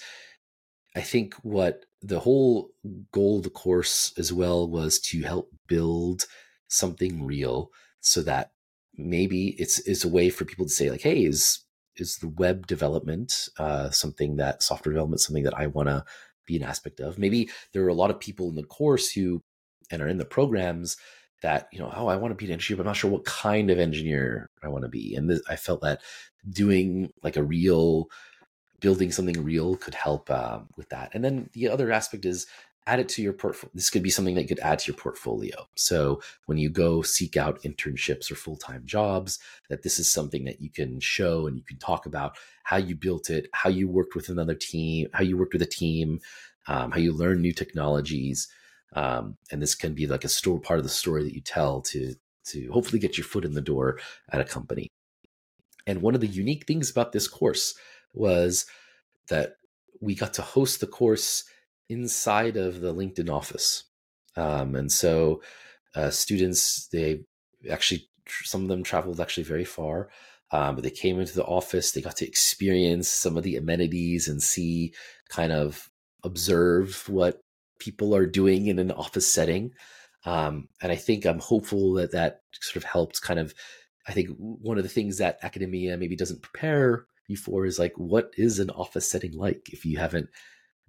[0.95, 2.71] I think what the whole
[3.11, 6.25] goal of the course as well was to help build
[6.67, 7.71] something real
[8.01, 8.51] so that
[8.97, 11.59] maybe it's is a way for people to say like hey is
[11.97, 16.03] is the web development uh, something that software development something that i want to
[16.45, 17.17] be an aspect of?
[17.17, 19.43] Maybe there are a lot of people in the course who
[19.91, 20.97] and are in the programs
[21.41, 23.25] that you know oh i want to be an engineer but i'm not sure what
[23.25, 25.15] kind of engineer i want to be.
[25.15, 26.01] And this, i felt that
[26.49, 28.07] doing like a real
[28.79, 31.11] building something real could help uh, with that.
[31.13, 32.45] And then the other aspect is
[32.87, 33.71] add it to your portfolio.
[33.73, 35.67] This could be something that you could add to your portfolio.
[35.75, 39.39] So when you go seek out internships or full time jobs,
[39.69, 42.95] that this is something that you can show and you can talk about how you
[42.95, 46.19] built it, how you worked with another team, how you worked with a team,
[46.67, 48.47] um, how you learn new technologies.
[48.93, 51.81] Um, and this can be like a store part of the story that you tell
[51.81, 53.99] to to hopefully get your foot in the door
[54.31, 54.87] at a company.
[55.87, 57.73] And one of the unique things about this course
[58.13, 58.67] was
[59.29, 59.57] that
[59.99, 61.45] we got to host the course
[61.89, 63.83] inside of the LinkedIn office.
[64.35, 65.41] Um, and so
[65.95, 67.21] uh, students, they
[67.69, 68.07] actually,
[68.43, 70.09] some of them traveled actually very far,
[70.51, 74.27] um, but they came into the office, they got to experience some of the amenities
[74.27, 74.93] and see
[75.29, 75.89] kind of
[76.23, 77.41] observe what
[77.79, 79.71] people are doing in an office setting.
[80.25, 83.53] Um, and I think I'm hopeful that that sort of helped kind of,
[84.07, 87.93] I think one of the things that academia maybe doesn't prepare you for is like,
[87.95, 90.29] what is an office setting like if you haven't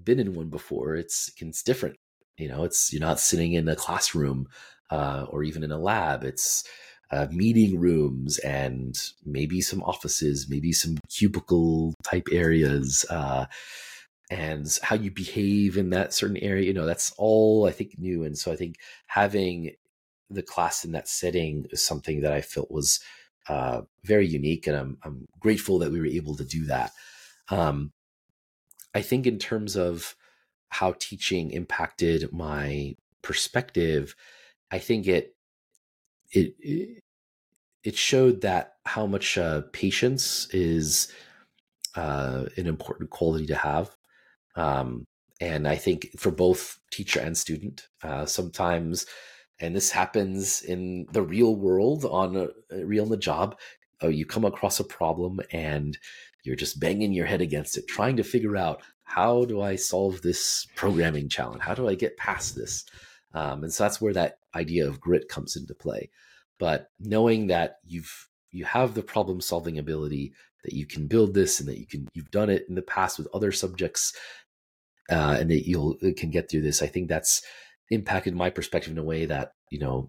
[0.03, 1.97] been in one before, it's it's different.
[2.39, 4.49] You know, it's you're not sitting in a classroom
[4.91, 6.25] uh, or even in a lab.
[6.25, 6.65] It's
[7.11, 13.47] uh, meeting rooms and maybe some offices, maybe some cubicle type areas, uh,
[14.31, 16.67] and how you behave in that certain area.
[16.67, 18.25] You know, that's all I think new.
[18.25, 19.73] And so I think having
[20.29, 23.01] the class in that setting is something that I felt was
[23.49, 26.93] uh, very unique, and I'm I'm grateful that we were able to do that.
[27.49, 27.93] Um,
[28.97, 30.17] I think in terms of
[30.71, 34.17] how teaching impacted my perspective,
[34.71, 35.37] I think it
[36.33, 36.55] it
[37.85, 41.13] it showed that how much uh, patience is
[41.95, 43.95] uh, an important quality to have.
[44.57, 45.05] Um,
[45.43, 49.05] and I think for both teacher and student, uh, sometimes,
[49.61, 52.49] and this happens in the real world on a,
[52.85, 53.59] real in the job,
[54.01, 55.99] oh, you come across a problem and
[56.47, 60.23] you're just banging your head against it, trying to figure out how do I solve
[60.23, 61.63] this programming challenge?
[61.63, 62.85] How do I get past this?
[63.35, 66.11] Um, and so that's where that idea of grit comes into play.
[66.59, 70.33] But knowing that you've you have the problem solving ability
[70.65, 73.19] that you can build this and that you can you've done it in the past
[73.19, 74.15] with other subjects
[75.11, 76.83] uh, and that you'll can get through this.
[76.83, 77.43] I think that's
[77.91, 80.09] impacted my perspective in a way that you know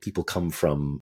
[0.00, 1.00] people come from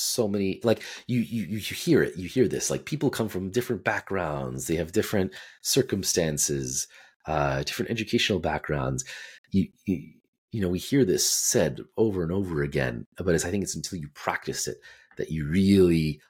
[0.00, 3.50] so many like you you you hear it you hear this like people come from
[3.50, 6.86] different backgrounds they have different circumstances
[7.26, 9.04] uh different educational backgrounds.
[9.50, 10.12] You, you
[10.50, 13.76] you know we hear this said over and over again but it's i think it's
[13.76, 14.78] until you practice it
[15.16, 16.20] that you really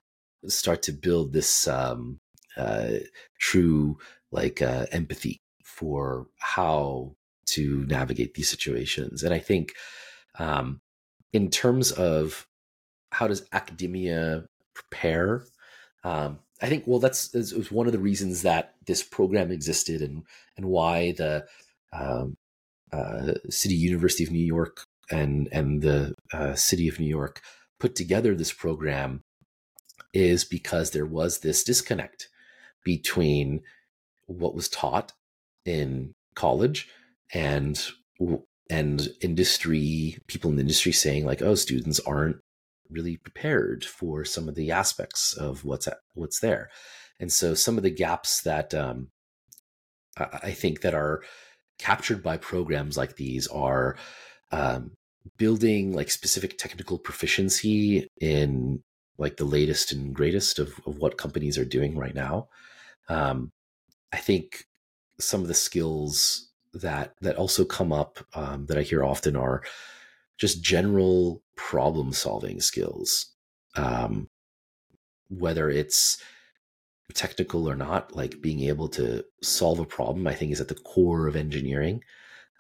[0.47, 2.20] start to build this um
[2.57, 2.90] uh
[3.39, 3.99] true
[4.31, 7.15] like uh empathy for how
[7.47, 9.23] to navigate these situations.
[9.23, 9.74] And i think
[10.39, 10.81] um
[11.32, 12.47] in terms of
[13.11, 14.45] how does academia
[14.75, 15.45] prepare?
[16.05, 20.25] Um, I think well, that's, was one of the reasons that this program existed, and
[20.57, 21.47] and why the
[21.93, 22.37] um,
[22.93, 27.41] uh, City University of New York and and the uh, City of New York
[27.79, 29.23] put together this program
[30.13, 32.29] is because there was this disconnect
[32.85, 33.61] between
[34.27, 35.13] what was taught
[35.65, 36.89] in college
[37.33, 37.91] and
[38.71, 42.39] and industry people in the industry saying like oh students aren't
[42.90, 46.70] really prepared for some of the aspects of what's at, what's there,
[47.20, 49.09] and so some of the gaps that um,
[50.16, 51.23] I think that are
[51.78, 53.97] captured by programs like these are
[54.51, 54.93] um,
[55.36, 58.82] building like specific technical proficiency in
[59.19, 62.48] like the latest and greatest of, of what companies are doing right now.
[63.09, 63.52] Um,
[64.12, 64.65] I think
[65.19, 69.62] some of the skills that that also come up um, that I hear often are
[70.39, 73.32] just general problem solving skills.
[73.77, 74.28] Um,
[75.28, 76.23] whether it's
[77.15, 80.74] technical or not, like being able to solve a problem, I think is at the
[80.74, 82.02] core of engineering.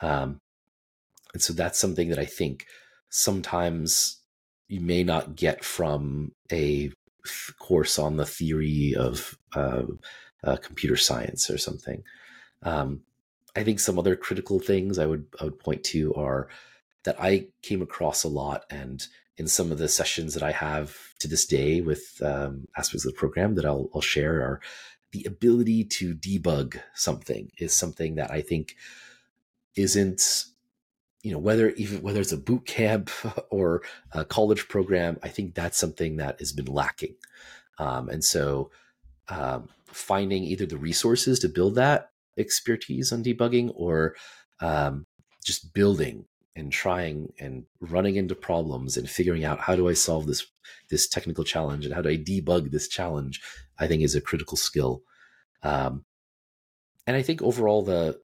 [0.00, 0.40] Um,
[1.32, 2.66] and so that's something that I think
[3.10, 4.18] sometimes
[4.68, 6.90] you may not get from a
[7.58, 9.82] course on the theory of uh,
[10.44, 12.02] uh, computer science or something.
[12.62, 13.02] Um,
[13.56, 16.48] I think some other critical things I would I would point to are
[17.08, 19.02] that I came across a lot, and
[19.38, 23.12] in some of the sessions that I have to this day with um, aspects of
[23.14, 24.60] the program that I'll, I'll share are
[25.12, 28.76] the ability to debug something is something that I think
[29.74, 30.44] isn't
[31.22, 33.10] you know whether even whether it's a boot camp
[33.50, 33.80] or
[34.12, 37.14] a college program i think that's something that has been lacking.
[37.78, 38.70] Um, and so
[39.28, 44.14] um, finding either the resources to build that expertise on debugging or
[44.60, 45.06] um,
[45.42, 46.26] just building
[46.58, 50.46] and trying and running into problems and figuring out how do I solve this
[50.90, 53.40] this technical challenge and how do I debug this challenge,
[53.78, 55.02] I think is a critical skill.
[55.62, 56.04] Um,
[57.06, 58.20] and I think overall the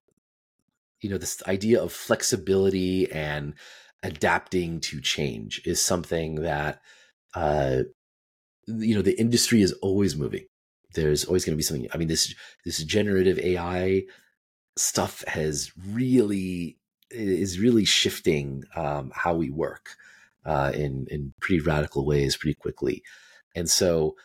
[1.01, 3.55] you know this idea of flexibility and
[4.03, 6.81] adapting to change is something that
[7.35, 7.83] uh,
[8.67, 10.47] you know the industry is always moving.
[10.95, 11.89] There's always going to be something.
[11.95, 12.35] I mean this
[12.65, 14.03] this generative AI
[14.77, 16.79] stuff has really
[17.15, 19.97] is really shifting um, how we work
[20.45, 23.03] uh, in in pretty radical ways pretty quickly,
[23.55, 24.17] and so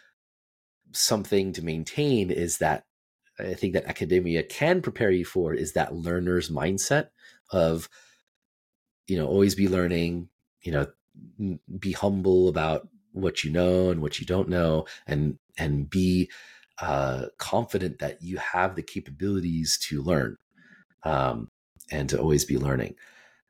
[0.91, 2.83] something to maintain is that
[3.39, 7.09] I think that academia can prepare you for is that learner's mindset
[7.51, 7.89] of
[9.07, 10.29] you know always be learning,
[10.61, 10.87] you know,
[11.79, 16.29] be humble about what you know and what you don't know, and and be
[16.81, 20.37] uh, confident that you have the capabilities to learn.
[21.03, 21.48] Um,
[21.91, 22.95] and to always be learning.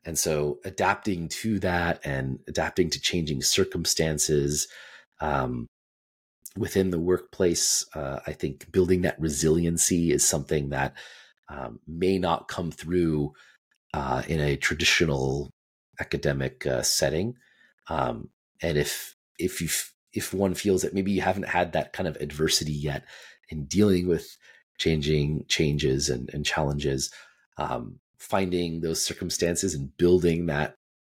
[0.05, 4.67] And so adapting to that and adapting to changing circumstances
[5.19, 5.67] um,
[6.57, 10.93] within the workplace, uh, I think building that resiliency is something that
[11.49, 13.33] um, may not come through
[13.93, 15.49] uh, in a traditional
[15.99, 17.35] academic uh, setting.
[17.89, 18.29] Um,
[18.61, 19.69] and if if you
[20.13, 23.05] if one feels that maybe you haven't had that kind of adversity yet
[23.49, 24.37] in dealing with
[24.77, 27.11] changing changes and, and challenges,
[27.57, 30.75] um, finding those circumstances and building that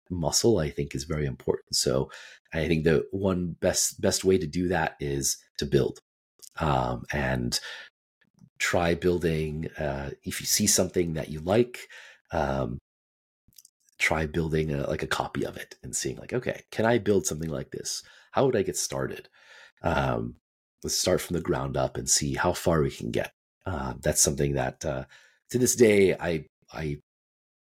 [0.09, 1.75] muscle i think is very important.
[1.75, 2.11] So
[2.53, 5.99] i think the one best best way to do that is to build
[6.59, 7.59] um, and
[8.57, 11.87] try building uh, if you see something that you like
[12.31, 12.79] um,
[13.97, 17.25] try building a, like a copy of it and seeing like okay can i build
[17.25, 18.03] something like this?
[18.31, 19.29] How would i get started?
[19.81, 20.35] Um,
[20.83, 23.31] let's start from the ground up and see how far we can get.
[23.65, 25.05] Uh, that's something that uh,
[25.51, 26.97] to this day i I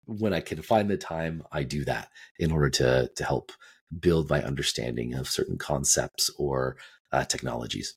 [0.05, 3.51] when I can find the time, I do that in order to to help
[3.99, 6.77] build my understanding of certain concepts or
[7.11, 7.95] uh, technologies.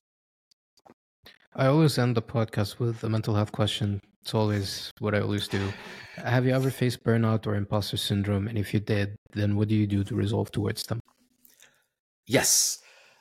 [1.55, 4.01] I always end the podcast with a mental health question.
[4.22, 5.72] It's always what I always do.
[6.16, 8.48] Have you ever faced burnout or imposter syndrome?
[8.48, 11.01] And if you did, then what do you do to resolve towards them?
[12.26, 12.78] Yes,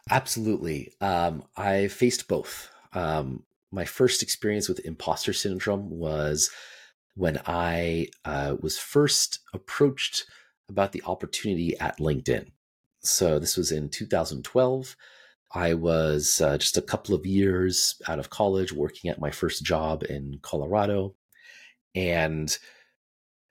[0.09, 0.93] absolutely.
[1.01, 2.69] Um, I faced both.
[2.93, 6.51] Um, my first experience with imposter syndrome was
[7.15, 10.25] when I uh, was first approached
[10.69, 12.51] about the opportunity at LinkedIn.
[13.03, 14.95] So this was in 2012.
[15.53, 19.63] I was uh, just a couple of years out of college working at my first
[19.63, 21.15] job in Colorado.
[21.93, 22.57] And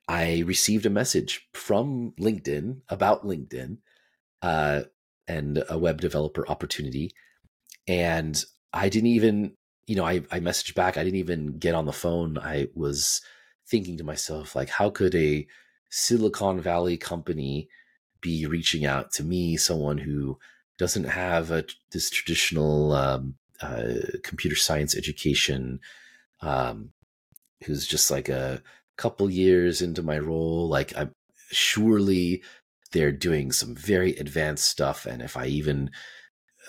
[0.08, 3.78] I received a message from LinkedIn about LinkedIn
[4.40, 4.82] uh,
[5.28, 7.12] and a web developer opportunity.
[7.86, 8.42] And
[8.72, 9.56] I didn't even,
[9.86, 10.96] you know, I, I messaged back.
[10.96, 12.38] I didn't even get on the phone.
[12.38, 13.20] I was
[13.70, 15.46] thinking to myself, like, how could a
[15.90, 17.68] Silicon Valley company
[18.20, 20.38] be reaching out to me, someone who
[20.78, 25.80] doesn't have a, this traditional um, uh, computer science education,
[26.42, 26.90] um,
[27.64, 28.62] who's just like a
[28.96, 30.68] couple years into my role?
[30.68, 31.14] Like, I'm
[31.50, 32.42] surely
[32.92, 35.90] they're doing some very advanced stuff, and if I even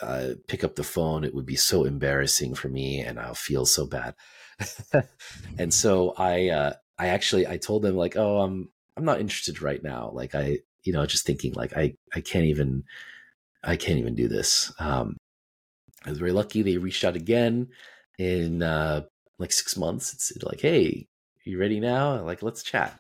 [0.02, 3.66] uh, pick up the phone, it would be so embarrassing for me, and I'll feel
[3.66, 4.16] so bad.
[5.58, 9.62] and so I uh, I actually I told them like, oh, I'm I'm not interested
[9.62, 10.12] right now.
[10.14, 12.84] Like I, you know, just thinking like I I can't even
[13.64, 14.72] I can't even do this.
[14.80, 15.18] Um,
[16.06, 16.62] I was very lucky.
[16.62, 17.70] They reached out again
[18.20, 19.04] in uh,
[19.40, 20.14] like six months.
[20.14, 21.08] It's like, hey,
[21.44, 22.22] you ready now?
[22.22, 23.00] Like, let's chat.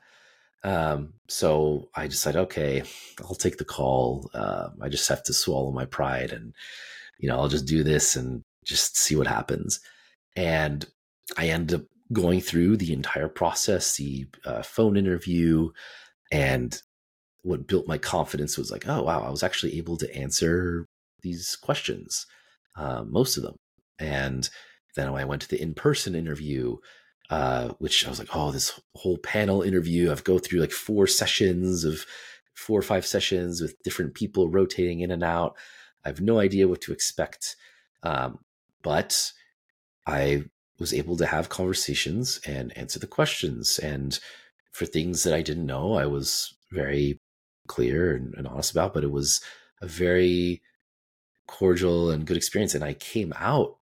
[0.63, 2.83] Um, so I decided, okay,
[3.23, 4.29] I'll take the call.
[4.33, 6.53] Uh, I just have to swallow my pride and,
[7.19, 9.79] you know, I'll just do this and just see what happens.
[10.35, 10.85] And
[11.37, 15.69] I ended up going through the entire process, the uh, phone interview,
[16.31, 16.81] and
[17.43, 20.85] what built my confidence was like, oh wow, I was actually able to answer
[21.21, 22.25] these questions,
[22.75, 23.55] uh, most of them.
[23.99, 24.49] And
[24.95, 26.77] then when I went to the in-person interview,
[27.29, 31.07] uh, which I was like, oh, this whole panel interview, I've go through like four
[31.07, 32.05] sessions of
[32.53, 35.55] four or five sessions with different people rotating in and out.
[36.03, 37.55] I have no idea what to expect.
[38.03, 38.39] Um,
[38.83, 39.31] but
[40.05, 40.43] I
[40.81, 43.79] was able to have conversations and answer the questions.
[43.79, 44.19] And
[44.73, 47.21] for things that I didn't know, I was very
[47.67, 49.41] clear and, and honest about, but it was
[49.81, 50.61] a very
[51.47, 52.73] cordial and good experience.
[52.73, 53.77] And I came out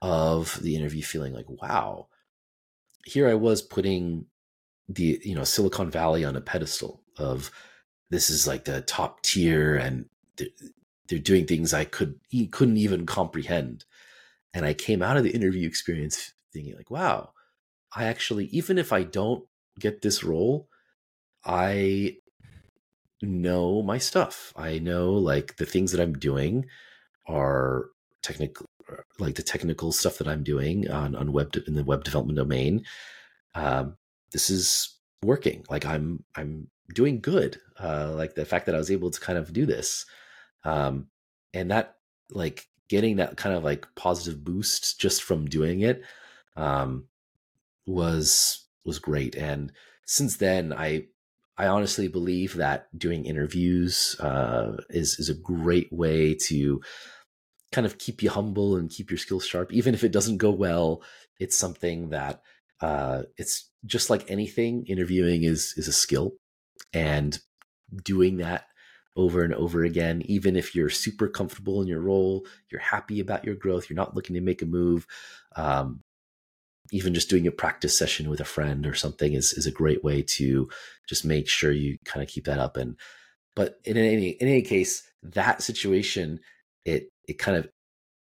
[0.00, 2.06] of the interview feeling like, wow,
[3.04, 4.26] here I was putting
[4.88, 7.50] the, you know, Silicon Valley on a pedestal of
[8.10, 10.06] this is like the top tier and
[10.36, 10.48] they're,
[11.08, 12.20] they're doing things I could
[12.52, 13.84] couldn't even comprehend.
[14.52, 17.32] And I came out of the interview experience thinking like, wow,
[17.94, 19.44] I actually, even if I don't
[19.78, 20.68] get this role,
[21.44, 22.16] I
[23.22, 24.52] know my stuff.
[24.56, 26.66] I know like the things that I'm doing
[27.26, 27.86] are
[28.22, 28.66] technical,
[29.18, 32.84] like the technical stuff that I'm doing on on web in the web development domain.
[33.54, 33.96] Um,
[34.32, 35.64] this is working.
[35.70, 37.60] Like I'm I'm doing good.
[37.78, 40.06] Uh, like the fact that I was able to kind of do this,
[40.64, 41.08] um,
[41.52, 41.96] and that
[42.30, 46.02] like getting that kind of like positive boost just from doing it
[46.56, 47.08] um,
[47.86, 49.34] was was great.
[49.34, 49.72] And
[50.06, 51.06] since then, I
[51.56, 56.80] I honestly believe that doing interviews uh, is is a great way to
[57.72, 59.72] kind of keep you humble and keep your skills sharp.
[59.72, 61.02] Even if it doesn't go well,
[61.38, 62.42] it's something that
[62.80, 64.84] uh, it's just like anything.
[64.86, 66.32] Interviewing is is a skill,
[66.92, 67.38] and
[68.02, 68.66] doing that
[69.16, 73.44] over and over again, even if you're super comfortable in your role, you're happy about
[73.44, 75.06] your growth, you're not looking to make a move.
[75.54, 76.02] Um,
[76.90, 80.04] even just doing a practice session with a friend or something is is a great
[80.04, 80.68] way to
[81.08, 82.76] just make sure you kind of keep that up.
[82.76, 82.96] And
[83.56, 86.40] but in any in any case that situation
[86.84, 87.68] it it kind of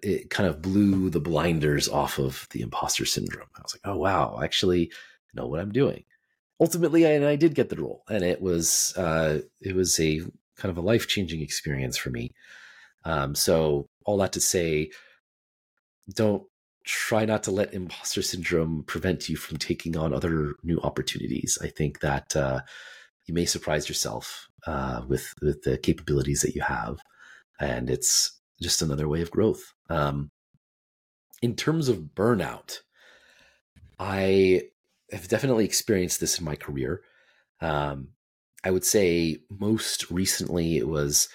[0.01, 3.49] it kind of blew the blinders off of the imposter syndrome.
[3.57, 4.93] I was like oh wow I actually
[5.35, 6.05] know what i'm doing.
[6.61, 10.21] Ultimately I, and i did get the role and it was uh it was a
[10.57, 12.33] kind of a life-changing experience for me.
[13.05, 14.91] Um so all that to say
[16.15, 16.45] don't
[16.89, 21.59] try not to let imposter syndrome prevent you from taking on other new opportunities.
[21.61, 22.63] I think that uh,
[23.27, 27.01] you may surprise yourself uh, with with the capabilities that you have,
[27.61, 29.75] and it's just another way of growth.
[29.91, 30.31] Um,
[31.43, 32.79] in terms of burnout,
[33.99, 34.63] I
[35.13, 37.03] have definitely experienced this in my career.
[37.61, 38.09] Um,
[38.65, 41.29] I would say most recently it was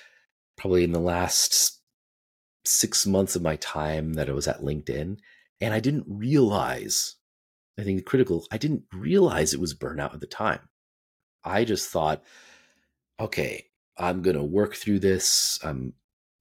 [0.57, 1.79] probably in the last
[2.65, 5.19] six months of my time that I was at LinkedIn
[5.63, 7.15] and I didn't realize,
[7.79, 10.59] I think the critical, I didn't realize it was burnout at the time.
[11.45, 12.21] I just thought,
[13.17, 13.67] okay,
[13.97, 15.57] I'm going to work through this.
[15.63, 15.93] I'm,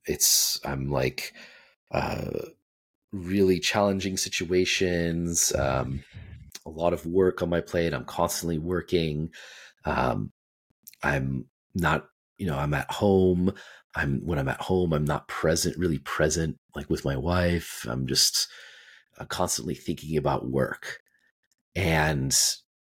[0.07, 1.35] it's, I'm like,
[1.93, 2.31] uh,
[3.13, 6.03] really challenging situations, um,
[6.67, 7.95] a lot of work on my plate.
[7.95, 9.31] I'm constantly working.
[9.85, 10.33] Um,
[11.01, 11.47] I'm
[11.77, 12.07] not,
[12.39, 13.53] you know, I'm at home.
[13.95, 17.87] I'm when I'm at home, I'm not present, really present, like with my wife.
[17.89, 18.49] I'm just
[19.19, 21.01] uh, constantly thinking about work.
[21.75, 22.37] And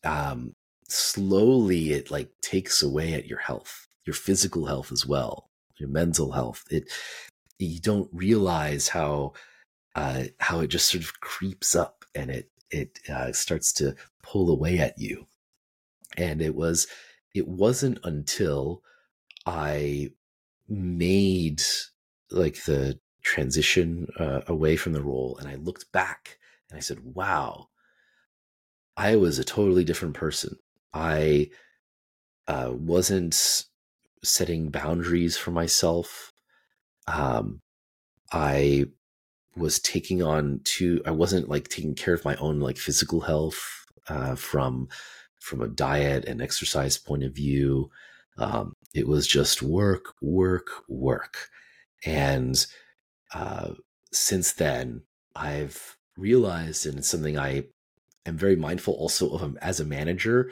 [0.04, 0.54] um,
[0.88, 5.50] slowly it like takes away at your health your physical health as well
[5.80, 6.64] your mental health.
[6.70, 6.90] It
[7.58, 9.32] you don't realize how
[9.96, 14.50] uh, how it just sort of creeps up and it it uh, starts to pull
[14.50, 15.26] away at you.
[16.16, 16.86] And it was
[17.34, 18.82] it wasn't until
[19.46, 20.10] i
[20.68, 21.62] made
[22.30, 22.98] like the
[23.30, 26.38] transition uh, away from the role and I looked back
[26.68, 27.68] and I said, wow,
[28.96, 30.56] I was a totally different person.
[30.92, 31.50] I
[32.48, 33.64] uh, wasn't
[34.24, 36.32] setting boundaries for myself.
[37.06, 37.60] Um,
[38.32, 38.86] I
[39.56, 43.86] was taking on to, I wasn't like taking care of my own like physical health
[44.08, 44.88] uh, from
[45.38, 47.90] from a diet and exercise point of view.
[48.38, 51.48] Um, it was just work, work, work.
[52.04, 52.66] And
[53.32, 53.70] uh,
[54.12, 55.02] since then,
[55.34, 57.64] I've realized, and it's something I
[58.26, 60.50] am very mindful also of as a manager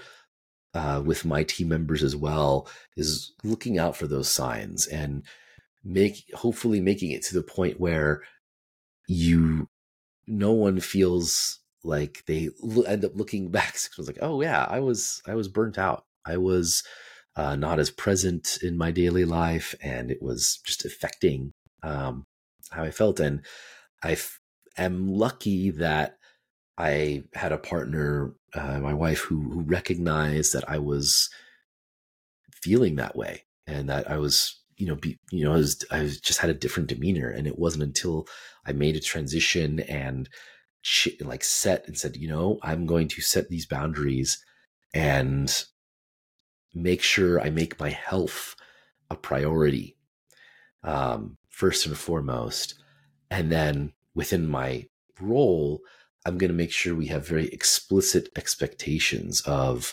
[0.75, 5.25] uh, with my team members as well, is looking out for those signs and
[5.85, 8.23] make hopefully making it to the point where
[9.07, 9.69] you
[10.27, 12.51] no one feels like they
[12.87, 13.77] end up looking back.
[13.77, 16.05] Six months like oh yeah i was i was burnt out.
[16.27, 16.83] I was
[17.37, 21.53] uh, not as present in my daily life and it was just affecting
[21.83, 22.27] um,
[22.70, 23.20] how I felt.
[23.20, 23.45] And
[24.03, 24.40] I f-
[24.77, 26.19] am lucky that
[26.77, 31.28] I had a partner, uh, my wife, who who recognized that I was
[32.53, 36.03] feeling that way and that I was, you know, be, you know, I was, I
[36.03, 37.28] was just had a different demeanor.
[37.28, 38.27] And it wasn't until
[38.66, 40.28] I made a transition and
[41.20, 44.43] like set and said, you know, I'm going to set these boundaries
[44.95, 45.65] and
[46.74, 48.55] make sure I make my health
[49.11, 49.97] a priority.
[50.82, 52.75] Um, first and foremost.
[53.33, 54.87] And then within my
[55.21, 55.81] role,
[56.25, 59.93] I'm going to make sure we have very explicit expectations of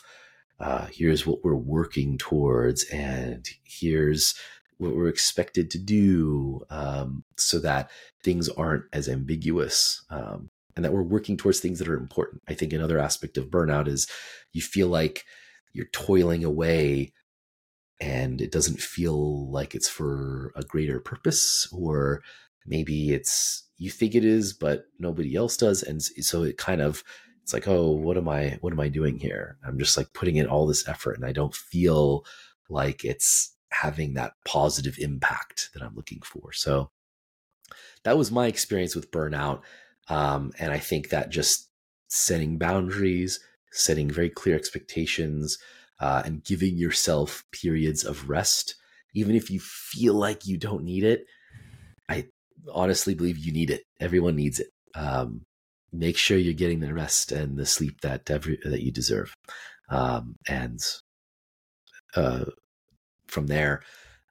[0.59, 4.35] uh, here's what we're working towards, and here's
[4.77, 7.89] what we're expected to do, um, so that
[8.23, 10.05] things aren't as ambiguous.
[10.11, 12.43] Um, and that we're working towards things that are important.
[12.47, 14.07] I think another aspect of burnout is
[14.53, 15.23] you feel like
[15.73, 17.13] you're toiling away
[17.99, 22.21] and it doesn't feel like it's for a greater purpose or
[22.65, 27.03] maybe it's you think it is but nobody else does and so it kind of
[27.41, 29.57] it's like oh what am i what am i doing here?
[29.65, 32.25] I'm just like putting in all this effort and i don't feel
[32.69, 36.51] like it's having that positive impact that i'm looking for.
[36.53, 36.91] So
[38.03, 39.61] that was my experience with burnout
[40.07, 41.69] um, and i think that just
[42.07, 43.39] setting boundaries
[43.71, 45.57] setting very clear expectations
[45.99, 48.75] uh, and giving yourself periods of rest,
[49.13, 51.25] even if you feel like you don't need it.
[52.09, 52.25] I
[52.73, 53.83] honestly believe you need it.
[53.99, 54.67] Everyone needs it.
[54.93, 55.41] Um,
[55.91, 59.33] make sure you're getting the rest and the sleep that every that you deserve.
[59.89, 60.79] Um, and
[62.15, 62.45] uh,
[63.27, 63.81] from there,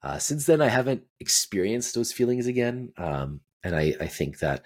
[0.02, 2.92] uh, since then, I haven't experienced those feelings again.
[2.98, 4.62] Um, and I, I think that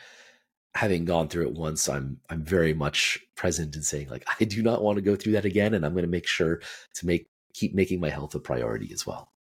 [0.79, 4.63] having gone through it once, I'm I'm very much present in saying like I do
[4.63, 6.61] not want to go through that again, and I'm going to make sure
[6.95, 9.33] to make keep making my health a priority as well.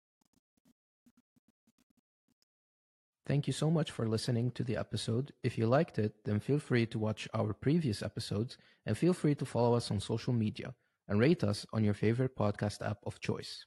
[3.27, 5.33] Thank you so much for listening to the episode.
[5.43, 8.57] If you liked it, then feel free to watch our previous episodes
[8.87, 10.75] and feel free to follow us on social media
[11.09, 13.67] and rate us on your favorite podcast app of choice.